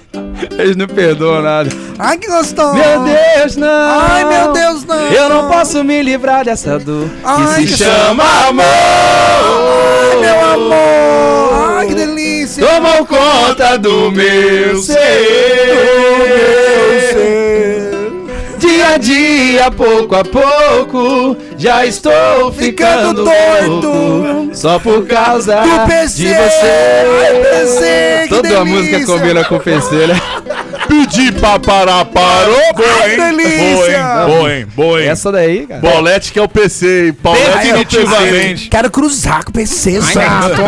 Eles 0.58 0.76
não 0.76 0.88
perdoam 0.88 1.42
nada. 1.42 1.70
Ai, 1.98 2.18
que 2.18 2.28
gostoso. 2.28 2.74
Meu 2.74 3.04
Deus, 3.04 3.56
não! 3.56 3.68
Ai, 3.68 4.26
meu 4.26 4.54
Deus, 4.54 4.86
não. 4.86 4.96
Eu 4.96 5.30
não 5.30 5.50
posso 5.50 5.84
me 5.84 6.02
livrar 6.02 6.46
dessa 6.46 6.78
dor 6.80 7.10
Ai, 7.24 7.64
que 7.64 7.68
se 7.68 7.78
que 7.78 7.84
chama 7.84 8.24
amor. 8.48 8.66
Ai, 8.66 10.20
meu 10.22 10.46
amor. 10.54 11.78
Ai, 11.78 11.88
que 11.88 11.96
delícia. 11.96 12.19
Tomou 12.58 13.06
conta 13.06 13.78
do 13.78 14.12
meu 14.12 14.78
ser. 14.78 14.94
Meu 16.30 17.02
ser. 17.02 17.90
Dia 18.58 18.88
a 18.96 18.98
dia, 18.98 19.72
pouco 19.72 20.16
a 20.16 20.24
pouco, 20.24 21.38
já 21.58 21.86
estou 21.86 22.52
ficando, 22.52 23.24
Ficando 23.24 23.26
torto. 23.26 24.50
Só 24.54 24.80
por 24.80 25.06
causa 25.06 25.62
Do 25.62 25.88
PC. 25.88 26.16
de 26.18 26.28
você. 26.34 27.06
Ai, 27.26 27.42
PC, 27.42 28.26
Toda 28.30 28.60
a 28.60 28.66
música 28.66 29.06
combina 29.06 29.44
com 29.46 29.56
o 29.56 29.60
PC, 29.60 30.08
né? 30.08 30.22
Pedi 31.20 31.34
pra 31.34 31.60
parar, 31.60 32.06
parou. 32.06 32.56
Boa, 32.74 33.10
hein? 33.10 33.10
que 33.10 33.18
delícia. 33.18 33.66
Boa, 33.68 33.90
hein? 33.90 34.26
Boa, 34.26 34.56
hein? 34.56 34.68
Boa, 34.74 35.02
hein? 35.02 35.10
Essa 35.10 35.32
daí, 35.34 35.68
cara. 35.68 35.82
Paulette 35.82 36.32
que 36.32 36.40
é 36.40 36.42
o 36.42 36.48
PC, 36.48 37.08
hein? 37.08 37.10
É 37.10 37.12
PC. 37.12 37.74
Definitivamente. 37.74 38.70
Quero 38.70 38.90
cruzar 38.90 39.44
com 39.44 39.50
o 39.50 39.54
PC, 39.54 39.92
exato. 39.98 40.62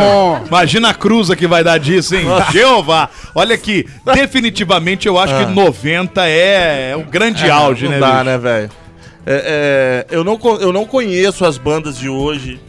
Imagina 0.48 0.90
a 0.90 0.94
cruza 0.94 1.38
que 1.38 1.48
vai 1.48 1.64
dar 1.64 1.78
disso, 1.80 2.16
hein? 2.16 2.26
Jeová. 2.52 3.10
Olha 3.34 3.56
aqui, 3.56 3.88
definitivamente 4.14 5.08
eu 5.08 5.18
acho 5.18 5.34
que 5.38 5.46
90 5.46 6.28
é, 6.28 6.92
é 6.92 6.96
o 6.98 7.04
grande 7.04 7.50
auge, 7.50 7.86
Ah. 7.86 7.90
não 7.90 7.96
né, 7.96 8.00
dá, 8.00 8.12
bicho? 8.12 8.24
né, 8.26 8.38
velho? 8.38 8.70
É, 9.26 10.06
é, 10.12 10.16
eu, 10.16 10.24
não, 10.24 10.38
eu 10.60 10.74
não 10.74 10.84
conheço 10.86 11.46
as 11.46 11.58
bandas 11.58 11.98
de 11.98 12.10
hoje. 12.10 12.60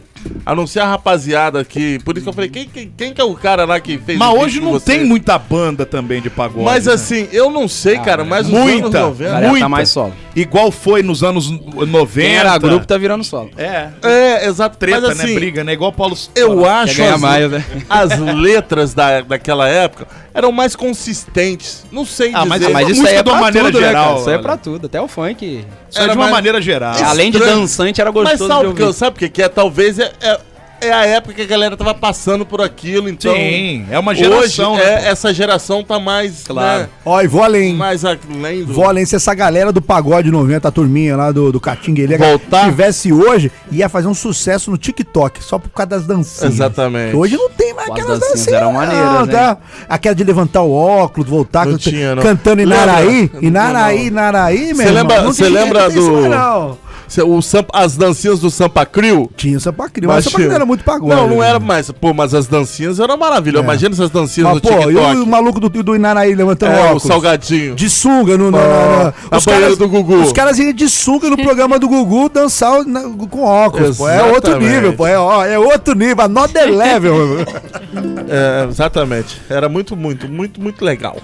A 0.45 0.53
não 0.55 0.67
ser 0.67 0.79
a 0.81 0.85
rapaziada 0.87 1.59
aqui. 1.59 1.99
Por 2.03 2.15
isso 2.17 2.23
que 2.23 2.29
eu 2.29 2.33
falei, 2.33 2.49
quem, 2.49 2.67
quem, 2.67 2.91
quem 2.95 3.13
que 3.13 3.21
é 3.21 3.23
o 3.23 3.33
cara 3.33 3.65
lá 3.65 3.79
que 3.79 3.97
fez 3.97 4.17
Mas 4.17 4.33
hoje 4.33 4.59
não 4.59 4.79
tem 4.79 5.03
muita 5.05 5.37
banda 5.37 5.85
também 5.85 6.21
de 6.21 6.29
pagode. 6.29 6.65
Mas 6.65 6.85
né? 6.85 6.93
assim, 6.93 7.27
eu 7.31 7.49
não 7.51 7.67
sei, 7.67 7.97
cara, 7.99 8.23
mas 8.23 8.45
os 8.47 8.51
muita. 8.51 8.87
anos 8.87 9.19
90... 9.19 9.23
Galera 9.23 9.47
Muita. 9.47 9.65
tá 9.65 9.69
mais 9.69 9.89
solo. 9.89 10.13
igual 10.35 10.71
foi 10.71 11.01
nos 11.03 11.23
anos 11.23 11.49
90. 11.49 12.11
Quem 12.13 12.35
era 12.35 12.57
grupo 12.57 12.85
tá 12.85 12.97
virando 12.97 13.23
solo. 13.23 13.49
É, 13.57 13.89
É, 14.01 14.47
exato. 14.47 14.77
treta, 14.77 15.01
Mas 15.01 15.19
assim, 15.19 15.27
né? 15.29 15.35
Briga, 15.35 15.63
né? 15.63 15.73
Igual 15.73 15.91
o 15.91 15.93
Paulo... 15.93 16.17
eu 16.35 16.65
acho 16.69 16.97
ganhar 16.97 17.15
as, 17.15 17.21
mais, 17.21 17.51
né? 17.51 17.65
as 17.89 18.19
letras 18.19 18.93
da, 18.93 19.21
daquela 19.21 19.67
época 19.67 20.07
eram 20.33 20.51
mais 20.51 20.75
consistentes. 20.75 21.85
Não 21.91 22.05
sei 22.05 22.31
Ah, 22.33 22.45
mas- 22.45 22.59
dizer. 22.59 22.71
ah, 22.71 22.73
Mas 22.73 22.89
isso 22.89 23.05
aí 23.07 23.15
é 23.15 23.23
de 23.23 23.29
uma 23.29 23.37
pra 23.37 23.45
maneira 23.45 23.67
tudo, 23.71 23.79
né, 23.81 23.87
geral, 23.87 24.03
cara? 24.05 24.19
Isso 24.19 24.29
aí 24.29 24.33
é 24.33 24.37
olha. 24.37 24.43
pra 24.43 24.57
tudo. 24.57 24.85
Até 24.87 25.01
o 25.01 25.07
funk. 25.07 25.65
Isso 25.89 25.99
é 25.99 26.03
Era 26.03 26.11
de 26.11 26.17
uma 26.17 26.23
mais- 26.25 26.31
maneira 26.35 26.61
geral. 26.61 26.95
É 26.95 27.03
Além 27.03 27.31
de 27.31 27.37
dançante, 27.39 28.01
era 28.01 28.11
Mas 28.11 28.39
gostoso 28.39 28.47
sabe 28.47 28.61
de 28.61 28.67
o 28.67 28.73
que, 28.73 28.83
ouvir. 28.83 28.97
sabe 28.97 29.15
o 29.15 29.19
que, 29.19 29.29
que 29.29 29.41
é? 29.43 29.47
Talvez 29.49 29.99
é, 29.99 30.11
é, 30.21 30.39
é 30.81 30.91
a 30.91 31.05
época 31.05 31.33
que 31.35 31.41
a 31.41 31.45
galera 31.45 31.77
tava 31.77 31.93
passando 31.93 32.45
por 32.45 32.59
aquilo, 32.61 33.07
então. 33.07 33.33
Sim, 33.33 33.85
é 33.89 33.97
uma 33.97 34.13
geração, 34.13 34.73
Hoje, 34.73 34.83
né, 34.83 35.05
é, 35.05 35.07
essa 35.07 35.33
geração 35.33 35.81
tá 35.81 35.97
mais. 35.97 36.43
Claro. 36.45 36.81
Né, 36.81 36.89
Ó, 37.05 37.21
e 37.21 37.27
vou 37.27 37.41
além. 37.41 37.73
mais 37.73 38.03
além 38.03 38.65
do. 38.65 38.73
Vou 38.73 38.83
além, 38.85 39.05
se 39.05 39.15
essa 39.15 39.33
galera 39.33 39.71
do 39.71 39.81
pagode 39.81 40.29
90, 40.29 40.67
a 40.67 40.71
turminha 40.71 41.15
lá 41.15 41.31
do, 41.31 41.53
do 41.53 41.59
Catinguele, 41.61 42.17
Voltar? 42.17 42.65
tivesse 42.65 43.13
hoje, 43.13 43.49
ia 43.71 43.87
fazer 43.87 44.07
um 44.07 44.13
sucesso 44.13 44.69
no 44.69 44.77
TikTok, 44.77 45.41
só 45.41 45.57
por 45.57 45.69
causa 45.69 45.89
das 45.91 46.05
dancinhas. 46.05 46.53
Exatamente. 46.55 47.15
Hoje 47.15 47.37
não 47.37 47.49
tem 47.49 47.73
mais 47.73 47.87
As 47.89 47.93
aquelas 47.97 48.19
dancinhas 48.19 48.39
dancinhas. 48.39 48.61
eram 48.61 48.73
maneiras, 48.73 49.05
não, 49.13 49.25
né? 49.25 49.31
tá? 49.31 49.57
Aquela 49.87 50.15
de 50.15 50.23
levantar 50.25 50.63
o 50.63 50.71
óculos, 50.73 51.29
voltar, 51.29 51.65
Não 51.65 51.73
canta- 51.73 51.89
tinha, 51.89 52.13
não. 52.15 52.21
cantando 52.23 52.61
em? 52.61 52.65
Naraí, 52.65 53.31
Não, 53.33 53.41
em 53.41 53.49
Naraí, 53.51 54.09
não. 54.09 54.15
Naraí, 54.21 54.65
meu 54.73 54.75
Cê 54.75 54.83
irmão. 54.83 54.95
lembra- 55.01 55.21
Não 55.21 55.33
cê 55.33 55.45
tinha 55.45 55.61
lembra 55.63 55.89
do- 55.89 56.11
mais, 56.11 56.29
não. 56.29 56.77
O 57.21 57.41
Sampa- 57.41 57.77
as 57.77 57.95
dancinhas 57.97 58.39
do 58.39 58.49
Sampa 58.49 58.85
Crew. 58.85 59.29
Tinha 59.35 59.57
o 59.57 59.59
Sampa 59.61 59.89
Crio, 59.89 60.09
mas 60.09 60.25
o 60.25 60.29
Sampa 60.29 60.37
Crio 60.43 60.51
era 60.53 60.65
muito 60.65 60.83
pagode. 60.83 61.13
Não, 61.15 61.27
não 61.27 61.37
né? 61.39 61.49
era 61.49 61.59
mais. 61.59 61.91
Pô, 61.91 62.13
mas 62.13 62.33
as 62.33 62.47
dancinhas 62.47 62.99
eram 62.99 63.17
maravilhosas. 63.17 63.63
É. 63.63 63.69
Imagina 63.69 63.93
essas 63.93 64.09
dancinhas 64.09 64.49
Mas, 64.53 64.55
no 64.55 64.61
pô, 64.61 64.89
e 64.89 64.93
TikTok. 64.95 65.15
o 65.19 65.25
maluco 65.27 65.59
do, 65.59 65.69
do 65.83 65.95
Inaraí 65.95 66.33
levantando 66.33 66.71
É, 66.73 66.79
o 66.81 66.85
óculos. 66.85 67.03
salgadinho. 67.03 67.75
De 67.75 67.89
sunga 67.89 68.37
no, 68.37 68.47
Ah, 68.57 69.13
no- 69.29 69.35
a 69.35 69.37
os 69.37 69.45
caras- 69.45 69.77
do 69.77 69.87
Gugu. 69.89 70.15
Os 70.21 70.31
caras 70.33 70.57
iam 70.57 70.73
de 70.73 70.89
sunga 70.89 71.29
no 71.29 71.37
programa 71.37 71.77
do 71.77 71.87
Gugu 71.87 72.29
dançar 72.29 72.83
na- 72.85 73.01
com 73.29 73.43
óculos, 73.43 73.97
pô. 73.97 74.07
É 74.09 74.23
outro 74.23 74.57
nível, 74.59 74.93
pô. 74.93 75.05
É, 75.05 75.17
ó, 75.17 75.45
é 75.45 75.59
outro 75.59 75.93
nível, 75.95 76.23
another 76.23 76.69
level. 76.69 77.13
É, 78.29 78.65
exatamente. 78.69 79.39
Era 79.49 79.67
muito, 79.69 79.95
muito, 79.95 80.27
muito, 80.27 80.59
muito 80.61 80.83
legal. 80.83 81.17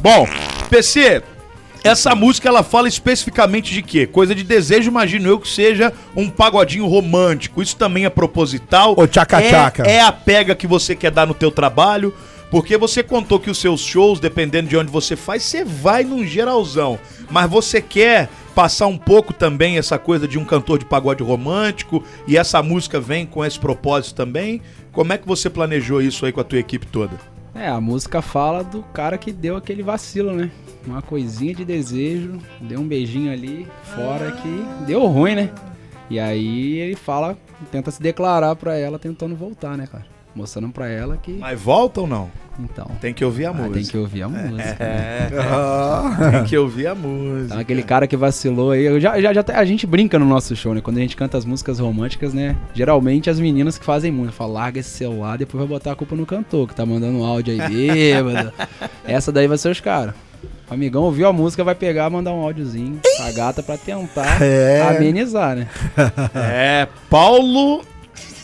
Bom, 0.00 0.26
PC, 0.70 1.22
essa 1.84 2.14
música 2.14 2.48
ela 2.48 2.62
fala 2.62 2.88
especificamente 2.88 3.72
de 3.72 3.82
quê? 3.82 4.06
Coisa 4.06 4.34
de 4.34 4.42
desejo, 4.42 4.90
imagino 4.90 5.28
eu 5.28 5.38
que 5.38 5.48
seja 5.48 5.92
um 6.16 6.28
pagodinho 6.28 6.86
romântico. 6.86 7.62
Isso 7.62 7.76
também 7.76 8.04
é 8.04 8.10
proposital. 8.10 8.94
Ô, 8.96 9.06
tchaca, 9.06 9.40
é, 9.40 9.48
tchaca. 9.50 9.82
é 9.84 10.00
a 10.00 10.12
pega 10.12 10.54
que 10.54 10.66
você 10.66 10.94
quer 10.94 11.10
dar 11.10 11.26
no 11.26 11.34
teu 11.34 11.50
trabalho. 11.50 12.12
Porque 12.50 12.78
você 12.78 13.02
contou 13.02 13.38
que 13.38 13.50
os 13.50 13.58
seus 13.58 13.82
shows, 13.82 14.20
dependendo 14.20 14.68
de 14.68 14.76
onde 14.76 14.90
você 14.90 15.14
faz, 15.14 15.42
você 15.42 15.64
vai 15.64 16.02
num 16.02 16.24
geralzão. 16.24 16.98
Mas 17.30 17.50
você 17.50 17.80
quer 17.80 18.30
passar 18.54 18.86
um 18.86 18.96
pouco 18.96 19.34
também 19.34 19.76
essa 19.76 19.98
coisa 19.98 20.26
de 20.26 20.38
um 20.38 20.44
cantor 20.44 20.78
de 20.78 20.86
pagode 20.86 21.22
romântico 21.22 22.02
e 22.26 22.36
essa 22.36 22.62
música 22.62 22.98
vem 22.98 23.26
com 23.26 23.44
esse 23.44 23.58
propósito 23.58 24.14
também. 24.16 24.62
Como 24.92 25.12
é 25.12 25.18
que 25.18 25.28
você 25.28 25.50
planejou 25.50 26.00
isso 26.00 26.24
aí 26.24 26.32
com 26.32 26.40
a 26.40 26.44
tua 26.44 26.58
equipe 26.58 26.86
toda? 26.86 27.37
É, 27.58 27.66
a 27.66 27.80
música 27.80 28.22
fala 28.22 28.62
do 28.62 28.84
cara 28.84 29.18
que 29.18 29.32
deu 29.32 29.56
aquele 29.56 29.82
vacilo, 29.82 30.32
né? 30.32 30.48
Uma 30.86 31.02
coisinha 31.02 31.52
de 31.52 31.64
desejo, 31.64 32.38
deu 32.60 32.78
um 32.78 32.86
beijinho 32.86 33.32
ali 33.32 33.66
fora 33.96 34.30
que 34.30 34.64
deu 34.86 35.04
ruim, 35.06 35.34
né? 35.34 35.50
E 36.08 36.20
aí 36.20 36.78
ele 36.78 36.94
fala, 36.94 37.36
tenta 37.72 37.90
se 37.90 38.00
declarar 38.00 38.54
pra 38.54 38.76
ela 38.76 38.96
tentando 38.96 39.34
voltar, 39.34 39.76
né, 39.76 39.88
cara? 39.88 40.06
Mostrando 40.38 40.70
pra 40.70 40.86
ela 40.86 41.16
que. 41.16 41.32
Mas 41.32 41.60
volta 41.60 42.00
ou 42.02 42.06
não? 42.06 42.30
Então. 42.60 42.86
Tem 43.00 43.12
que 43.12 43.24
ouvir 43.24 43.46
a 43.46 43.50
ah, 43.50 43.52
música. 43.52 43.74
tem 43.74 43.84
que 43.84 43.98
ouvir 43.98 44.22
a 44.22 44.28
música. 44.28 44.76
É, 44.78 45.28
Ah. 45.40 46.28
tem 46.30 46.44
que 46.44 46.56
ouvir 46.56 46.86
a 46.86 46.94
música. 46.94 47.46
Então, 47.46 47.58
aquele 47.58 47.82
cara 47.82 48.06
que 48.06 48.16
vacilou 48.16 48.70
aí, 48.70 48.84
eu 48.84 49.00
já, 49.00 49.20
já, 49.20 49.32
já, 49.32 49.44
a 49.54 49.64
gente 49.64 49.84
brinca 49.84 50.16
no 50.16 50.24
nosso 50.24 50.54
show, 50.54 50.72
né? 50.74 50.80
Quando 50.80 50.98
a 50.98 51.00
gente 51.00 51.16
canta 51.16 51.36
as 51.36 51.44
músicas 51.44 51.80
românticas, 51.80 52.32
né? 52.32 52.56
Geralmente 52.72 53.28
as 53.28 53.40
meninas 53.40 53.76
que 53.78 53.84
fazem 53.84 54.12
muito, 54.12 54.32
falam, 54.32 54.54
larga 54.54 54.78
esse 54.78 54.90
celular, 54.90 55.36
depois 55.36 55.58
vai 55.58 55.68
botar 55.68 55.90
a 55.92 55.96
culpa 55.96 56.14
no 56.14 56.24
cantor, 56.24 56.68
que 56.68 56.74
tá 56.74 56.86
mandando 56.86 57.18
um 57.18 57.24
áudio 57.24 57.60
aí 57.60 57.68
bêbado. 57.68 58.52
Essa 59.04 59.32
daí 59.32 59.48
vai 59.48 59.58
ser 59.58 59.70
os 59.70 59.80
caras. 59.80 60.14
O 60.70 60.74
amigão 60.74 61.02
ouviu 61.02 61.26
a 61.26 61.32
música, 61.32 61.64
vai 61.64 61.74
pegar, 61.74 62.08
mandar 62.10 62.32
um 62.32 62.40
áudiozinho 62.42 63.00
pra 63.16 63.32
gata 63.32 63.60
pra 63.62 63.76
tentar 63.76 64.40
É. 64.40 64.82
amenizar, 64.82 65.56
né? 65.56 65.68
É, 66.34 66.86
Paulo 67.10 67.82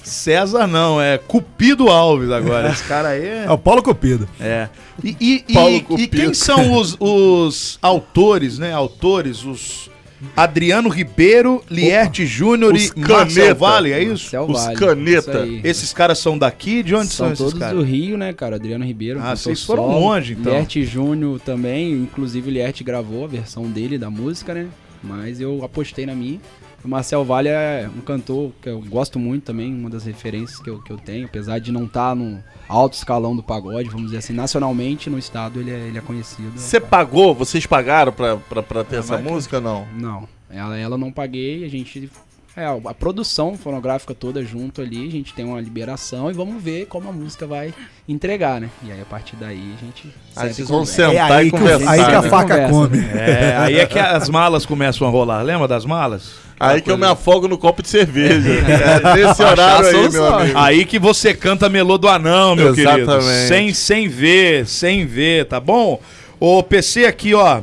César 0.09 0.67
não, 0.67 1.01
é 1.01 1.19
Cupido 1.19 1.89
Alves 1.89 2.31
agora. 2.31 2.71
Esse 2.71 2.85
cara 2.85 3.09
aí 3.09 3.25
é. 3.27 3.45
É 3.47 3.51
o 3.51 3.59
Paulo 3.59 3.83
Cupido. 3.83 4.29
É. 4.41 4.69
E, 5.03 5.17
e- 5.21 5.45
e- 5.49 5.53
Paulo 5.55 5.75
e 5.77 5.81
Cupido. 5.81 6.17
quem 6.17 6.35
são 6.35 6.73
os, 6.75 6.97
os 7.01 7.79
autores, 7.83 8.59
né? 8.59 8.73
Autores, 8.73 9.45
os. 9.45 9.91
Adriano 10.35 10.89
Ribeiro, 10.89 11.63
Lierte 11.71 12.25
Júnior 12.25 12.75
e 12.75 12.91
Marcel 12.97 13.05
caneta. 13.35 13.55
Vale, 13.55 13.93
é 13.93 14.03
isso? 14.03 14.25
Marcel 14.35 14.47
Os 14.49 14.63
Vale, 14.65 14.77
caneta. 14.77 15.47
isso. 15.47 15.61
Esses 15.67 15.93
caras 15.93 16.19
são 16.19 16.39
daqui? 16.39 16.83
De 16.83 16.95
onde 16.95 17.09
são, 17.09 17.27
São 17.27 17.33
esses 17.33 17.39
todos 17.45 17.59
caras? 17.59 17.77
do 17.77 17.83
Rio, 17.83 18.17
né, 18.17 18.33
cara? 18.33 18.57
Adriano 18.57 18.85
Ribeiro. 18.87 19.21
Ah, 19.23 19.37
vocês 19.37 19.63
foram 19.63 19.83
solo. 19.85 20.01
longe, 20.01 20.33
então. 20.33 20.53
Lierte 20.53 20.83
Júnior 20.83 21.39
também, 21.41 21.93
inclusive 21.93 22.49
o 22.49 22.53
Lierte 22.53 22.83
gravou 22.83 23.25
a 23.25 23.29
versão 23.29 23.65
dele 23.65 23.99
da 23.99 24.09
música, 24.09 24.55
né? 24.55 24.67
Mas 25.03 25.41
eu 25.43 25.63
apostei 25.63 26.07
na 26.07 26.15
minha. 26.15 26.41
O 26.85 26.89
Marcel 26.89 27.25
Vale 27.25 27.49
é 27.49 27.89
um 27.97 28.03
cantor 28.03 28.53
que 28.61 28.69
eu 28.69 28.79
gosto 28.81 29.19
muito 29.19 29.45
também, 29.45 29.73
uma 29.75 29.89
das 29.89 30.05
referências 30.05 30.61
que 30.61 30.69
eu, 30.69 30.83
que 30.83 30.93
eu 30.93 30.99
tenho, 30.99 31.25
apesar 31.25 31.59
de 31.59 31.73
não 31.73 31.85
estar 31.85 32.15
no 32.15 32.45
alto 32.69 32.93
escalão 32.93 33.35
do 33.35 33.43
pagode, 33.43 33.89
vamos 33.89 34.07
dizer 34.07 34.19
assim, 34.19 34.35
nacionalmente 34.35 35.09
no 35.09 35.19
estado 35.19 35.61
ele 35.61 35.71
é, 35.71 35.79
ele 35.79 35.97
é 35.97 36.01
conhecido. 36.03 36.53
Você 36.59 36.79
pagou? 36.79 37.35
Vocês 37.35 37.65
pagaram 37.65 38.13
pra, 38.13 38.37
pra, 38.37 38.63
pra 38.63 38.85
ter 38.85 38.97
essa 38.97 39.17
música 39.17 39.63
não? 39.63 39.87
Não, 39.95 40.29
ela, 40.51 40.77
ela 40.77 40.99
não 40.99 41.11
paguei, 41.11 41.65
a 41.65 41.69
gente. 41.69 42.11
É, 42.57 42.67
a 42.67 42.95
produção 42.95 43.57
fonográfica 43.57 44.15
toda 44.15 44.45
junto 44.45 44.81
ali, 44.81 45.09
a 45.09 45.11
gente 45.11 45.35
tem 45.35 45.45
uma 45.45 45.61
liberação 45.61 46.31
e 46.31 46.33
vamos 46.33 46.63
ver 46.63 46.87
como 46.87 47.09
a 47.09 47.13
música 47.13 47.49
vai 47.49 47.75
entregar, 48.09 48.61
né? 48.61 48.71
E 48.85 48.93
aí 48.93 49.01
a 49.01 49.05
partir 49.05 49.35
daí 49.35 49.75
a 49.77 49.85
gente. 49.85 50.15
Aí 50.37 50.51
e 50.51 50.55
vocês 50.55 50.69
vão 50.69 50.85
sentar 50.87 51.15
É 51.15 51.21
aí 51.21 51.49
e 51.49 51.51
conversar. 51.51 51.91
aí 51.91 52.05
que 52.05 52.13
a 52.13 52.23
né? 52.23 52.29
faca 52.29 52.69
Conversa, 52.69 52.73
come. 52.73 53.05
É, 53.13 53.57
aí 53.59 53.79
é 53.79 53.87
que 53.87 53.99
as 53.99 54.29
malas 54.29 54.65
começam 54.65 55.05
a 55.05 55.11
rolar. 55.11 55.43
Lembra 55.43 55.67
das 55.67 55.85
malas? 55.85 56.35
Aí 56.61 56.81
que 56.81 56.89
eu 56.89 56.97
me 56.97 57.07
afogo 57.07 57.49
no 57.49 57.59
copo 57.59 57.83
de 57.83 57.89
cerveja. 57.89 58.49
É, 58.65 59.17
nesse 59.17 59.43
horário 59.43 59.89
aí, 59.89 60.09
meu 60.11 60.27
amigo. 60.27 60.59
Aí 60.59 60.85
que 60.85 60.99
você 60.99 61.35
canta 61.35 61.69
melô 61.69 61.99
do 61.99 62.09
anão, 62.09 62.55
meu 62.55 62.73
querido. 62.73 63.01
Exatamente. 63.01 63.49
Sem, 63.49 63.75
sem 63.75 64.09
ver, 64.09 64.65
sem 64.67 65.05
ver, 65.05 65.47
tá 65.47 65.59
bom? 65.59 66.01
O 66.39 66.63
PC 66.63 67.07
aqui, 67.07 67.35
ó. 67.35 67.63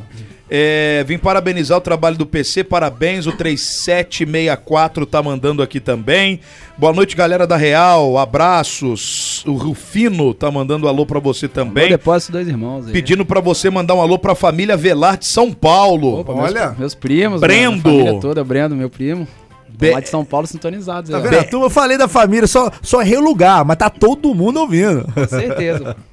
É, 0.54 1.02
vim 1.08 1.18
parabenizar 1.18 1.78
o 1.78 1.82
trabalho 1.82 2.18
do 2.18 2.26
PC, 2.26 2.62
parabéns. 2.66 3.26
O 3.26 3.32
3764 3.32 5.06
tá 5.06 5.24
mandando 5.24 5.64
aqui 5.64 5.80
também. 5.80 6.42
Boa 6.78 6.92
noite, 6.92 7.16
galera 7.16 7.48
da 7.48 7.56
Real. 7.56 8.18
Abraços. 8.18 9.46
O 9.48 9.54
Rufino 9.54 10.34
tá 10.34 10.52
mandando 10.52 10.90
alô 10.90 11.06
pra 11.06 11.20
você 11.20 11.48
também. 11.48 11.88
depósito 11.90 12.34
dois 12.34 12.48
irmãos 12.50 12.86
aí. 12.88 12.92
Pedindo 12.92 13.26
pra 13.26 13.40
você 13.40 13.70
mandar 13.70 13.96
um 13.96 14.02
alô 14.02 14.20
pra 14.20 14.36
família 14.36 14.76
Velar 14.76 15.18
de 15.18 15.26
São 15.26 15.54
Paulo. 15.54 16.20
Opa, 16.20 16.34
Olha. 16.34 16.68
meus, 16.68 16.78
meus 16.80 16.96
primos, 16.96 17.40
Brendo. 17.40 17.88
minha 17.90 18.02
família 18.04 18.20
toda, 18.20 18.44
Brendo, 18.44 18.76
meu 18.76 18.90
primo. 18.90 19.26
Be- 19.70 19.92
Lá 19.92 20.02
de 20.02 20.10
São 20.10 20.26
Paulo 20.26 20.46
sintonizados. 20.48 21.10
Tá 21.12 21.18
aí, 21.18 21.24
ó. 21.26 21.30
vendo? 21.30 21.40
A 21.40 21.44
turma, 21.46 21.66
Eu 21.68 21.70
falei 21.70 21.98
da 21.98 22.08
família, 22.10 22.46
só, 22.46 22.70
só 22.82 23.02
errei 23.02 23.18
o 23.18 23.22
lugar, 23.22 23.64
mas 23.64 23.78
tá 23.78 23.90
todo 23.90 24.36
mundo 24.36 24.60
ouvindo. 24.60 25.06
Com 25.14 25.28
certeza. 25.28 25.96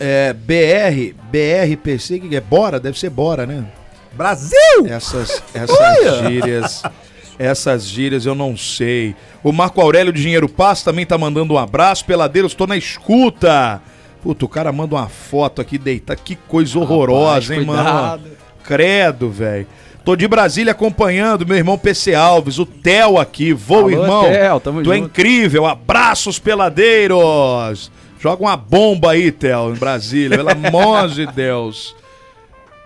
É, 0.00 0.32
BR, 0.32 1.14
BRPC, 1.30 2.18
que 2.18 2.34
é? 2.34 2.40
Bora? 2.40 2.80
Deve 2.80 2.98
ser 2.98 3.10
Bora, 3.10 3.46
né? 3.46 3.62
Brasil! 4.16 4.86
Essas, 4.86 5.42
essas 5.54 6.18
gírias. 6.28 6.82
Essas 7.38 7.84
gírias 7.86 8.26
eu 8.26 8.34
não 8.34 8.56
sei. 8.56 9.14
O 9.42 9.50
Marco 9.52 9.80
Aurélio 9.80 10.12
de 10.12 10.22
Dinheiro 10.22 10.48
Paz 10.48 10.82
também 10.82 11.04
tá 11.04 11.18
mandando 11.18 11.54
um 11.54 11.58
abraço. 11.58 12.04
Peladeiros, 12.04 12.54
tô 12.54 12.66
na 12.66 12.76
escuta. 12.76 13.82
Puta, 14.22 14.44
o 14.44 14.48
cara 14.48 14.72
manda 14.72 14.94
uma 14.94 15.08
foto 15.08 15.60
aqui 15.60 15.76
deitar. 15.76 16.16
Que 16.16 16.36
coisa 16.36 16.78
horrorosa, 16.78 17.54
hein, 17.54 17.64
mano? 17.64 17.82
cuidado. 17.82 18.30
Credo, 18.62 19.30
velho. 19.30 19.66
Tô 20.04 20.14
de 20.14 20.28
Brasília 20.28 20.72
acompanhando 20.72 21.46
meu 21.46 21.56
irmão 21.56 21.78
PC 21.78 22.14
Alves, 22.14 22.58
o 22.58 22.66
Theo 22.66 23.18
aqui. 23.18 23.52
Vou, 23.52 23.78
Alô, 23.80 23.90
irmão. 23.90 24.24
Theo, 24.24 24.60
tamo 24.60 24.82
tu 24.82 24.92
é 24.92 24.96
junto. 24.96 25.06
incrível. 25.08 25.66
Abraços, 25.66 26.38
peladeiros. 26.38 27.90
Joga 28.20 28.42
uma 28.42 28.56
bomba 28.56 29.12
aí, 29.12 29.32
Theo, 29.32 29.70
em 29.74 29.78
Brasília. 29.78 30.36
Pelo 30.38 30.50
amor 30.50 31.08
de 31.08 31.26
Deus. 31.26 31.94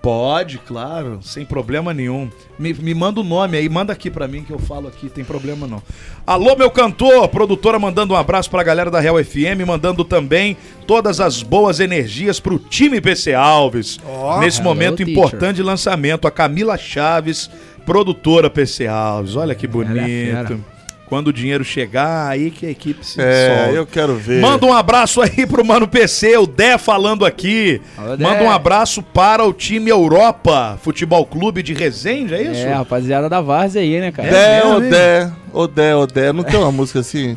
Pode, 0.00 0.58
claro, 0.58 1.18
sem 1.22 1.44
problema 1.44 1.92
nenhum. 1.92 2.30
Me, 2.56 2.72
me 2.72 2.94
manda 2.94 3.20
o 3.20 3.24
nome 3.24 3.56
aí, 3.56 3.68
manda 3.68 3.92
aqui 3.92 4.08
pra 4.08 4.28
mim 4.28 4.44
que 4.44 4.52
eu 4.52 4.58
falo 4.58 4.86
aqui, 4.86 5.08
tem 5.08 5.24
problema 5.24 5.66
não. 5.66 5.82
Alô, 6.24 6.54
meu 6.56 6.70
cantor, 6.70 7.26
produtora 7.28 7.78
mandando 7.80 8.14
um 8.14 8.16
abraço 8.16 8.48
pra 8.48 8.62
galera 8.62 8.90
da 8.92 9.00
Real 9.00 9.22
FM, 9.22 9.66
mandando 9.66 10.04
também 10.04 10.56
todas 10.86 11.20
as 11.20 11.42
boas 11.42 11.80
energias 11.80 12.38
pro 12.38 12.58
time 12.60 13.00
PC 13.00 13.34
Alves. 13.34 13.98
Nesse 14.40 14.60
Hello, 14.60 14.70
momento 14.70 14.98
teacher. 14.98 15.12
importante 15.12 15.56
de 15.56 15.62
lançamento, 15.64 16.28
a 16.28 16.30
Camila 16.30 16.78
Chaves, 16.78 17.50
produtora 17.84 18.48
PC 18.48 18.86
Alves. 18.86 19.34
Olha 19.34 19.54
que 19.54 19.66
é 19.66 19.68
bonito. 19.68 20.64
Quando 21.08 21.28
o 21.28 21.32
dinheiro 21.32 21.64
chegar, 21.64 22.28
aí 22.28 22.50
que 22.50 22.66
a 22.66 22.70
equipe 22.70 23.04
se 23.04 23.18
É, 23.20 23.56
solta. 23.64 23.72
eu 23.72 23.86
quero 23.86 24.14
ver. 24.16 24.40
Manda 24.42 24.66
um 24.66 24.72
abraço 24.74 25.22
aí 25.22 25.46
pro 25.46 25.64
Mano 25.64 25.88
PC, 25.88 26.36
o 26.36 26.46
Dé 26.46 26.76
falando 26.76 27.24
aqui. 27.24 27.80
Alô, 27.96 28.16
Dé. 28.16 28.22
Manda 28.24 28.42
um 28.44 28.50
abraço 28.50 29.02
para 29.02 29.42
o 29.44 29.52
time 29.52 29.90
Europa 29.90 30.78
Futebol 30.82 31.24
Clube 31.24 31.62
de 31.62 31.72
Resende, 31.72 32.34
é 32.34 32.42
isso? 32.42 32.60
É, 32.66 32.72
rapaziada 32.74 33.28
da 33.28 33.40
Várzea 33.40 33.80
aí, 33.82 33.98
né, 34.00 34.12
cara? 34.12 34.30
Dé, 34.30 34.64
mesmo, 34.64 34.76
Odé, 34.76 35.30
Odé, 35.52 35.96
Odé. 35.96 36.32
Não 36.32 36.44
tem 36.44 36.58
uma 36.60 36.70
música 36.72 37.00
assim? 37.00 37.36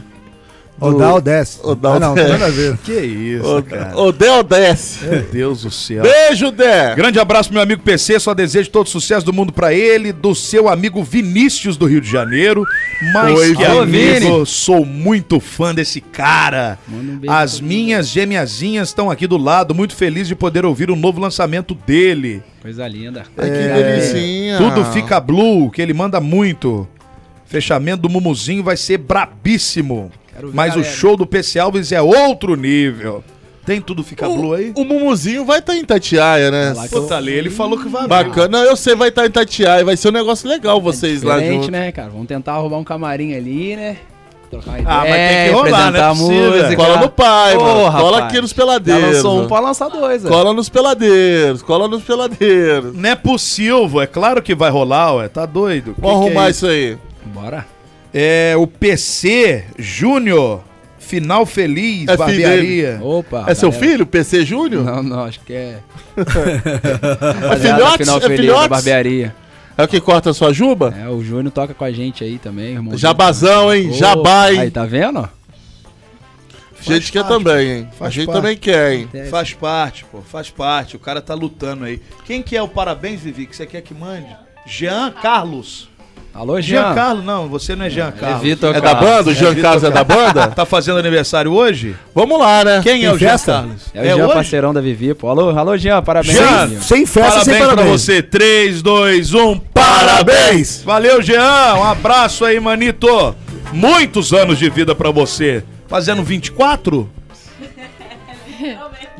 Ou 0.82 1.22
desce. 1.22 1.60
Ou 1.62 1.78
ah, 1.84 2.00
não, 2.00 2.16
desce. 2.16 2.28
tem 2.28 2.40
nada 2.40 2.46
a 2.48 2.56
ver. 2.56 2.78
Que 2.78 3.00
isso, 3.00 3.64
cara. 3.70 3.92
Ou 3.96 4.12
desce? 4.12 5.06
Meu 5.06 5.22
Deus 5.22 5.62
do 5.62 5.70
céu. 5.70 6.02
Beijo, 6.02 6.52
Dé. 6.52 6.96
Grande 6.96 7.20
abraço 7.20 7.54
meu 7.54 7.62
amigo 7.62 7.84
PC, 7.84 8.20
só 8.20 8.34
desejo 8.34 8.72
todo 8.72 8.90
sucesso 8.90 9.24
do 9.24 9.32
mundo 9.32 9.54
pra 9.54 9.72
ele, 9.74 10.12
do 10.12 10.34
seu 10.34 10.68
amigo 10.68 11.04
Vinícius 11.04 11.78
do 11.78 11.86
Rio 11.86 12.02
de 12.02 12.10
Janeiro. 12.10 12.66
Mas 13.14 13.38
Oi, 13.38 13.56
que 13.56 13.64
Alô, 13.64 13.82
amigo, 13.82 14.20
Vini. 14.36 14.46
sou 14.48 14.84
muito 14.84 15.40
fã 15.40 15.74
desse 15.74 16.02
cara. 16.02 16.80
Manda 16.88 17.12
um 17.12 17.18
beijo 17.18 17.34
As 17.36 17.62
minhas 17.62 18.08
gêmeazinhas 18.08 18.88
estão 18.90 19.12
aqui 19.12 19.28
do 19.28 19.38
lado, 19.38 19.76
muito 19.76 19.96
feliz 19.96 20.28
de 20.28 20.36
poder 20.36 20.66
ouvir 20.66 20.90
o 20.90 20.96
novo 20.96 21.22
lançamento 21.22 21.76
dele. 21.76 22.42
Coisa 22.60 22.88
linda. 22.88 23.24
Ai, 23.38 23.50
que 23.50 23.56
É. 23.56 23.84
delicinha. 23.84 24.58
Tudo 24.58 24.84
fica 24.86 25.20
blue, 25.20 25.70
que 25.70 25.82
ele 25.82 25.94
manda 25.94 26.20
muito. 26.20 26.88
Fechamento 27.46 28.04
do 28.04 28.10
Mumuzinho 28.10 28.64
vai 28.64 28.78
ser 28.78 28.98
brabíssimo. 28.98 30.12
Quero 30.34 30.48
ver, 30.50 30.56
Mas 30.56 30.76
o 30.76 30.84
show 30.84 31.16
do 31.18 31.26
PC 31.26 31.60
Alves 31.60 31.92
é 31.92 32.02
outro 32.02 32.56
nível. 32.56 33.24
Tem 33.66 33.80
tudo 33.80 34.04
fica 34.04 34.28
blue 34.28 34.54
aí? 34.56 34.74
O 34.76 34.84
Mumuzinho 34.84 35.46
vai 35.46 35.60
estar 35.60 35.76
em 35.76 35.86
Tatiaia, 35.86 36.50
né? 36.50 36.74
Lá 36.76 36.86
eu- 36.86 36.90
Puta 36.90 37.16
ali, 37.16 37.32
ele 37.32 37.50
falou 37.52 37.78
que 37.80 37.88
vai. 37.88 38.08
Bacana. 38.08 38.48
Não, 38.48 38.64
eu 38.64 38.76
sei, 38.76 38.96
vai 38.96 39.10
estar 39.10 39.26
em 39.26 39.30
Tatiaia. 39.30 39.86
Vai 39.86 39.96
ser 39.96 40.08
um 40.10 40.12
negócio 40.12 40.50
legal 40.50 40.82
vocês 40.82 41.22
lá 41.22 41.40
juntos. 41.40 41.70
né, 41.70 41.92
cara? 41.92 42.10
Vamos 42.10 42.26
tentar 42.28 42.58
roubar 42.58 42.78
um 42.78 42.84
camarim 42.84 43.36
ali, 43.36 43.76
né? 43.76 43.98
Trocar 44.50 44.80
ideia, 44.82 44.86
Ah, 44.90 45.06
mas 45.08 45.14
tem 45.14 45.46
que 45.46 45.50
rolar, 45.54 45.92
não 45.92 46.00
é 46.00 46.14
música. 46.14 46.76
Cola 46.76 46.98
no 46.98 47.10
pai, 47.10 47.56
Ô, 47.56 47.62
mano. 47.62 47.74
Cola 47.92 48.12
rapaz. 48.18 48.24
aqui 48.34 48.42
nos 48.42 48.50
Já 48.50 48.56
peladeiros. 48.58 49.16
lançou 49.16 49.42
um 49.44 49.48
pra 49.48 49.60
lançar 49.62 49.90
dois. 49.90 50.24
Cola 50.24 50.54
nos 50.54 50.68
peladeiros, 50.68 51.62
cola 51.62 51.88
nos 51.88 52.04
peladeiros. 52.04 52.94
Não 52.98 53.10
é 53.10 53.16
possível, 53.16 54.02
é 54.02 54.08
claro 54.08 54.42
que 54.42 54.54
vai 54.56 54.70
rolar, 54.72 55.14
ué. 55.16 55.28
Tá 55.30 55.46
doido? 55.46 55.96
Vamos 55.98 56.18
é 56.18 56.20
arrumar 56.26 56.50
isso? 56.50 56.66
isso 56.66 56.68
aí. 56.68 56.98
Bora. 57.28 57.66
É 58.14 58.56
o 58.58 58.68
PC 58.68 59.64
Júnior, 59.78 60.62
final 61.00 61.46
feliz, 61.46 62.08
É 62.08 62.18
barbearia. 62.18 63.00
Opa. 63.02 63.46
é 63.48 63.54
seu 63.56 63.72
galera. 63.72 63.88
filho, 63.88 64.06
PC 64.06 64.46
Júnior? 64.46 64.84
Não, 64.84 65.02
não, 65.04 65.24
acho 65.24 65.40
que 65.42 65.54
é. 65.54 65.80
É 66.18 67.56
filhotes? 67.58 67.98
Final 67.98 68.18
É 68.18 68.22
feliz 68.22 68.54
da 68.54 68.68
barbearia. 68.68 69.36
É 69.78 69.84
o 69.84 69.88
que 69.88 70.02
corta 70.02 70.30
a 70.30 70.34
sua 70.34 70.52
juba? 70.54 70.94
É, 71.02 71.08
o 71.08 71.24
Júnior 71.24 71.52
toca 71.52 71.74
com 71.74 71.84
a 71.86 71.92
gente 71.92 72.24
aí 72.24 72.38
também, 72.38 72.74
irmão. 72.74 72.98
Jabazão, 72.98 73.74
hein? 73.74 73.92
Jabá, 73.94 74.52
hein? 74.52 74.60
Aí, 74.60 74.72
tá 74.72 74.86
vendo? 74.86 75.20
A 75.20 75.30
gente 76.84 77.12
quer 77.12 77.24
parte, 77.24 77.34
também, 77.44 77.72
hein? 77.72 77.88
A 77.92 77.96
faz 77.96 78.14
gente 78.14 78.26
parte. 78.26 78.38
também 78.42 78.58
quer, 78.58 78.94
hein? 78.94 79.10
Faz 79.30 79.54
parte, 79.54 80.04
pô, 80.06 80.22
faz 80.22 80.50
parte. 80.50 80.96
O 80.96 81.00
cara 81.00 81.22
tá 81.22 81.34
lutando 81.34 81.86
aí. 81.86 82.02
Quem 82.26 82.42
que 82.42 82.58
é 82.58 82.62
o 82.62 82.68
parabéns, 82.68 83.22
Vivi, 83.22 83.46
que 83.46 83.56
você 83.56 83.66
quer 83.66 83.82
que 83.82 83.94
mande? 83.94 84.36
Jean 84.66 85.12
Carlos. 85.12 85.90
Alô, 86.34 86.62
Jean. 86.62 86.82
Jean 86.84 86.96
Carlos, 86.96 87.26
não, 87.26 87.48
você 87.50 87.76
não 87.76 87.86
é 87.86 87.90
Jean 87.90 88.12
Carlos. 88.12 88.42
Vitor 88.42 88.74
É 88.74 88.80
da 88.80 88.96
banda? 88.96 89.30
O 89.32 89.34
Jean 89.34 89.50
Vitor 89.50 89.62
Carlos 89.64 89.84
é 89.84 89.92
da 89.92 90.04
banda? 90.04 90.48
Tá 90.48 90.66
fazendo 90.66 90.98
aniversário 90.98 91.52
hoje? 91.52 91.94
Vamos 92.16 92.40
lá, 92.40 92.64
né? 92.64 92.80
Quem 92.82 93.04
é 93.04 93.08
Tem 93.08 93.16
o 93.16 93.20
Jean 93.20 93.30
festa? 93.32 93.52
Carlos? 93.54 93.82
É 93.94 94.14
o 94.14 94.18
Jean, 94.18 94.28
parceirão 94.30 94.74
da 94.74 94.80
Vivi, 94.80 95.14
pô. 95.14 95.28
Alô, 95.28 95.50
alô, 95.50 95.78
Jean, 95.78 96.02
parabéns. 96.02 96.38
Jean, 96.38 96.70
Jean. 96.70 96.82
Sem 96.82 97.06
festa, 97.06 97.32
parabéns 97.32 97.46
sem 97.46 97.58
pra 97.66 97.76
parabéns. 97.76 98.02
você. 98.02 98.22
3, 98.24 98.82
2, 98.82 99.34
1, 99.34 99.60
parabéns! 99.74 100.82
Valeu, 100.86 101.22
Jean. 101.22 101.76
Um 101.76 101.84
abraço 101.84 102.46
aí, 102.46 102.60
manito. 102.60 103.36
Muitos 103.74 104.32
anos 104.34 104.58
de 104.58 104.70
vida 104.70 104.96
pra 104.96 105.12
você. 105.12 105.64
Fazendo 105.88 106.24
24? 106.24 107.10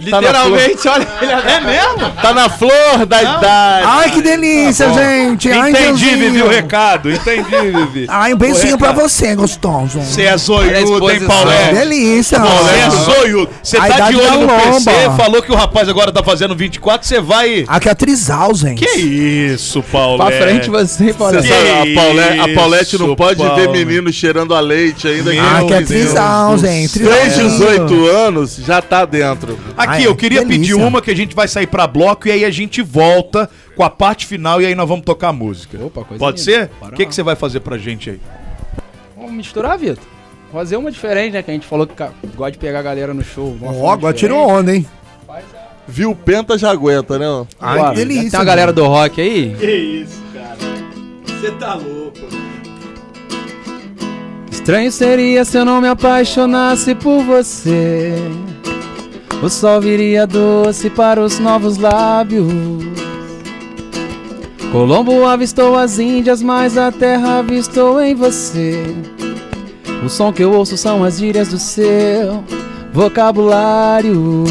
Literalmente, 0.02 0.88
olha. 0.88 1.08
Ele 1.22 1.32
É 1.32 1.60
mesmo? 1.62 2.10
Tá 2.22 2.34
na 2.34 2.50
flor 2.50 3.06
da 3.08 3.22
idade. 3.22 3.86
Ai, 3.88 4.12
que 4.12 4.22
delícia, 4.22 4.88
Tá 4.88 4.94
gente. 4.94 5.50
Ai, 5.52 5.72
Entendi, 5.72 6.06
Deusinho. 6.06 6.18
Vivi, 6.32 6.42
o 6.42 6.48
recado. 6.48 7.12
Entendi, 7.12 7.72
Vivi. 7.72 8.06
Ai, 8.10 8.34
um 8.34 8.38
beijinho 8.38 8.78
pra 8.78 8.92
você, 8.92 9.36
gostoso. 9.36 10.00
Você 10.00 10.24
é 10.24 10.38
zoiudo, 10.38 11.10
hein. 11.12 11.22
Paulette? 11.26 11.76
Delícia. 11.76 12.40
Você 12.40 12.80
é 12.80 12.90
zoiudo. 12.90 13.50
Você 13.64 13.78
A 13.78 13.82
tá 13.82 13.88
de 13.88 13.94
idade 13.94 14.16
olho 14.18 14.48
no 14.48 14.48
PC, 14.48 14.92
lomba. 14.92 15.18
falou 15.24 15.42
que 15.42 15.52
o 15.52 15.56
rapaz 15.56 15.88
agora 15.90 16.12
tá 16.12 16.24
fazendo 16.24 16.56
24, 16.56 17.08
você 17.08 17.22
vai... 17.22 17.66
Aqui 17.68 17.88
é 17.88 17.92
a 17.92 17.96
Trisal, 17.96 18.54
gente. 18.56 18.84
Que 18.86 19.00
isso, 19.00 19.84
Paulo? 19.84 20.18
Pra 20.18 20.32
frente 20.32 20.70
você. 20.70 21.12
Você 21.14 21.42
sabe, 21.42 21.70
a, 21.72 21.84
Que 21.84 21.94
Paulette, 21.96 22.40
a 22.40 22.56
Paulette 22.56 22.98
não 22.98 23.08
isso, 23.08 23.16
pode 23.16 23.42
ver 23.42 23.48
Paulo. 23.50 23.72
menino 23.74 24.12
cheirando 24.12 24.54
a 24.56 24.60
leite 24.60 25.08
ainda. 25.08 25.32
Meu 25.32 25.68
que 25.68 25.74
Aqui 25.74 25.74
é. 25.74 25.82
Trisal, 25.86 26.58
gente. 26.58 27.00
Trisalzinho. 27.00 27.50
18 27.86 28.08
anos, 28.08 28.56
já 28.66 28.82
tá 28.82 29.06
dentro. 29.06 29.58
Aqui, 29.78 29.91
Ai, 29.92 30.06
eu 30.06 30.16
queria 30.16 30.40
delícia. 30.42 30.60
pedir 30.60 30.74
uma 30.76 31.02
que 31.02 31.12
a 31.12 31.16
gente 31.16 31.36
vai 31.36 31.48
sair 31.48 31.68
pra 31.68 31.86
bloco 31.88 32.28
e 32.28 32.32
aí 32.32 32.46
a 32.46 32.50
gente 32.52 32.82
volta 32.82 33.50
com 33.76 33.84
a 33.84 33.90
parte 33.90 34.26
final 34.26 34.62
e 34.62 34.66
aí 34.66 34.76
nós 34.76 34.88
vamos 34.88 35.06
tocar 35.06 35.30
a 35.30 35.34
música. 35.34 35.78
Opa, 35.84 36.04
coisa 36.04 36.20
Pode 36.20 36.40
linda. 36.40 36.52
ser? 36.52 36.72
O 36.82 36.92
que, 36.92 37.06
que 37.06 37.14
você 37.16 37.24
vai 37.24 37.36
fazer 37.36 37.60
pra 37.62 37.78
gente 37.78 38.10
aí? 38.12 38.20
Vamos 39.16 39.34
misturar, 39.34 39.78
Vitor. 39.78 40.04
Fazer 40.52 40.76
uma 40.78 40.92
diferente, 40.92 41.34
né? 41.34 41.42
Que 41.44 41.52
a 41.52 41.54
gente 41.54 41.66
falou 41.66 41.88
que 41.88 41.94
gosta 42.36 42.52
de 42.52 42.58
pegar 42.58 42.80
a 42.80 42.84
galera 42.84 43.14
no 43.14 43.24
show. 43.24 43.58
Ó, 43.62 43.90
agora 43.92 44.14
tirou 44.14 44.48
onda, 44.48 44.76
hein? 44.76 44.86
Viu 45.88 46.14
Penta 46.16 46.58
já 46.58 46.70
aguenta, 46.70 47.18
né? 47.18 47.26
Ai, 47.60 47.78
Bora. 47.80 47.90
que 47.92 47.96
delícia. 47.98 48.32
Tem 48.32 48.40
uma 48.40 48.46
galera 48.46 48.72
do 48.74 48.86
rock 48.86 49.20
aí? 49.22 49.56
Que 49.60 49.72
isso, 49.72 50.22
cara? 50.34 50.58
Você 51.26 51.52
tá 51.52 51.74
louco. 51.76 52.20
Estranho 54.52 54.92
seria 54.92 55.44
se 55.44 55.58
eu 55.58 55.66
não 55.66 55.82
me 55.82 55.88
apaixonasse 55.88 56.94
por 56.96 57.24
você. 57.24 58.14
O 59.44 59.50
sol 59.50 59.82
viria 59.82 60.28
doce 60.28 60.88
para 60.88 61.20
os 61.20 61.40
novos 61.40 61.78
lábios. 61.78 62.46
Colombo 64.72 65.26
avistou 65.26 65.76
as 65.76 65.98
Índias, 65.98 66.44
mas 66.44 66.78
a 66.78 66.92
terra 66.92 67.40
avistou 67.40 68.00
em 68.00 68.14
você. 68.14 68.84
O 70.06 70.10
som 70.10 70.32
que 70.32 70.44
eu 70.44 70.54
ouço 70.54 70.78
são 70.78 71.04
as 71.04 71.18
gírias 71.18 71.48
do 71.48 71.58
seu 71.58 72.44
vocabulário. 72.94 74.44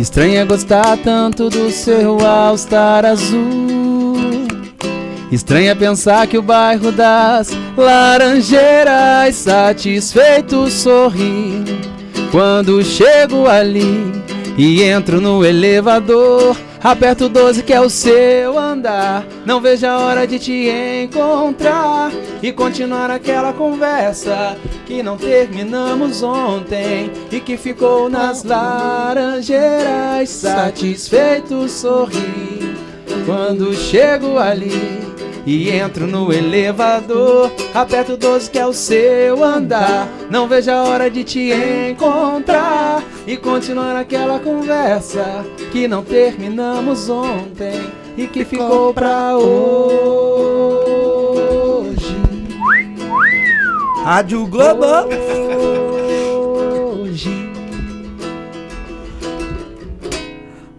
Estranho 0.00 0.38
é 0.38 0.44
gostar 0.46 0.96
tanto 0.96 1.50
do 1.50 1.70
seu 1.70 2.18
All-Star 2.26 3.04
azul. 3.04 4.16
Estranho 5.30 5.68
é 5.68 5.74
pensar 5.74 6.26
que 6.26 6.38
o 6.38 6.42
bairro 6.42 6.90
das 6.90 7.50
Laranjeiras 7.76 9.34
satisfeito 9.34 10.70
sorri 10.70 11.62
quando 12.30 12.82
chego 12.82 13.46
ali 13.46 14.12
e 14.56 14.82
entro 14.82 15.20
no 15.20 15.44
elevador. 15.44 16.56
Aperto 16.82 17.24
o 17.24 17.28
12 17.28 17.62
que 17.64 17.72
é 17.72 17.80
o 17.80 17.90
seu 17.90 18.56
andar. 18.58 19.26
Não 19.44 19.60
vejo 19.60 19.86
a 19.86 19.98
hora 19.98 20.26
de 20.26 20.38
te 20.38 20.68
encontrar 21.02 22.12
e 22.42 22.52
continuar 22.52 23.10
aquela 23.10 23.52
conversa 23.52 24.56
que 24.84 25.02
não 25.02 25.16
terminamos 25.16 26.22
ontem 26.22 27.10
e 27.32 27.40
que 27.40 27.56
ficou 27.56 28.08
nas 28.08 28.44
laranjeiras. 28.44 30.28
Satisfeito 30.28 31.68
sorri 31.68 32.76
quando 33.26 33.74
chego 33.74 34.38
ali 34.38 35.05
e 35.46 35.70
entro 35.70 36.06
no 36.08 36.32
elevador. 36.32 37.52
Aperto 37.72 38.14
o 38.14 38.16
12 38.16 38.50
que 38.50 38.58
é 38.58 38.66
o 38.66 38.72
seu 38.72 39.44
andar. 39.44 40.08
Não 40.28 40.48
vejo 40.48 40.72
a 40.72 40.82
hora 40.82 41.08
de 41.08 41.22
te 41.22 41.52
encontrar 41.90 43.02
e 43.26 43.36
continuar 43.36 43.94
aquela 43.96 44.40
conversa 44.40 45.46
que 45.70 45.86
não 45.86 46.02
terminamos 46.02 47.08
ontem 47.08 47.80
e 48.16 48.26
que 48.26 48.44
ficou 48.44 48.92
pra 48.92 49.36
hoje. 49.36 49.86
Rádio 54.02 54.46
Globo. 54.46 54.84
Hoje. 56.98 57.50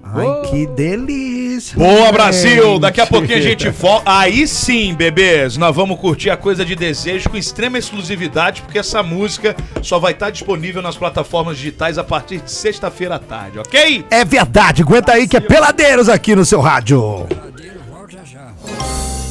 Ai, 0.04 0.42
que 0.50 0.68
delícia. 0.68 1.37
Boa, 1.76 2.12
Brasil! 2.12 2.64
gente. 2.64 2.82
Daqui 2.82 3.02
a 3.02 3.08
pouquinho 3.08 3.38
a 3.38 3.42
gente 3.42 3.70
volta. 3.70 4.04
Aí 4.06 4.48
sim, 4.48 4.94
bebês, 4.94 5.58
nós 5.58 5.76
vamos 5.76 6.00
curtir 6.00 6.30
a 6.30 6.38
coisa 6.38 6.64
de 6.64 6.76
desejo 6.76 7.30
com 7.30 7.38
extrema 7.38 7.78
exclusividade, 7.78 8.62
porque 8.62 8.80
essa 8.80 9.02
música 9.02 9.56
só 9.82 10.00
vai 10.00 10.14
estar 10.14 10.30
disponível 10.30 10.82
nas 10.82 10.96
plataformas 10.96 11.58
digitais 11.58 11.98
a 11.98 12.04
partir 12.04 12.40
de 12.40 12.52
sexta-feira 12.52 13.16
à 13.16 13.20
tarde, 13.20 13.60
ok? 13.60 14.06
É 14.10 14.24
verdade, 14.24 14.82
aguenta 14.82 15.14
aí 15.14 15.28
que 15.28 15.38
é 15.38 15.40
Peladeiros 15.40 16.10
aqui 16.10 16.36
no 16.36 16.46
seu 16.46 16.62
rádio. 16.62 17.28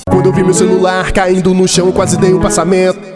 Quando 0.08 0.26
eu 0.26 0.32
vi 0.32 0.42
meu 0.42 0.54
celular 0.54 1.12
caindo 1.12 1.52
no 1.52 1.68
chão, 1.68 1.92
quase 1.92 2.18
dei 2.18 2.32
um 2.32 2.40
passamento. 2.40 3.15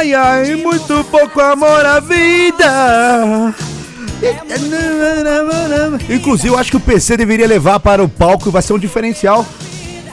Ai, 0.00 0.14
ai, 0.14 0.56
muito 0.56 1.04
pouco 1.10 1.42
amor 1.42 1.84
à 1.84 2.00
vida. 2.00 3.54
Inclusive, 6.08 6.48
eu 6.48 6.58
acho 6.58 6.70
que 6.70 6.78
o 6.78 6.80
PC 6.80 7.18
deveria 7.18 7.46
levar 7.46 7.78
para 7.80 8.02
o 8.02 8.08
palco 8.08 8.48
e 8.48 8.50
vai 8.50 8.62
ser 8.62 8.72
um 8.72 8.78
diferencial. 8.78 9.44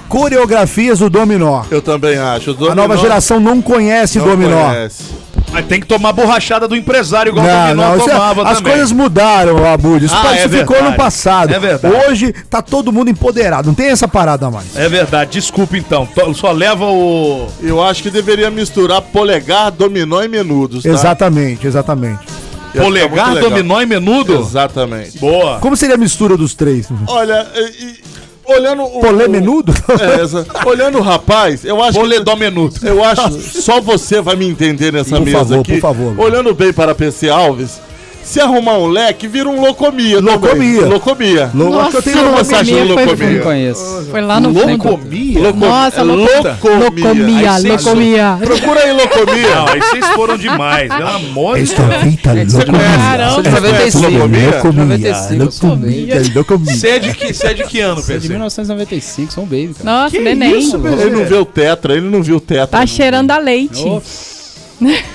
Coreografias 0.07 0.99
do 0.99 1.09
Dominó. 1.09 1.63
Eu 1.69 1.81
também 1.81 2.17
acho. 2.17 2.51
O 2.51 2.53
A 2.71 2.75
nova 2.75 2.87
Dominó 2.89 3.01
geração 3.01 3.39
não 3.39 3.61
conhece 3.61 4.17
não 4.19 4.25
Dominó. 4.27 4.69
conhece. 4.69 5.03
Mas 5.51 5.65
tem 5.65 5.79
que 5.79 5.87
tomar 5.87 6.11
borrachada 6.11 6.67
do 6.67 6.75
empresário, 6.75 7.29
igual 7.31 7.45
o 7.45 7.47
Não, 7.49 7.61
Dominó 7.67 7.83
não, 7.83 7.95
é- 7.95 7.97
tomava 8.09 8.49
as 8.49 8.57
também. 8.57 8.73
coisas 8.73 8.91
mudaram, 8.91 9.65
Abud. 9.65 10.05
Isso, 10.05 10.13
Ah, 10.15 10.33
isso 10.35 10.45
é 10.45 10.49
ficou 10.49 10.75
verdade. 10.75 10.91
no 10.91 10.97
passado. 10.97 11.53
É 11.53 11.59
verdade. 11.59 11.95
Hoje 12.09 12.33
tá 12.49 12.61
todo 12.61 12.91
mundo 12.91 13.09
empoderado. 13.09 13.67
Não 13.67 13.73
tem 13.73 13.87
essa 13.87 14.07
parada 14.07 14.51
mais. 14.51 14.75
É 14.75 14.89
verdade, 14.89 15.31
desculpa 15.31 15.77
então. 15.77 16.07
Só 16.35 16.51
leva 16.51 16.85
o. 16.85 17.47
Eu 17.61 17.81
acho 17.81 18.03
que 18.03 18.09
deveria 18.09 18.51
misturar 18.51 19.01
polegar, 19.01 19.71
dominó 19.71 20.21
e 20.21 20.27
menudos, 20.27 20.83
tá? 20.83 20.89
Exatamente, 20.89 21.65
exatamente. 21.65 22.19
Polegar, 22.75 23.35
dominó 23.39 23.81
e 23.81 23.85
menudo? 23.85 24.39
Exatamente. 24.39 25.17
Boa. 25.17 25.59
Como 25.59 25.75
seria 25.77 25.95
a 25.95 25.97
mistura 25.97 26.35
dos 26.35 26.53
três? 26.53 26.87
Olha, 27.07 27.47
e- 27.55 27.95
olhando 28.47 28.83
o. 28.83 28.99
Polê 28.99 29.27
menudo? 29.27 29.73
É, 29.99 30.21
exa- 30.21 30.45
olhando 30.65 30.97
o 30.97 31.01
rapaz, 31.01 31.63
eu 31.65 31.81
acho 31.83 31.99
Poledó 31.99 32.35
menudo. 32.35 32.75
Eu 32.85 33.03
acho, 33.03 33.31
só 33.61 33.79
você 33.81 34.21
vai 34.21 34.35
me 34.35 34.47
entender 34.47 34.91
nessa 34.93 35.17
Por 35.17 35.25
mesa 35.25 35.37
favor, 35.39 35.59
aqui. 35.59 35.71
por 35.73 35.81
favor. 35.81 36.19
Olhando 36.19 36.53
bem 36.53 36.71
para 36.73 36.93
PC 36.95 37.29
Alves, 37.29 37.79
se 38.27 38.39
arrumar 38.41 38.77
um 38.77 38.87
leque, 38.87 39.27
vira 39.27 39.47
um 39.47 39.61
locomia. 39.61 40.17
também. 40.21 40.33
Locomia. 40.35 40.85
Locomia. 40.85 41.51
Lou- 41.53 41.79
acho 41.79 41.91
que 41.91 41.97
eu 41.97 42.01
tenho 42.01 42.21
uma 42.29 42.41
acha 42.41 42.53
um 42.53 42.83
locomia 42.83 42.93
foi- 42.95 43.05
locomia? 43.05 43.39
Conheço. 43.41 44.07
Foi 44.11 44.21
lá 44.21 44.39
no. 44.39 44.49
Locomia? 44.51 45.39
Loco- 45.39 45.59
Nossa, 45.59 45.99
é 45.99 46.03
louco- 46.03 46.67
Locomia, 46.67 47.51
Aí 47.53 47.63
locomia. 47.63 48.37
Procura 48.43 48.79
aí 48.81 48.91
locomia. 48.93 49.55
Não, 49.55 49.67
aí 49.67 49.79
vocês 49.79 50.07
foram 50.09 50.37
demais, 50.37 50.93
pelo 50.93 51.07
amor 51.07 51.55
de 51.57 51.63
Esta 51.63 51.83
Deus. 51.83 52.01
feita 52.03 52.29
conhece? 52.31 52.97
Caramba. 52.97 53.31
Sou 53.31 53.41
de 53.43 53.49
Você 53.49 53.61
conhece 53.61 53.97
95. 53.97 54.07
locomia? 54.11 54.73
95, 54.73 55.43
eu 55.43 55.51
sou 55.51 55.69
Locomia, 55.69 56.21
locomia. 56.35 56.75
Você 56.75 56.87
é 56.89 56.99
de 56.99 57.13
que, 57.13 57.33
você 57.33 57.47
é 57.47 57.53
de 57.53 57.63
que 57.63 57.79
ano, 57.79 57.95
Sou 58.01 58.03
de 58.07 58.13
PC? 58.13 58.27
1995, 58.29 59.33
sou 59.33 59.43
um 59.43 59.47
baby, 59.47 59.73
cara. 59.77 59.89
Nossa, 60.01 60.15
Que 60.17 60.19
neném. 60.21 60.59
isso, 60.59 60.75
Ele 60.75 61.09
não 61.11 61.25
vê 61.25 61.35
o 61.35 61.45
tetra, 61.45 61.93
ele 61.95 62.09
não 62.09 62.21
viu 62.21 62.37
o 62.37 62.41
tetra. 62.41 62.67
Tá 62.67 62.85
cheirando 62.85 63.31
a 63.31 63.37
leite. 63.37 63.83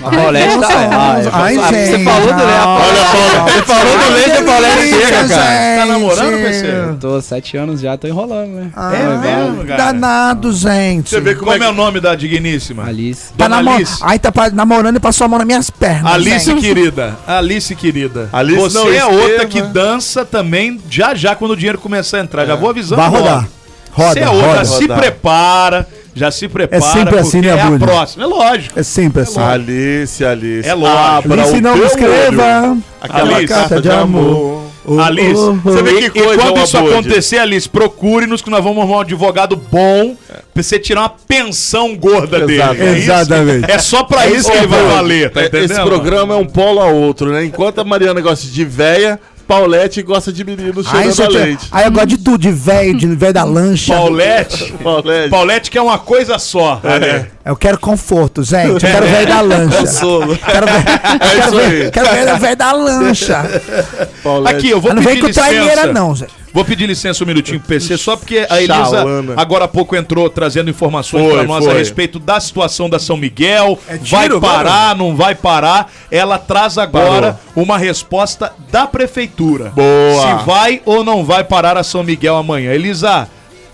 A 0.03 0.11
Paulette 0.11 0.59
tá. 0.59 0.69
Ah, 0.71 1.21
Ai, 1.33 1.57
ah, 1.57 1.73
gente. 1.73 1.91
Você 1.91 2.05
falou 2.05 2.33
do 2.33 2.45
leite. 2.45 2.67
Olha, 2.67 3.53
Você 3.53 3.63
falou 3.63 3.99
do 3.99 4.13
leite, 4.15 4.31
a 4.33 4.43
Paulette 4.43 4.89
chega, 4.89 5.29
cara. 5.29 5.77
Tá 5.79 5.87
namorando, 5.87 6.43
PC? 6.43 6.67
Eu 6.67 6.97
tô 6.99 7.23
sete 7.23 7.57
anos 7.57 7.81
já, 7.81 7.97
tô 7.97 8.09
enrolando, 8.09 8.49
né? 8.55 8.71
É 8.77 9.17
mesmo, 9.19 9.65
cara? 9.65 9.77
Danado, 9.85 10.53
gente. 10.53 11.11
Você 11.11 11.21
vê 11.21 11.35
como 11.37 11.53
Como 11.53 11.63
é 11.63 11.67
é 11.67 11.71
o 11.71 11.73
nome 11.73 12.01
da 12.01 12.15
digníssima? 12.17 12.85
Alice. 12.87 13.33
Tá 13.39 13.45
Dona 13.45 13.57
namo- 13.63 13.77
Alice. 13.77 13.99
Aí 14.03 14.19
tá 14.19 14.33
namorando 14.53 14.97
e 14.97 15.01
passou 15.01 15.27
a 15.27 15.29
mão 15.29 15.39
nas 15.39 15.47
minhas 15.47 15.71
pernas. 15.71 16.13
Alice, 16.13 16.45
gente. 16.47 16.61
querida. 16.61 17.17
Alice, 17.25 17.75
querida. 17.77 18.29
Alice, 18.33 18.61
Você 18.61 18.79
não, 18.79 18.93
é 18.93 19.05
outra 19.05 19.47
que 19.47 19.63
dança 19.63 20.25
também 20.25 20.81
já 20.91 21.15
já 21.15 21.37
quando 21.37 21.53
o 21.53 21.57
dinheiro 21.57 21.79
começar 21.79 22.17
a 22.19 22.21
entrar. 22.21 22.45
Já 22.47 22.57
vou 22.57 22.69
avisando. 22.71 23.01
Vai 23.01 23.09
rodar. 23.11 23.49
Roda, 23.93 24.13
Você 24.15 24.21
é 24.21 24.29
outra, 24.31 24.49
roda. 24.49 24.65
se 24.65 24.89
prepara. 24.89 25.87
Já 26.15 26.31
se 26.31 26.47
prepara. 26.49 26.83
sempre 26.83 27.19
assim, 27.19 27.41
porque 27.41 27.47
né, 27.49 27.57
É 27.57 27.61
a 27.61 27.67
Abud? 27.67 27.85
próxima. 27.85 28.25
É 28.25 28.27
lógico. 28.27 28.79
É 28.79 28.83
sempre 28.83 29.23
assim. 29.23 29.41
Alice, 29.41 30.25
Alice. 30.25 30.69
É 30.69 30.75
lógico. 30.75 30.99
Abra 31.33 31.43
Alice, 31.43 31.61
não 31.61 31.77
me 31.77 31.85
escreva. 31.87 32.43
olho. 32.71 32.83
Aquela 33.01 33.37
Alice, 33.37 33.47
carta 33.55 33.81
de 33.81 33.91
amor. 33.91 34.63
Alice, 35.01 35.35
Você 35.63 35.83
vê 35.83 36.11
que 36.11 36.19
e 36.19 36.23
coisa, 36.25 36.43
quando 36.43 36.59
ô 36.59 36.65
isso 36.65 36.77
acontecer, 36.77 37.39
Alice, 37.39 37.69
procure-nos 37.69 38.43
que 38.43 38.51
nós 38.51 38.63
vamos 38.65 38.79
arrumar 38.83 38.97
um 38.99 39.01
advogado 39.01 39.55
bom 39.57 40.17
pra 40.53 40.61
você 40.63 40.77
tirar 40.79 41.03
uma 41.03 41.09
pensão 41.09 41.97
gorda 41.97 42.41
dele. 42.45 42.61
Exatamente. 42.61 42.83
É? 42.85 42.99
Exatamente. 42.99 43.71
É 43.71 43.79
só 43.79 44.03
pra 44.03 44.27
isso 44.27 44.51
que 44.51 44.57
ele 44.57 44.67
vai 44.67 44.83
valer, 44.83 45.31
tá 45.31 45.41
é-? 45.43 45.51
Esse 45.53 45.81
programa 45.83 46.35
é 46.35 46.37
um 46.37 46.45
polo 46.45 46.81
a 46.81 46.87
outro, 46.87 47.31
né? 47.31 47.45
Enquanto 47.45 47.81
a 47.81 47.85
Mariana 47.85 48.21
gosta 48.21 48.47
de 48.49 48.65
véia, 48.65 49.21
Paulette 49.53 50.03
gosta 50.03 50.33
de 50.33 50.45
menino 50.45 50.83
Aí, 50.93 51.13
cheirando 51.13 51.37
a 51.37 51.41
leite. 51.45 51.69
aí 51.71 51.85
eu 51.85 51.91
gosto 51.93 52.07
de 52.07 52.19
tudo, 52.19 52.39
de 52.39 52.51
velho, 52.51 52.95
de 52.97 53.07
velho 53.07 53.33
da 53.35 53.45
lancha. 53.45 53.93
Paulette. 53.95 54.73
Paulette. 54.83 55.29
Paulette 55.31 55.71
que 55.71 55.77
é 55.79 55.83
uma 55.83 55.99
coisa 55.99 56.39
só. 56.39 56.81
né? 56.83 57.27
Eu 57.45 57.55
quero 57.57 57.79
conforto, 57.79 58.43
gente. 58.43 58.69
Eu 58.69 58.79
quero 58.79 59.07
velho 59.07 59.27
da 59.29 59.41
lancha. 59.43 59.87
Solo. 59.87 60.39
Quero 60.39 60.67
ver, 60.67 60.75
É 61.21 61.39
isso 61.39 61.91
quero 61.93 62.39
velho 62.39 62.57
da 62.57 62.73
lancha. 62.73 63.63
Paulette. 64.23 64.57
Aqui, 64.57 64.71
eu 64.71 64.81
vou 64.81 64.91
Mas 64.95 64.97
não 64.97 65.03
vem 65.03 65.21
pedir 65.21 65.35
com 65.35 65.41
traineira, 65.41 65.75
licença. 65.83 65.93
não, 65.93 66.15
Zé. 66.15 66.27
Vou 66.53 66.65
pedir 66.65 66.87
licença 66.87 67.25
um 67.25 67.27
minutinho 67.27 67.59
pro 67.59 67.69
PC, 67.69 67.97
só 67.97 68.15
porque 68.15 68.47
a 68.49 68.61
Elisa 68.61 69.05
agora 69.37 69.65
há 69.65 69.69
pouco 69.69 69.97
entrou 69.97 70.29
trazendo 70.29 70.69
informações 70.69 71.33
para 71.33 71.45
nós 71.45 71.67
a 71.67 71.71
foi. 71.71 71.79
respeito 71.79 72.19
da 72.19 72.39
situação 72.41 72.91
da 72.91 72.99
São 72.99 73.17
Miguel. 73.17 73.79
É 73.89 73.97
vai 73.97 74.25
tiro, 74.25 74.41
parar, 74.41 74.95
não 74.95 75.17
vai 75.17 75.35
parar. 75.35 75.91
Ela 76.11 76.39
traz 76.39 76.77
agora 76.77 77.41
uma 77.57 77.79
resposta 77.79 78.53
da 78.71 78.87
prefeitura. 78.87 79.71
Boa. 79.71 80.39
Se 80.39 80.45
vai 80.45 80.83
ou 80.85 81.03
não 81.03 81.25
vai 81.25 81.43
parar 81.43 81.79
a 81.79 81.83
São 81.83 82.03
Miguel 82.03 82.37
amanhã. 82.37 82.73
Elisa, 82.73 83.29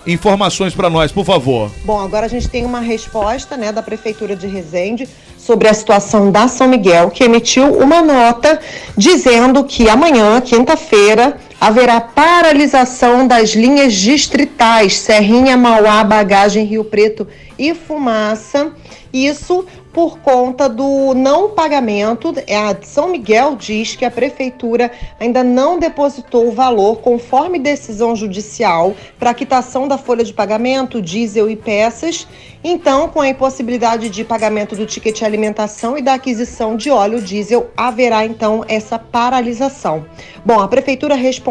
informações 0.07 0.73
para 0.73 0.89
nós, 0.89 1.11
por 1.11 1.25
favor. 1.25 1.71
Bom, 1.85 2.01
agora 2.01 2.27
a 2.27 2.29
gente 2.29 2.49
tem 2.49 2.65
uma 2.65 2.81
resposta 2.81 3.57
né, 3.57 3.73
da 3.73 3.83
Prefeitura 3.83 4.37
de 4.37 4.47
Resende 4.47 5.09
sobre 5.37 5.69
a 5.69 5.75
situação 5.75 6.31
da 6.31 6.47
São 6.47 6.69
Miguel, 6.69 7.11
que 7.11 7.25
emitiu 7.25 7.75
uma 7.77 8.03
nota 8.03 8.61
dizendo 8.97 9.65
que 9.65 9.89
amanhã, 9.89 10.41
quinta-feira, 10.41 11.37
haverá 11.61 12.01
paralisação 12.01 13.27
das 13.27 13.51
linhas 13.51 13.95
distritais 13.95 14.99
Serrinha, 14.99 15.57
Mauá, 15.57 16.05
Bagagem, 16.05 16.65
Rio 16.65 16.85
Preto 16.85 17.27
e 17.59 17.75
Fumaça. 17.75 18.73
Isso 19.13 19.67
por 19.93 20.19
conta 20.21 20.69
do 20.69 21.13
não 21.15 21.51
pagamento. 21.51 22.33
A 22.49 22.77
São 22.87 23.09
Miguel 23.09 23.57
diz 23.57 23.97
que 23.97 24.05
a 24.05 24.11
prefeitura 24.11 24.93
ainda 25.19 25.43
não 25.43 25.79
depositou 25.79 26.47
o 26.47 26.53
valor 26.53 27.01
conforme 27.01 27.59
decisão 27.59 28.15
judicial 28.15 28.95
para 29.19 29.35
quitação 29.35 29.89
da 29.89 29.99
folha 29.99 30.23
de 30.23 30.33
pagamento, 30.33 31.03
diesel 31.03 31.51
e 31.51 31.57
peças. 31.57 32.29
Então, 32.63 33.09
com 33.09 33.21
a 33.21 33.29
impossibilidade 33.29 34.11
de 34.11 34.25
pagamento 34.25 34.77
do 34.77 34.85
ticket 34.85 35.17
de 35.17 35.25
alimentação 35.25 35.97
e 35.97 36.03
da 36.03 36.15
aquisição 36.15 36.77
de 36.77 36.91
óleo 36.91 37.21
diesel, 37.21 37.71
haverá 37.77 38.25
então 38.25 38.65
essa 38.69 38.99
paralisação. 38.99 40.05
Bom, 40.45 40.61
a 40.61 40.69
prefeitura 40.69 41.15
respondeu 41.15 41.48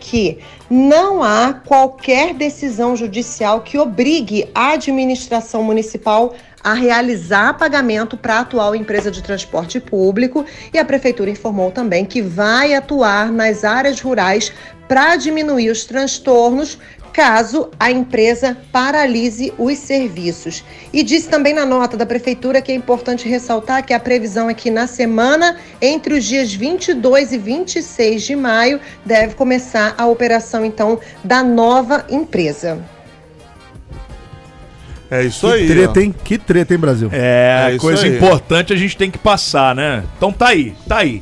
que 0.00 0.38
não 0.68 1.22
há 1.22 1.54
qualquer 1.54 2.34
decisão 2.34 2.94
judicial 2.94 3.62
que 3.62 3.78
obrigue 3.78 4.48
a 4.54 4.72
administração 4.72 5.62
municipal 5.62 6.34
a 6.62 6.74
realizar 6.74 7.56
pagamento 7.56 8.16
para 8.16 8.34
a 8.34 8.40
atual 8.40 8.74
empresa 8.74 9.10
de 9.10 9.22
transporte 9.22 9.80
público. 9.80 10.44
E 10.72 10.78
a 10.78 10.84
prefeitura 10.84 11.30
informou 11.30 11.70
também 11.70 12.04
que 12.04 12.20
vai 12.20 12.74
atuar 12.74 13.32
nas 13.32 13.64
áreas 13.64 14.00
rurais 14.00 14.52
para 14.86 15.16
diminuir 15.16 15.70
os 15.70 15.84
transtornos 15.84 16.78
caso 17.18 17.68
a 17.80 17.90
empresa 17.90 18.56
paralise 18.70 19.52
os 19.58 19.76
serviços. 19.78 20.62
E 20.92 21.02
disse 21.02 21.28
também 21.28 21.52
na 21.52 21.66
nota 21.66 21.96
da 21.96 22.06
prefeitura 22.06 22.62
que 22.62 22.70
é 22.70 22.74
importante 22.76 23.28
ressaltar 23.28 23.84
que 23.84 23.92
a 23.92 23.98
previsão 23.98 24.48
é 24.48 24.54
que 24.54 24.70
na 24.70 24.86
semana 24.86 25.56
entre 25.82 26.14
os 26.14 26.24
dias 26.24 26.54
22 26.54 27.32
e 27.32 27.38
26 27.38 28.22
de 28.22 28.36
maio 28.36 28.78
deve 29.04 29.34
começar 29.34 29.96
a 29.98 30.06
operação 30.06 30.64
então 30.64 31.00
da 31.24 31.42
nova 31.42 32.06
empresa. 32.08 32.78
É 35.10 35.24
isso 35.24 35.48
Que 35.48 35.54
aí. 35.54 35.66
treta, 35.66 35.98
ó. 35.98 36.02
hein? 36.02 36.14
Que 36.22 36.38
treta, 36.38 36.72
hein, 36.72 36.78
Brasil? 36.78 37.08
É, 37.12 37.72
É 37.74 37.78
coisa 37.78 38.04
aí. 38.06 38.14
importante 38.14 38.72
a 38.72 38.76
gente 38.76 38.96
tem 38.96 39.10
que 39.10 39.18
passar, 39.18 39.74
né? 39.74 40.04
Então 40.16 40.30
tá 40.32 40.48
aí, 40.50 40.72
tá 40.86 40.98
aí. 40.98 41.20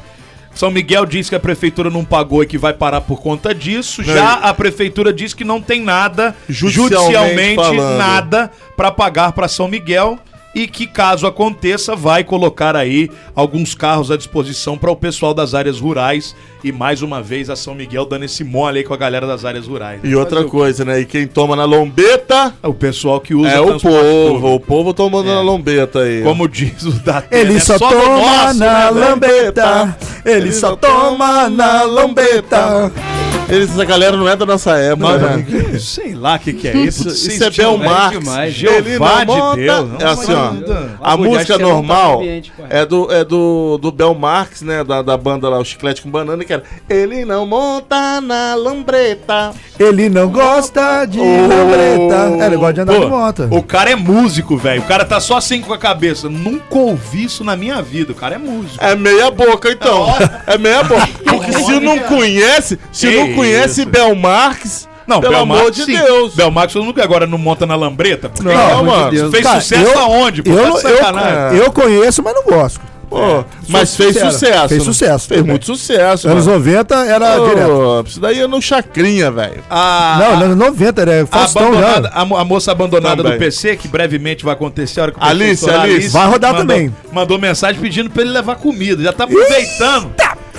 São 0.57 0.70
Miguel 0.70 1.04
diz 1.04 1.28
que 1.28 1.34
a 1.34 1.40
prefeitura 1.40 1.90
não 1.90 2.02
pagou 2.02 2.42
e 2.42 2.46
que 2.46 2.57
vai 2.57 2.72
parar 2.72 3.02
por 3.02 3.20
conta 3.20 3.54
disso. 3.54 4.02
Não, 4.02 4.14
Já 4.14 4.32
a 4.34 4.54
prefeitura 4.54 5.12
diz 5.12 5.34
que 5.34 5.44
não 5.44 5.61
tem 5.61 5.82
nada, 5.82 6.34
Judicialmente 6.48 7.57
judicialmente, 7.57 7.98
nada 7.98 8.50
pra 8.74 8.90
pagar 8.90 9.32
pra 9.32 9.48
São 9.48 9.68
Miguel. 9.68 10.18
E 10.57 10.66
que, 10.66 10.86
caso 10.86 11.26
aconteça, 11.26 11.94
vai 11.94 12.24
colocar 12.24 12.74
aí 12.74 13.11
alguns 13.34 13.74
carros 13.74 14.11
à 14.11 14.16
disposição 14.16 14.78
para 14.78 14.90
o 14.90 14.96
pessoal 14.96 15.34
das 15.34 15.52
áreas 15.52 15.78
rurais. 15.78 16.34
E 16.64 16.72
mais 16.72 17.02
uma 17.02 17.22
vez 17.22 17.50
a 17.50 17.54
São 17.54 17.74
Miguel 17.74 18.07
dando 18.07 18.24
esse 18.24 18.42
mole 18.42 18.78
aí 18.78 18.84
com 18.84 18.94
a 18.94 18.96
galera 18.96 19.26
das 19.26 19.44
áreas 19.44 19.66
rurais. 19.66 20.00
E 20.02 20.16
outra 20.16 20.44
coisa, 20.44 20.82
né? 20.82 21.00
E 21.00 21.04
quem 21.04 21.26
toma 21.26 21.54
na 21.54 21.66
lombeta 21.66 22.54
O 22.62 22.72
pessoal 22.72 23.20
que 23.20 23.34
usa 23.34 23.50
é 23.50 23.61
o 23.61 23.78
povo. 23.78 23.80
público. 23.80 24.48
O 24.54 24.61
povo 24.61 24.94
tomando 24.94 25.26
na 25.26 25.42
lombeta 25.42 26.00
aí. 26.00 26.22
Como 26.22 26.48
diz 26.48 26.84
o 26.84 26.92
da 26.92 27.22
Ele 27.30 27.57
é 27.57 27.61
só, 27.61 27.78
toma 27.78 28.16
nosso, 28.16 28.59
na 28.59 28.90
né, 28.90 29.00
lambeta. 29.07 29.98
Ele 30.24 30.52
só 30.52 30.74
toma 30.74 31.50
na 31.50 31.82
lambeta. 31.82 32.90
Eles, 33.48 33.70
essa 33.70 33.84
galera 33.84 34.16
não 34.16 34.28
é 34.28 34.34
da 34.34 34.44
nossa 34.44 34.76
época, 34.76 35.18
né? 35.18 35.46
Sei 35.81 36.14
lá 36.14 36.37
o 36.37 36.39
que, 36.39 36.53
que 36.53 36.68
é 36.68 36.77
isso. 36.77 37.09
Isso, 37.09 37.29
isso 37.31 37.45
é 37.45 37.51
Bel 37.51 37.77
Marx. 37.79 38.18
demais. 38.18 38.55
Jeová 38.55 39.24
de 39.24 39.27
monta- 39.27 39.57
Deus. 39.57 39.91
É 40.01 40.05
assim, 40.07 40.33
ó. 40.33 40.53
A 41.01 41.16
música 41.16 41.59
normal 41.59 42.22
é 42.70 42.85
do, 42.87 43.12
é 43.12 43.24
do, 43.24 43.79
do 43.79 43.91
Bel 43.93 44.14
Marx, 44.14 44.62
né? 44.62 44.83
Da, 44.85 45.03
da 45.03 45.16
banda 45.16 45.49
lá, 45.49 45.59
o 45.59 45.64
Chiclete 45.64 46.03
com 46.03 46.11
Banana, 46.11 46.45
que 46.45 46.53
era 46.53 46.62
Ele 46.89 47.24
não 47.24 47.47
monta 47.47 48.20
na 48.20 48.55
lambreta. 48.55 49.53
Ele 49.79 50.09
não 50.09 50.29
gosta 50.31 51.05
de 51.07 51.18
Oh. 51.20 51.47
lambreta. 51.47 52.43
É, 52.43 52.47
ele 52.47 52.57
gosta 52.57 52.72
de 52.74 52.81
andar 52.81 52.95
de 52.95 53.01
Pô, 53.01 53.09
moto. 53.09 53.49
o 53.51 53.62
cara 53.62 53.91
é 53.91 53.97
músico, 53.97 54.57
velho. 54.57 54.81
O 54.83 54.85
cara 54.87 55.05
tá 55.05 55.20
só 55.20 55.37
assim 55.37 55.61
com 55.61 55.72
a 55.72 55.79
cabeça. 55.79 56.29
Nunca 56.29 56.77
ouvi 56.79 57.24
isso 57.24 57.45
na 57.45 57.57
minha 57.57 57.83
vida. 57.83 58.12
O 58.12 58.14
cara 58.14 58.37
é 58.37 58.39
músico. 58.39 58.83
É 58.83 58.95
meia 58.95 59.31
boca, 59.31 59.70
então. 59.70 60.07
É 60.47 60.57
meia 60.59 60.83
boca. 60.83 61.07
Porque 61.24 61.53
se 61.64 61.81
não 61.81 61.99
conhece, 62.01 62.79
se 62.93 63.09
Que 63.09 63.16
não 63.16 63.35
conhece 63.35 63.83
isso. 63.83 63.91
Bel 63.91 64.14
Marx, 64.14 64.89
Não, 65.07 65.20
pelo 65.20 65.34
Belmarx, 65.34 65.61
amor 65.61 65.70
de 65.72 65.84
sim. 65.84 65.92
Deus. 65.98 66.34
Belmarx 66.34 66.72
todo 66.72 66.84
mundo 66.84 67.00
agora 67.00 67.26
não 67.26 67.38
monta 67.38 67.64
na 67.66 67.76
lambreta. 67.76 68.30
Não, 68.42 68.52
Não, 68.52 68.84
mano. 68.84 69.11
Deus. 69.11 69.30
Fez 69.30 69.42
Cara, 69.44 69.61
sucesso 69.61 69.90
eu- 69.92 69.98
aonde? 70.00 70.42
Pô, 70.42 70.50
Eu, 70.50 70.74
tá 70.74 71.50
de 71.50 71.57
eu, 71.59 71.64
eu 71.64 71.72
conheço, 71.72 72.22
mas 72.22 72.34
não 72.34 72.42
gosto. 72.44 72.80
Pô, 73.09 73.44
mas 73.68 73.90
sou 73.90 73.98
fez 74.04 74.16
sincero. 74.16 74.32
sucesso. 74.32 74.68
Fez 74.68 74.80
né? 74.80 74.84
sucesso 74.84 75.28
Fez 75.28 75.40
também. 75.40 75.50
muito 75.52 75.64
sucesso. 75.66 76.28
Anos 76.28 76.44
mano. 76.44 76.59
90 76.59 76.94
era 77.07 77.38
direto. 77.38 77.68
Pô, 77.68 78.04
isso 78.04 78.20
daí 78.20 78.40
é 78.40 78.46
no 78.48 78.61
Chacrinha, 78.61 79.30
velho. 79.30 79.62
A, 79.70 80.16
Não, 80.18 80.42
anos 80.44 80.57
90 80.57 81.02
era 81.02 81.22
a, 81.22 81.26
Faustão 81.26 81.68
abandonada- 81.68 82.09
já. 82.12 82.14
a 82.16 82.40
a 82.40 82.44
moça 82.44 82.72
abandonada 82.72 83.22
Também. 83.22 83.32
do 83.34 83.38
PC, 83.38 83.76
que 83.76 83.86
brevemente 83.86 84.44
vai 84.44 84.54
acontecer 84.54 84.98
a 84.98 85.02
hora 85.04 85.12
que 85.12 85.18
o 85.18 85.20
PC 85.20 85.30
Alice, 85.32 85.52
estourar, 85.52 85.80
Alice. 85.82 86.09
Vai 86.09 86.26
rodar 86.26 86.52
mandou, 86.52 86.66
também. 86.66 86.94
Mandou 87.12 87.38
mensagem 87.38 87.80
pedindo 87.80 88.11
pra 88.11 88.22
ele 88.22 88.32
levar 88.32 88.57
comida. 88.57 89.00
Já 89.00 89.12
tá 89.12 89.22
aproveitando. 89.22 90.11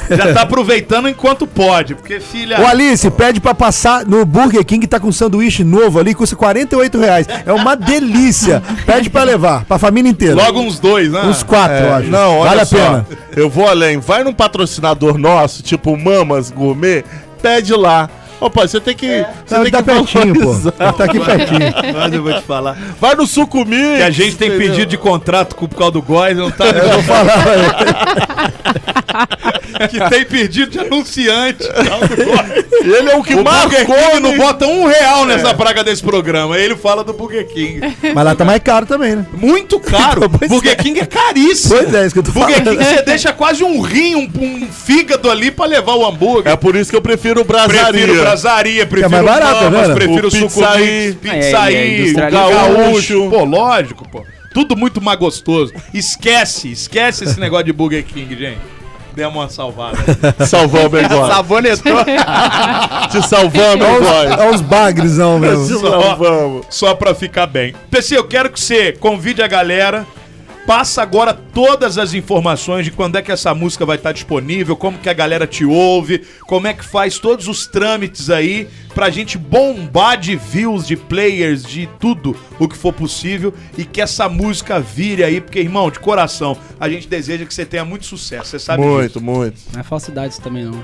Já 0.09 0.33
tá 0.33 0.41
aproveitando 0.41 1.07
enquanto 1.09 1.45
pode. 1.47 1.95
Porque, 1.95 2.19
filha. 2.19 2.61
Ô 2.61 2.65
Alice, 2.67 3.09
pede 3.11 3.39
pra 3.39 3.53
passar 3.53 4.05
no 4.05 4.25
Burger 4.25 4.63
King 4.65 4.81
que 4.81 4.87
tá 4.87 4.99
com 4.99 5.07
um 5.07 5.11
sanduíche 5.11 5.63
novo 5.63 5.99
ali, 5.99 6.13
custa 6.13 6.35
48 6.35 6.97
reais. 6.99 7.27
É 7.45 7.51
uma 7.53 7.75
delícia. 7.75 8.61
Pede 8.85 9.09
pra 9.09 9.23
levar, 9.23 9.65
pra 9.65 9.77
família 9.77 10.09
inteira. 10.09 10.35
Logo 10.35 10.59
uns 10.59 10.79
dois, 10.79 11.11
né? 11.11 11.21
Uns 11.23 11.43
quatro, 11.43 11.75
eu 11.77 11.93
acho. 11.93 12.09
Não, 12.09 12.39
olha 12.39 12.49
vale 12.49 12.61
a 12.61 12.65
só. 12.65 12.75
pena. 12.77 13.07
Eu 13.35 13.49
vou 13.49 13.67
além. 13.67 13.99
Vai 13.99 14.23
num 14.23 14.33
patrocinador 14.33 15.17
nosso, 15.17 15.61
tipo 15.63 15.95
Mamas 15.97 16.51
Gourmet, 16.51 17.03
pede 17.41 17.73
lá. 17.73 18.09
Ô, 18.39 18.51
pai, 18.51 18.67
você 18.67 18.79
tem 18.79 18.95
que. 18.95 19.25
Você 19.47 19.55
Não, 19.55 19.63
tem 19.63 19.71
tá 19.71 19.79
que 19.79 19.85
pertinho, 19.85 20.33
pô. 20.35 20.39
valorizar. 20.53 20.71
Tá 20.71 21.03
aqui 21.05 21.19
pertinho. 21.19 21.73
Mas 21.95 22.13
eu 22.13 22.21
vou 22.21 22.33
te 22.33 22.41
falar. 22.43 22.77
Vai 23.01 23.15
no 23.15 23.25
Sucumi. 23.25 23.97
Que 23.97 24.03
a 24.03 24.11
gente 24.11 24.35
tem 24.35 24.51
pedido 24.51 24.85
de 24.85 24.95
contrato 24.97 25.55
com 25.55 25.65
o 25.65 25.67
causa 25.69 25.93
do 25.93 26.03
Góis, 26.03 26.37
não 26.37 26.51
tá. 26.51 26.65
Eu 26.67 26.87
vou 26.91 27.01
falar, 27.03 27.37
velho. 27.37 27.63
que 29.89 30.09
tem 30.09 30.25
pedido 30.25 30.71
de 30.71 30.79
anunciante. 30.79 31.63
Ele 32.81 33.09
é 33.09 33.15
o 33.15 33.23
que 33.23 33.33
O 33.33 33.43
Burger 33.43 33.87
marcou. 33.87 34.19
Não 34.19 34.37
bota 34.37 34.65
um 34.65 34.85
real 34.85 35.25
nessa 35.25 35.53
praga 35.53 35.83
desse 35.83 36.03
programa. 36.03 36.57
Ele 36.57 36.75
fala 36.75 37.03
do 37.03 37.13
Burger 37.13 37.47
King. 37.47 37.81
Mas 38.13 38.25
lá 38.25 38.35
tá 38.35 38.45
mais 38.45 38.61
caro 38.61 38.85
também, 38.85 39.15
né? 39.15 39.25
Muito 39.33 39.79
caro. 39.79 40.27
Pois 40.37 40.51
Burger 40.51 40.73
é. 40.73 40.75
King 40.75 40.99
é 40.99 41.05
caríssimo. 41.05 41.75
Pois 41.75 41.93
é, 41.93 42.05
isso 42.05 42.13
que 42.13 42.19
eu 42.19 42.23
tô 42.23 42.31
Burger 42.31 42.57
falando. 42.57 42.77
King 42.77 42.83
você 42.83 43.01
deixa 43.01 43.33
quase 43.33 43.63
um 43.63 43.81
rim, 43.81 44.15
um, 44.15 44.29
um 44.39 44.67
fígado 44.67 45.31
ali 45.31 45.49
pra 45.49 45.65
levar 45.65 45.95
o 45.95 46.05
hambúrguer. 46.05 46.51
É 46.51 46.55
por 46.55 46.75
isso 46.75 46.91
que 46.91 46.95
eu 46.95 47.01
prefiro 47.01 47.41
o 47.41 47.43
Brasaria. 47.43 48.03
Prefiro 48.03 48.21
brasaria, 48.21 48.85
prefiro 48.85 49.09
mais 49.09 49.25
barato, 49.25 49.63
Mamas, 49.63 49.87
né? 49.89 49.95
prefiro 49.95 50.27
O 50.27 50.31
suco 50.31 50.47
pizzaí. 50.47 51.17
É, 51.23 51.37
é, 51.37 52.11
é, 52.11 52.27
o 52.27 52.31
gaúcho. 52.31 53.29
Pô, 53.29 53.43
lógico, 53.43 54.07
pô. 54.09 54.23
Tudo 54.53 54.75
muito 54.75 55.01
mais 55.01 55.19
gostoso. 55.19 55.73
Esquece, 55.93 56.71
esquece 56.71 57.25
esse 57.25 57.39
negócio 57.39 57.65
de 57.65 57.73
Burger 57.73 58.03
King, 58.03 58.35
gente. 58.35 58.76
Demos 59.17 59.35
uma 59.35 59.49
salvada. 59.49 59.97
Salvou 60.45 60.85
o 60.85 60.89
bigode. 60.89 61.33
Sabonetou. 61.33 62.05
Te 63.09 63.27
salvamos, 63.27 63.87
bigode. 63.87 64.41
É 64.41 64.49
uns 64.51 64.61
bagresão 64.61 65.39
Te 65.39 65.47
mesmo. 65.47 65.79
salvamos. 65.79 66.67
Só 66.69 66.93
pra 66.93 67.15
ficar 67.15 67.47
bem. 67.47 67.73
PC, 67.89 68.15
eu 68.15 68.27
quero 68.27 68.51
que 68.51 68.59
você 68.59 68.91
convide 68.91 69.41
a 69.41 69.47
galera. 69.47 70.05
Passa 70.67 71.01
agora 71.01 71.33
todas 71.33 71.97
as 71.97 72.13
informações 72.13 72.83
de 72.83 72.91
quando 72.91 73.15
é 73.15 73.21
que 73.21 73.31
essa 73.31 73.55
música 73.55 73.85
vai 73.85 73.95
estar 73.95 74.11
disponível, 74.11 74.75
como 74.75 74.97
que 74.97 75.07
a 75.09 75.13
galera 75.13 75.47
te 75.47 75.63
ouve, 75.63 76.25
como 76.41 76.67
é 76.67 76.73
que 76.73 76.83
faz 76.83 77.17
todos 77.17 77.47
os 77.47 77.65
trâmites 77.65 78.29
aí 78.29 78.67
pra 78.93 79.09
gente 79.09 79.37
bombar 79.37 80.17
de 80.17 80.35
views, 80.35 80.85
de 80.85 80.97
players, 80.97 81.63
de 81.63 81.87
tudo 82.01 82.35
o 82.59 82.67
que 82.67 82.75
for 82.75 82.91
possível 82.91 83.53
e 83.77 83.85
que 83.85 84.01
essa 84.01 84.27
música 84.27 84.77
vire 84.77 85.23
aí, 85.23 85.39
porque 85.39 85.57
irmão, 85.57 85.89
de 85.89 85.99
coração, 85.99 86.57
a 86.77 86.89
gente 86.89 87.07
deseja 87.07 87.45
que 87.45 87.53
você 87.53 87.65
tenha 87.65 87.85
muito 87.85 88.05
sucesso, 88.05 88.49
você 88.49 88.59
sabe 88.59 88.83
disso. 88.83 88.93
Muito, 88.93 89.21
muito. 89.21 89.61
Não 89.71 89.79
é 89.79 89.83
falsidade 89.83 90.33
isso 90.33 90.41
também, 90.41 90.65
não. 90.65 90.83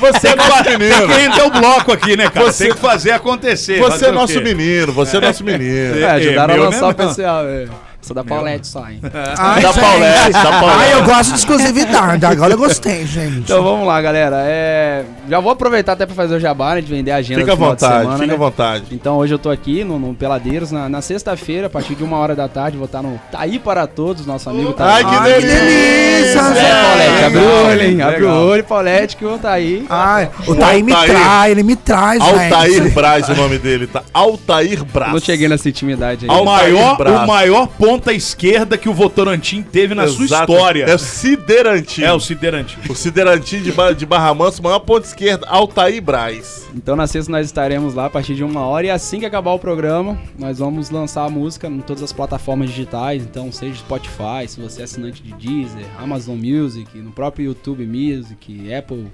Você 0.00 0.26
é 0.34 0.34
nosso 0.34 0.64
Tem 0.64 0.78
que 0.78 0.78
menino. 0.78 1.44
o 1.46 1.50
bloco 1.60 1.92
aqui, 1.92 2.16
né, 2.16 2.28
cara? 2.28 2.46
Você- 2.46 2.64
Tem 2.64 2.74
que 2.74 2.80
fazer 2.80 3.12
acontecer. 3.12 3.78
Você 3.78 3.88
fazer 3.90 4.06
é 4.06 4.10
nosso 4.10 4.40
menino. 4.40 4.92
Você 4.92 5.16
é 5.16 5.20
nosso 5.20 5.44
menino. 5.44 5.96
É, 5.96 6.00
É, 6.00 6.10
ajudaram 6.10 6.54
meu, 6.54 6.64
a 6.64 6.66
lançar 6.70 6.88
o 6.88 6.94
PCA, 6.94 7.44
velho. 7.44 7.89
Sou 8.02 8.14
da 8.14 8.24
Paulette 8.24 8.66
só, 8.66 8.88
hein? 8.88 8.98
Ai, 9.38 9.60
Da. 9.62 9.72
Paulette, 9.74 10.32
da 10.32 10.50
Paulette. 10.60 10.78
Ai, 10.80 10.94
eu 10.94 11.04
gosto 11.04 11.30
de 11.32 11.38
exclusividade. 11.38 12.24
Agora 12.26 12.54
eu 12.54 12.58
gostei, 12.58 13.04
gente. 13.06 13.38
Então 13.40 13.62
vamos 13.62 13.86
lá, 13.86 14.00
galera. 14.00 14.36
É, 14.46 15.04
Já 15.28 15.38
vou 15.38 15.52
aproveitar 15.52 15.92
até 15.92 16.06
pra 16.06 16.14
fazer 16.14 16.34
o 16.36 16.40
jabá, 16.40 16.74
né, 16.74 16.80
de 16.80 16.88
vender 16.92 17.10
a 17.10 17.16
agenda 17.16 17.40
Fica 17.40 17.52
à 17.52 17.56
vontade, 17.56 18.02
semana, 18.02 18.18
fica 18.18 18.24
à 18.24 18.26
né? 18.28 18.36
vontade. 18.36 18.84
Então 18.90 19.18
hoje 19.18 19.34
eu 19.34 19.38
tô 19.38 19.50
aqui 19.50 19.84
no, 19.84 19.98
no 19.98 20.14
Peladeiros, 20.14 20.72
na, 20.72 20.88
na 20.88 21.02
sexta-feira, 21.02 21.66
a 21.66 21.70
partir 21.70 21.94
de 21.94 22.02
uma 22.02 22.16
hora 22.16 22.34
da 22.34 22.48
tarde, 22.48 22.76
vou 22.78 22.86
estar 22.86 23.02
no 23.02 23.20
Taí 23.30 23.58
para 23.58 23.86
Todos, 23.86 24.24
nosso 24.24 24.48
amigo 24.48 24.72
Taí. 24.72 24.88
Ai, 24.88 25.04
que 25.04 25.14
Ai, 25.14 25.34
que 25.34 25.46
delícia! 25.46 26.40
É, 26.40 26.82
Paulette, 26.82 27.24
abre 27.24 27.38
o 27.38 27.66
olho, 27.68 27.82
hein? 27.82 28.02
Abre 28.02 28.24
o 28.24 28.30
olho, 28.48 28.64
Paulette, 28.64 29.16
que 29.16 29.24
o 29.26 29.38
Taí. 29.38 29.84
Ai, 29.90 30.30
o 30.46 30.54
Taí 30.54 30.82
me 30.82 30.92
Altair. 30.92 31.10
trai, 31.18 31.50
ele 31.50 31.62
me 31.62 31.76
traz, 31.76 32.20
Altair 32.22 32.82
velho. 32.82 32.90
Braz, 32.94 33.28
o 33.28 33.34
nome 33.34 33.58
dele, 33.58 33.86
tá? 33.86 34.02
Altair 34.12 34.84
Braz. 34.84 35.12
Não 35.12 35.20
cheguei 35.20 35.48
nessa 35.48 35.68
intimidade 35.68 36.24
aí. 36.24 36.30
O 36.30 36.32
Altair 36.48 36.72
maior, 36.74 37.00
o 37.22 37.26
maior 37.26 37.66
ponta 37.90 38.12
esquerda 38.12 38.78
que 38.78 38.88
o 38.88 38.94
Votorantim 38.94 39.62
teve 39.62 39.96
na 39.96 40.06
sua 40.06 40.24
Exato. 40.24 40.52
história. 40.52 40.84
É 40.84 40.94
o 40.94 40.98
Siderantim. 40.98 42.02
É 42.02 42.12
o 42.12 42.20
Siderantim. 42.20 42.78
O 42.88 42.94
Siderantim 42.94 43.60
de, 43.60 43.72
Ba- 43.72 43.92
de 43.92 44.06
Barra 44.06 44.32
Mansa, 44.32 44.62
maior 44.62 44.78
ponta 44.78 45.08
esquerda, 45.08 45.44
Altair 45.48 46.00
Braz. 46.00 46.68
Então 46.72 46.94
na 46.94 47.08
sexta 47.08 47.32
nós 47.32 47.46
estaremos 47.46 47.92
lá 47.94 48.06
a 48.06 48.10
partir 48.10 48.36
de 48.36 48.44
uma 48.44 48.60
hora 48.60 48.86
e 48.86 48.90
assim 48.90 49.18
que 49.18 49.26
acabar 49.26 49.50
o 49.52 49.58
programa, 49.58 50.16
nós 50.38 50.60
vamos 50.60 50.88
lançar 50.90 51.24
a 51.24 51.28
música 51.28 51.66
em 51.66 51.80
todas 51.80 52.00
as 52.00 52.12
plataformas 52.12 52.70
digitais, 52.70 53.24
então 53.24 53.50
seja 53.50 53.74
Spotify, 53.80 54.46
se 54.46 54.60
você 54.60 54.82
é 54.82 54.84
assinante 54.84 55.20
de 55.20 55.32
Deezer, 55.34 55.84
Amazon 55.98 56.36
Music, 56.38 56.96
no 56.96 57.10
próprio 57.10 57.46
YouTube 57.46 57.84
Music, 57.84 58.72
Apple, 58.72 59.08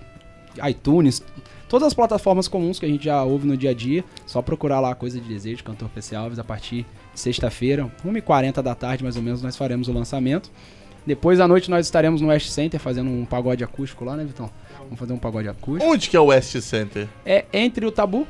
iTunes, 0.69 1.23
todas 1.69 1.89
as 1.89 1.95
plataformas 1.95 2.49
comuns 2.49 2.79
que 2.79 2.87
a 2.87 2.89
gente 2.89 3.05
já 3.05 3.23
ouve 3.23 3.47
no 3.47 3.57
dia 3.57 3.71
a 3.71 3.75
dia, 3.75 4.05
só 4.27 4.41
procurar 4.43 4.81
lá 4.81 4.91
a 4.91 4.95
Coisa 4.95 5.21
de 5.21 5.29
Desejo, 5.29 5.63
Cantor 5.65 5.89
PC 5.89 6.15
Alves, 6.17 6.39
a 6.39 6.45
partir 6.45 6.87
de 7.15 7.21
sexta-feira, 7.21 7.91
1h40 8.05 8.63
da 8.63 8.75
tarde 8.75 9.03
mais 9.03 9.17
ou 9.17 9.23
menos, 9.23 9.43
nós 9.43 9.57
faremos 9.57 9.89
o 9.89 9.93
lançamento. 9.93 10.51
Depois 11.07 11.39
à 11.39 11.47
noite 11.47 11.71
nós 11.71 11.87
estaremos 11.87 12.21
no 12.21 12.29
West 12.29 12.49
Center 12.49 12.81
fazendo 12.81 13.09
um 13.09 13.25
pagode 13.25 13.63
acústico 13.63 14.05
lá, 14.05 14.17
né, 14.17 14.25
Vitão? 14.25 14.51
Vamos 14.81 14.99
fazer 14.99 15.13
um 15.13 15.19
pagode 15.19 15.49
acústico. 15.49 15.89
Onde 15.91 16.11
que 16.11 16.17
é 16.17 16.21
o 16.21 16.27
West 16.27 16.59
Center? 16.61 17.09
É 17.25 17.45
entre 17.53 17.87
o 17.87 17.93
tabu. 17.93 18.27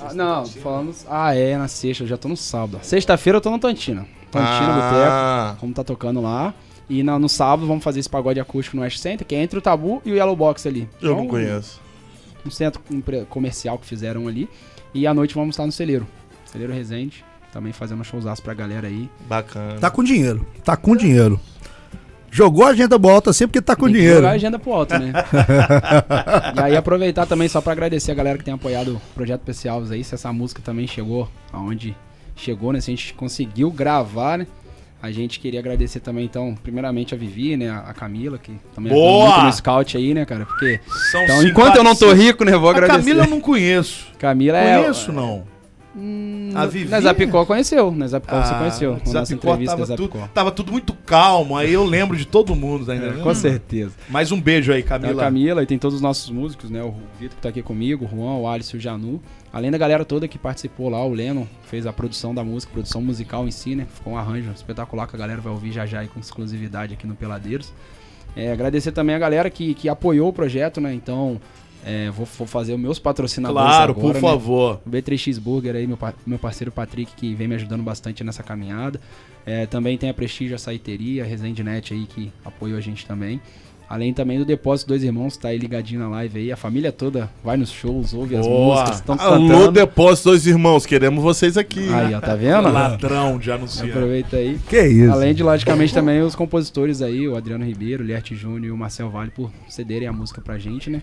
Ah, 0.00 0.14
não, 0.14 0.46
falamos. 0.46 1.04
Ah, 1.08 1.34
é, 1.34 1.56
na 1.58 1.68
sexta, 1.68 2.04
eu 2.04 2.08
já 2.08 2.16
tô 2.16 2.26
no 2.26 2.36
sábado. 2.36 2.78
Sexta-feira 2.82 3.36
eu 3.36 3.40
tô 3.40 3.50
no 3.50 3.58
Tantina. 3.58 4.06
Tantina 4.30 4.48
Ah. 4.50 5.42
Boteco, 5.48 5.60
como 5.60 5.74
tá 5.74 5.84
tocando 5.84 6.20
lá. 6.22 6.54
E 6.90 7.02
na- 7.02 7.18
no 7.18 7.28
sábado 7.28 7.66
vamos 7.66 7.82
fazer 7.84 8.00
esse 8.00 8.10
pagode 8.10 8.38
acústico 8.40 8.76
no 8.76 8.82
West 8.82 8.98
Center, 8.98 9.26
que 9.26 9.34
é 9.34 9.42
entre 9.42 9.58
o 9.58 9.62
Tabu 9.62 10.02
e 10.04 10.10
o 10.12 10.16
Yellow 10.16 10.34
Box 10.36 10.66
ali. 10.66 10.88
Eu 11.00 11.12
Então, 11.12 11.16
não 11.22 11.26
conheço. 11.28 11.80
Um 12.44 12.50
centro 12.50 12.82
comercial 13.28 13.78
que 13.78 13.86
fizeram 13.86 14.26
ali. 14.26 14.48
E 14.92 15.06
à 15.06 15.14
noite 15.14 15.34
vamos 15.34 15.54
estar 15.54 15.64
no 15.64 15.72
Celeiro. 15.72 16.06
Celeiro 16.46 16.72
Resende. 16.72 17.24
Também 17.52 17.72
fazendo 17.72 18.02
showzaço 18.04 18.42
pra 18.42 18.54
galera 18.54 18.86
aí. 18.88 19.08
Bacana. 19.28 19.78
Tá 19.80 19.90
com 19.90 20.02
dinheiro, 20.04 20.44
tá 20.64 20.76
com 20.76 20.94
dinheiro. 20.96 21.38
Jogou 22.32 22.64
a 22.64 22.68
agenda 22.68 22.96
boa 22.96 23.14
alta 23.14 23.32
sempre 23.32 23.54
porque 23.60 23.66
tá 23.66 23.74
com 23.74 23.86
Tem 23.86 23.94
dinheiro. 23.94 24.16
jogar 24.16 24.30
a 24.30 24.34
agenda 24.34 24.56
pro 24.58 24.72
alto, 24.72 24.96
né? 24.98 25.12
e 26.56 26.60
aí 26.60 26.76
aproveitar 26.76 27.26
também 27.26 27.48
só 27.48 27.60
pra 27.60 27.72
agradecer 27.72 28.12
a 28.12 28.14
galera 28.14 28.38
que 28.38 28.44
tem 28.44 28.54
apoiado 28.54 28.94
o 28.96 29.00
Projeto 29.14 29.40
PC 29.42 29.68
Alves 29.68 29.90
aí, 29.90 30.04
se 30.04 30.14
essa 30.14 30.32
música 30.32 30.62
também 30.62 30.86
chegou 30.86 31.28
aonde 31.52 31.96
chegou, 32.36 32.72
né? 32.72 32.80
Se 32.80 32.90
a 32.90 32.94
gente 32.94 33.14
conseguiu 33.14 33.70
gravar, 33.70 34.38
né? 34.38 34.46
A 35.02 35.10
gente 35.10 35.40
queria 35.40 35.60
agradecer 35.60 36.00
também, 36.00 36.26
então, 36.26 36.54
primeiramente 36.62 37.14
a 37.14 37.16
Vivi, 37.18 37.56
né? 37.56 37.70
A 37.70 37.94
Camila, 37.94 38.38
que 38.38 38.52
também 38.74 38.92
Boa! 38.92 39.24
ajudou 39.24 39.32
muito 39.34 39.46
no 39.46 39.52
scout 39.52 39.96
aí, 39.96 40.12
né, 40.12 40.26
cara? 40.26 40.44
Porque. 40.44 40.78
São 41.10 41.22
Então, 41.22 41.42
enquanto 41.42 41.76
eu 41.76 41.84
não 41.84 41.96
tô 41.96 42.12
rico, 42.12 42.44
né? 42.44 42.52
Vou 42.52 42.68
A 42.68 42.72
agradecer. 42.72 42.98
Camila 42.98 43.24
eu 43.24 43.30
não 43.30 43.40
conheço. 43.40 44.08
Camila 44.18 44.58
é. 44.58 44.78
Conheço, 44.82 45.10
não. 45.10 45.44
A 46.54 46.66
Vivi? 46.66 46.88
Na 46.88 47.00
Zapicó 47.00 47.44
conheceu, 47.44 47.90
na 47.90 48.06
Zapicó 48.06 48.40
você 48.40 48.54
Ah, 48.54 48.58
conheceu. 48.58 49.00
Na 49.06 49.12
nossa 49.12 49.34
entrevista 49.34 49.76
tava 49.76 49.86
tudo, 49.86 50.02
Zapicó. 50.12 50.28
tava 50.32 50.50
tudo 50.52 50.70
muito 50.72 50.92
calmo, 50.94 51.56
aí 51.56 51.72
eu 51.72 51.84
lembro 51.84 52.16
de 52.16 52.24
todo 52.24 52.54
mundo, 52.54 52.86
tá 52.86 52.94
entendendo? 52.94 53.22
Com 53.22 53.34
certeza. 53.34 53.92
Mais 54.08 54.30
um 54.30 54.40
beijo 54.40 54.72
aí, 54.72 54.80
a 54.82 54.84
Camila. 54.84 55.22
Camila 55.24 55.62
e 55.62 55.66
tem 55.66 55.78
todos 55.78 55.96
os 55.96 56.00
nossos 56.00 56.30
músicos, 56.30 56.70
né? 56.70 56.80
O 56.82 56.94
Vitor 57.18 57.34
que 57.36 57.42
tá 57.42 57.48
aqui 57.48 57.60
comigo, 57.62 58.04
o 58.04 58.08
Juan, 58.08 58.36
o 58.36 58.46
Alisson 58.48 58.76
o 58.76 58.80
Janu. 58.80 59.20
Além 59.52 59.70
da 59.72 59.78
galera 59.78 60.04
toda 60.04 60.28
que 60.28 60.38
participou 60.38 60.88
lá, 60.88 61.04
o 61.04 61.12
Lennon 61.12 61.44
fez 61.68 61.84
a 61.86 61.92
produção 61.92 62.32
da 62.32 62.44
música, 62.44 62.72
produção 62.72 63.02
musical 63.02 63.48
em 63.48 63.50
si, 63.50 63.74
né? 63.74 63.84
Ficou 63.92 64.12
um 64.12 64.16
arranjo 64.16 64.50
espetacular 64.52 65.08
que 65.08 65.16
a 65.16 65.18
galera 65.18 65.40
vai 65.40 65.52
ouvir 65.52 65.72
já 65.72 65.86
já 65.86 65.98
aí 66.00 66.06
com 66.08 66.20
exclusividade 66.20 66.94
aqui 66.94 67.04
no 67.06 67.16
Peladeiros. 67.16 67.72
É, 68.36 68.52
agradecer 68.52 68.92
também 68.92 69.16
a 69.16 69.18
galera 69.18 69.50
que, 69.50 69.74
que 69.74 69.88
apoiou 69.88 70.28
o 70.28 70.32
projeto, 70.32 70.80
né? 70.80 70.94
Então, 70.94 71.40
é, 71.84 72.10
vou, 72.10 72.26
vou 72.38 72.46
fazer 72.46 72.74
os 72.74 72.80
meus 72.80 72.98
patrocinadores 72.98 73.62
Claro, 73.62 73.92
agora, 73.92 74.06
por 74.06 74.14
né? 74.14 74.20
favor. 74.20 74.80
O 74.86 74.90
B3X 74.90 75.38
Burger 75.40 75.74
aí, 75.76 75.86
meu, 75.86 75.98
meu 76.26 76.38
parceiro 76.38 76.70
Patrick, 76.70 77.12
que 77.14 77.34
vem 77.34 77.48
me 77.48 77.54
ajudando 77.54 77.82
bastante 77.82 78.22
nessa 78.22 78.42
caminhada. 78.42 79.00
É, 79.46 79.66
também 79.66 79.96
tem 79.96 80.10
a 80.10 80.14
Prestígio 80.14 80.54
Açaiteria, 80.54 81.24
a 81.24 81.26
Resende 81.26 81.62
Net 81.62 81.94
aí, 81.94 82.06
que 82.06 82.30
apoiou 82.44 82.76
a 82.76 82.80
gente 82.80 83.06
também. 83.06 83.40
Além 83.88 84.14
também 84.14 84.38
do 84.38 84.44
Depósito 84.44 84.86
Dois 84.86 85.02
Irmãos, 85.02 85.36
tá 85.36 85.48
aí 85.48 85.58
ligadinho 85.58 85.98
na 85.98 86.08
live 86.08 86.38
aí. 86.38 86.52
A 86.52 86.56
família 86.56 86.92
toda 86.92 87.28
vai 87.42 87.56
nos 87.56 87.72
shows, 87.72 88.14
ouve 88.14 88.36
as 88.36 88.46
Boa. 88.46 88.76
músicas, 88.76 89.00
estão 89.00 89.16
Alô, 89.18 89.48
cantando. 89.48 89.72
Depósito, 89.72 90.28
dois 90.28 90.46
irmãos, 90.46 90.86
queremos 90.86 91.20
vocês 91.24 91.56
aqui. 91.56 91.92
Aí, 91.92 92.14
ó, 92.14 92.20
tá 92.20 92.36
vendo? 92.36 92.70
Ladrão 92.70 93.36
de 93.36 93.50
anunciante. 93.50 93.90
Aproveita 93.90 94.36
aí. 94.36 94.60
Que 94.68 94.80
isso? 94.80 95.12
Além 95.12 95.34
de, 95.34 95.42
logicamente, 95.42 95.92
também 95.92 96.22
os 96.22 96.36
compositores 96.36 97.02
aí, 97.02 97.26
o 97.26 97.34
Adriano 97.34 97.64
Ribeiro, 97.64 98.04
o 98.04 98.06
Lierte 98.06 98.36
Júnior 98.36 98.66
e 98.66 98.70
o 98.70 98.76
Marcel 98.76 99.10
Vale 99.10 99.32
por 99.32 99.50
cederem 99.68 100.06
a 100.06 100.12
música 100.12 100.40
pra 100.40 100.56
gente, 100.56 100.88
né? 100.88 101.02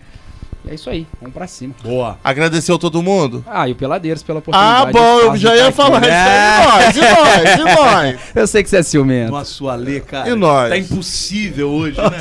E 0.64 0.70
é 0.70 0.74
isso 0.74 0.90
aí, 0.90 1.06
vamos 1.20 1.34
pra 1.34 1.46
cima. 1.46 1.72
Boa. 1.82 2.18
Agradeceu 2.22 2.78
todo 2.78 3.00
mundo? 3.02 3.44
Ah, 3.46 3.68
e 3.68 3.72
o 3.72 3.74
Peladeiros 3.74 4.22
pela 4.22 4.40
oportunidade. 4.40 4.88
Ah, 4.88 4.92
bom, 4.92 5.20
eu 5.20 5.36
já 5.36 5.52
de 5.52 5.56
ia 5.58 5.64
tá 5.66 5.72
falar 5.72 6.00
isso 6.02 6.10
aí. 6.10 6.18
E 6.18 6.64
nós, 6.66 6.96
e 6.96 7.00
nós, 7.00 7.58
e 7.58 7.74
nós? 7.76 8.20
Eu 8.34 8.46
sei 8.46 8.62
que 8.62 8.68
você 8.70 8.76
é 8.78 8.82
ciumento. 8.82 9.30
Nossa, 9.32 9.70
Ale, 9.70 10.00
cara. 10.00 10.28
E 10.28 10.34
nós? 10.34 10.68
Tá 10.68 10.76
impossível 10.76 11.70
hoje, 11.70 11.96
né? 12.00 12.18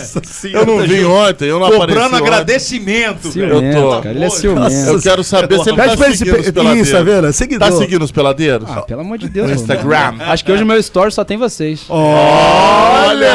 Eu 0.53 0.65
não 0.65 0.79
vim 0.79 1.03
ontem, 1.03 1.45
eu 1.49 1.59
não 1.59 1.65
apareci 1.65 1.88
Cobrando 1.88 2.15
ontem. 2.15 2.25
agradecimento, 2.27 3.29
velho. 3.31 3.47
Eu 3.47 3.59
Ciumento, 3.59 3.81
tô. 3.81 3.89
cara, 4.01 4.09
ele 4.11 4.19
é 4.19 4.23
Nossa, 4.27 4.39
ciumento. 4.39 4.73
Eu 4.91 5.01
quero 5.01 5.23
saber 5.23 5.59
se 5.63 5.69
ele 5.69 5.77
Pede 5.77 5.89
tá 5.89 5.97
pra 5.97 6.05
ele 6.07 6.15
se 6.15 6.17
seguindo 6.19 6.39
os 6.39 6.45
pe- 6.45 6.51
peladeiros. 6.53 6.88
Isso, 6.88 6.97
tá 6.97 7.03
vendo? 7.03 7.33
Seguidor. 7.33 7.69
Tá 7.69 7.75
seguindo 7.75 8.01
os 8.03 8.11
peladeiros? 8.11 8.69
Ah, 8.69 8.81
pelo 8.83 9.01
amor 9.01 9.17
de 9.17 9.29
Deus. 9.29 9.47
No 9.49 9.55
mano. 9.55 9.61
Instagram. 9.61 10.15
Acho 10.25 10.45
que 10.45 10.51
hoje 10.51 10.63
o 10.63 10.65
meu 10.65 10.77
story 10.77 11.11
só 11.11 11.23
tem 11.25 11.38
vocês. 11.38 11.81
Olha 11.89 13.27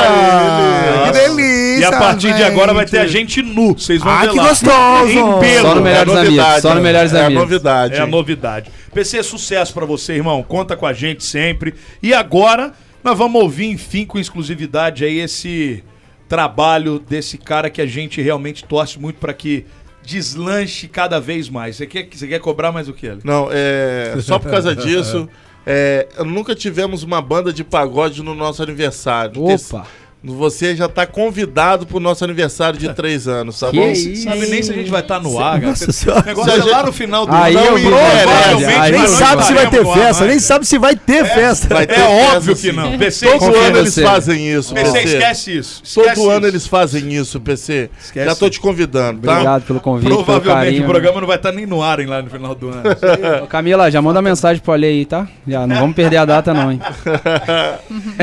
Que 1.12 1.18
ele! 1.18 1.28
delícia! 1.28 1.51
E 1.82 1.84
a 1.84 1.98
partir 1.98 2.34
de 2.34 2.42
agora 2.42 2.72
vai 2.72 2.86
ter 2.86 2.98
a 2.98 3.06
gente 3.06 3.42
nu, 3.42 3.72
vocês 3.74 4.00
vão 4.00 4.12
Ah, 4.12 4.20
ver 4.22 4.30
que 4.30 4.36
lá. 4.36 4.48
gostoso! 4.48 5.08
Em 5.08 5.40
pelo. 5.40 5.68
Só 5.68 5.74
no 5.74 5.80
Melhores 5.82 6.12
é 6.12 6.18
Amigos, 6.18 6.36
novidade, 6.36 6.60
só 6.62 6.74
no? 6.74 6.80
Melhores 6.80 7.12
É 7.12 7.20
Amigos. 7.24 7.42
novidade. 7.42 7.94
É 7.94 8.00
a 8.00 8.06
novidade. 8.06 8.70
PC, 8.94 9.22
sucesso 9.22 9.72
pra 9.74 9.84
você, 9.86 10.14
irmão. 10.14 10.42
Conta 10.42 10.76
com 10.76 10.86
a 10.86 10.92
gente 10.92 11.24
sempre. 11.24 11.74
E 12.02 12.12
agora, 12.14 12.72
nós 13.02 13.16
vamos 13.18 13.42
ouvir, 13.42 13.66
enfim, 13.70 14.04
com 14.04 14.18
exclusividade 14.18 15.04
aí 15.04 15.18
esse 15.18 15.82
trabalho 16.28 16.98
desse 16.98 17.36
cara 17.36 17.68
que 17.68 17.80
a 17.82 17.86
gente 17.86 18.20
realmente 18.22 18.64
torce 18.64 18.98
muito 18.98 19.16
pra 19.16 19.34
que 19.34 19.66
deslanche 20.04 20.88
cada 20.88 21.20
vez 21.20 21.48
mais. 21.48 21.76
Você 21.76 21.86
quer, 21.86 22.08
você 22.10 22.26
quer 22.26 22.38
cobrar 22.40 22.72
mais 22.72 22.88
o 22.88 22.92
que? 22.92 23.08
Ale? 23.08 23.20
Não, 23.24 23.48
é. 23.52 24.14
Só 24.20 24.38
por 24.38 24.50
causa 24.50 24.74
disso. 24.74 25.28
é, 25.66 26.08
nunca 26.24 26.54
tivemos 26.54 27.02
uma 27.02 27.20
banda 27.22 27.52
de 27.52 27.62
pagode 27.62 28.22
no 28.22 28.34
nosso 28.34 28.62
aniversário. 28.62 29.42
Opa! 29.44 29.86
Você 30.24 30.76
já 30.76 30.88
tá 30.88 31.04
convidado 31.04 31.84
pro 31.84 31.98
nosso 31.98 32.22
aniversário 32.22 32.78
de 32.78 32.92
três 32.94 33.26
anos, 33.26 33.58
tá 33.58 33.70
Que 33.70 33.76
bom? 33.80 33.88
isso? 33.90 34.22
Sabe 34.22 34.46
nem 34.46 34.62
se 34.62 34.70
a 34.70 34.74
gente 34.74 34.88
vai 34.90 35.00
estar 35.00 35.18
no 35.18 35.36
ar, 35.40 35.60
cara. 35.60 35.72
O 35.74 36.26
negócio 36.26 36.50
é 36.52 36.56
lá 36.58 36.76
gente- 36.78 36.86
no 36.86 36.92
final 36.92 37.26
do 37.26 37.34
Aí 37.34 37.56
ano. 37.56 37.80
provavelmente 37.80 38.92
Nem 38.92 39.06
sabe 39.08 39.44
se 39.44 39.52
vai 39.52 39.68
ter 39.70 39.84
festa, 39.84 40.24
nem 40.26 40.38
sabe 40.38 40.64
se 40.66 40.78
vai 40.78 40.94
ter 40.94 41.24
festa. 41.24 41.74
Vai 41.74 41.86
ter 41.88 41.94
É 41.94 41.96
festa, 42.20 42.36
óbvio 42.36 42.54
que 42.54 42.60
sim. 42.60 42.72
não. 42.72 42.96
PC, 42.98 43.26
Todo 43.26 43.38
Confia 43.40 43.60
ano 43.62 43.78
eles 43.78 43.94
você. 43.94 44.02
fazem 44.02 44.48
isso, 44.52 44.74
PC, 44.74 44.92
PC. 44.92 45.08
esquece 45.16 45.56
isso. 45.58 45.80
Esquece 45.84 46.14
Todo 46.14 46.30
ano 46.30 46.38
isso. 46.38 46.46
eles 46.54 46.66
fazem 46.68 47.12
isso, 47.14 47.40
PC. 47.40 47.90
Esquece 48.00 48.26
Já 48.26 48.34
tô 48.36 48.48
te 48.48 48.60
convidando, 48.60 49.22
tá? 49.22 49.32
Obrigado 49.32 49.62
pelo 49.64 49.80
convite, 49.80 50.08
Provavelmente 50.08 50.64
carinho. 50.64 50.84
o 50.84 50.88
programa 50.88 51.20
não 51.20 51.26
vai 51.26 51.36
estar 51.36 51.50
nem 51.50 51.66
no 51.66 51.82
ar 51.82 51.98
hein, 51.98 52.06
lá 52.06 52.22
no 52.22 52.30
final 52.30 52.54
do 52.54 52.68
ano. 52.68 52.82
Camila, 53.50 53.90
já 53.90 54.00
manda 54.00 54.22
mensagem 54.22 54.62
pro 54.62 54.72
Ale 54.72 54.86
aí, 54.86 55.04
tá? 55.04 55.26
Já, 55.48 55.66
não 55.66 55.80
vamos 55.80 55.96
perder 55.96 56.18
a 56.18 56.24
data 56.24 56.54
não, 56.54 56.70
hein? 56.70 56.80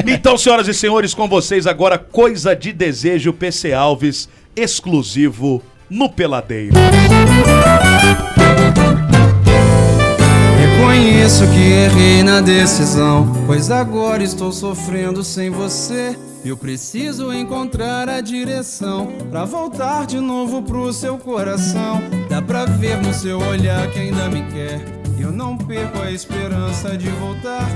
então, 0.07 0.37
senhoras 0.37 0.67
e 0.67 0.73
senhores, 0.73 1.13
com 1.13 1.27
vocês 1.27 1.67
agora, 1.89 1.97
Coisa 1.97 2.55
de 2.55 2.71
Desejo, 2.71 3.33
PC 3.33 3.73
Alves, 3.73 4.29
exclusivo 4.55 5.61
no 5.89 6.07
Peladeiro. 6.07 6.75
Reconheço 10.59 11.47
que 11.47 11.59
errei 11.59 12.21
na 12.21 12.41
decisão, 12.41 13.43
pois 13.47 13.71
agora 13.71 14.23
estou 14.23 14.51
sofrendo 14.51 15.23
sem 15.23 15.49
você. 15.49 16.15
Eu 16.45 16.55
preciso 16.55 17.33
encontrar 17.33 18.07
a 18.07 18.21
direção 18.21 19.07
pra 19.31 19.43
voltar 19.45 20.05
de 20.05 20.19
novo 20.19 20.61
pro 20.61 20.93
seu 20.93 21.17
coração. 21.17 22.01
Dá 22.29 22.41
pra 22.41 22.65
ver 22.65 22.97
no 23.01 23.13
seu 23.13 23.39
olhar 23.39 23.89
que 23.89 23.99
ainda 23.99 24.29
me 24.29 24.43
quer. 24.43 24.79
Eu 25.19 25.31
não 25.31 25.57
perco 25.57 25.99
a 26.01 26.11
esperança 26.11 26.95
de 26.95 27.09
voltar. 27.09 27.67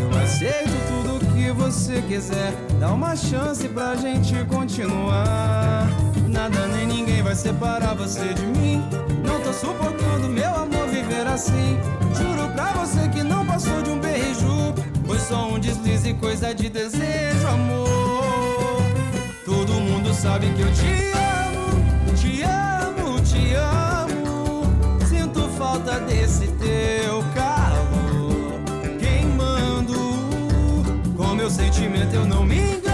Eu 0.00 0.18
aceito 0.20 0.72
tudo 0.88 1.07
que 1.48 1.52
você 1.52 2.02
quiser. 2.02 2.52
Dá 2.78 2.92
uma 2.92 3.16
chance 3.16 3.66
pra 3.68 3.96
gente 3.96 4.34
continuar. 4.44 5.88
Nada 6.28 6.66
nem 6.66 6.86
ninguém 6.86 7.22
vai 7.22 7.34
separar 7.34 7.94
você 7.94 8.34
de 8.34 8.44
mim. 8.44 8.82
Não 9.24 9.40
tô 9.40 9.52
suportando, 9.54 10.28
meu 10.28 10.54
amor, 10.54 10.86
viver 10.88 11.26
assim. 11.26 11.78
Juro 12.14 12.52
pra 12.52 12.72
você 12.72 13.08
que 13.08 13.22
não 13.22 13.46
passou 13.46 13.80
de 13.80 13.90
um 13.90 13.98
beijo. 13.98 14.74
Foi 15.06 15.18
só 15.18 15.48
um 15.48 15.58
deslize, 15.58 16.12
coisa 16.14 16.54
de 16.54 16.68
desejo, 16.68 17.46
amor. 17.46 18.82
Todo 19.46 19.72
mundo 19.72 20.12
sabe 20.12 20.48
que 20.52 20.60
eu 20.60 20.72
te 20.74 21.12
amo, 21.16 21.27
meu 31.48 31.50
sentimento 31.50 32.14
eu 32.14 32.26
não 32.26 32.44
me 32.44 32.56
engano, 32.56 32.87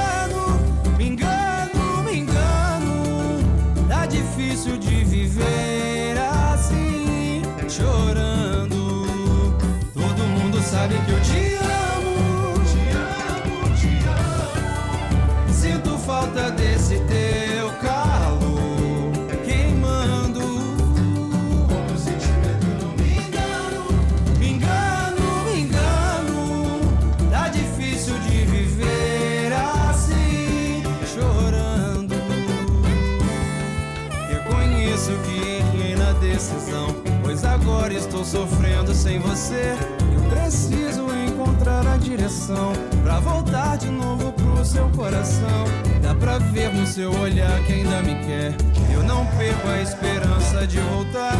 decisão, 36.44 36.94
pois 37.22 37.44
agora 37.44 37.94
estou 37.94 38.24
sofrendo 38.24 38.94
sem 38.94 39.18
você. 39.18 39.74
Eu 40.14 40.22
preciso 40.28 41.06
encontrar 41.26 41.86
a 41.86 41.96
direção 41.96 42.72
pra 43.02 43.18
voltar 43.20 43.78
de 43.78 43.88
novo 43.88 44.32
pro 44.32 44.64
seu 44.64 44.88
coração. 44.90 45.64
Dá 46.02 46.14
pra 46.14 46.38
ver 46.38 46.72
no 46.74 46.86
seu 46.86 47.10
olhar 47.18 47.62
que 47.64 47.72
ainda 47.72 48.02
me 48.02 48.14
quer. 48.26 48.54
Eu 48.92 49.02
não 49.02 49.24
perco 49.38 49.68
a 49.68 49.80
esperança 49.80 50.66
de 50.66 50.78
voltar. 50.80 51.34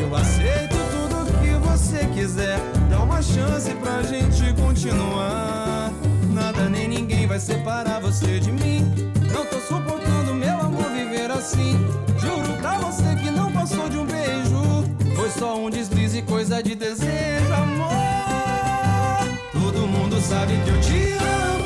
Eu 0.00 0.14
aceito 0.16 0.76
tudo 0.90 1.38
que 1.40 1.50
você 1.68 2.06
quiser. 2.14 2.58
Dá 2.88 3.00
uma 3.00 3.20
chance 3.20 3.70
pra 3.74 4.02
gente 4.02 4.54
continuar. 4.54 5.92
Nada 6.32 6.68
nem 6.68 6.88
ninguém 6.88 7.26
vai 7.26 7.38
separar 7.38 8.00
você 8.00 8.40
de 8.40 8.52
mim. 8.52 9.10
Não 9.32 9.44
tô 9.44 9.58
suportando, 9.60 10.34
meu 10.34 10.58
amor, 10.60 10.88
viver 10.90 11.30
assim. 11.30 11.78
Juro 12.18 12.56
pra 12.58 12.78
você 12.78 13.14
que 13.16 13.30
não 13.30 13.52
passou 13.52 13.88
de 13.88 13.98
um. 13.98 14.15
Foi 15.26 15.40
só 15.40 15.56
um 15.56 15.68
deslize, 15.68 16.22
coisa 16.22 16.62
de 16.62 16.76
desejo, 16.76 17.52
amor. 17.52 17.88
Todo 19.52 19.84
mundo 19.88 20.20
sabe 20.20 20.52
que 20.64 20.70
eu 20.70 20.80
te 20.80 21.14
amo. 21.14 21.65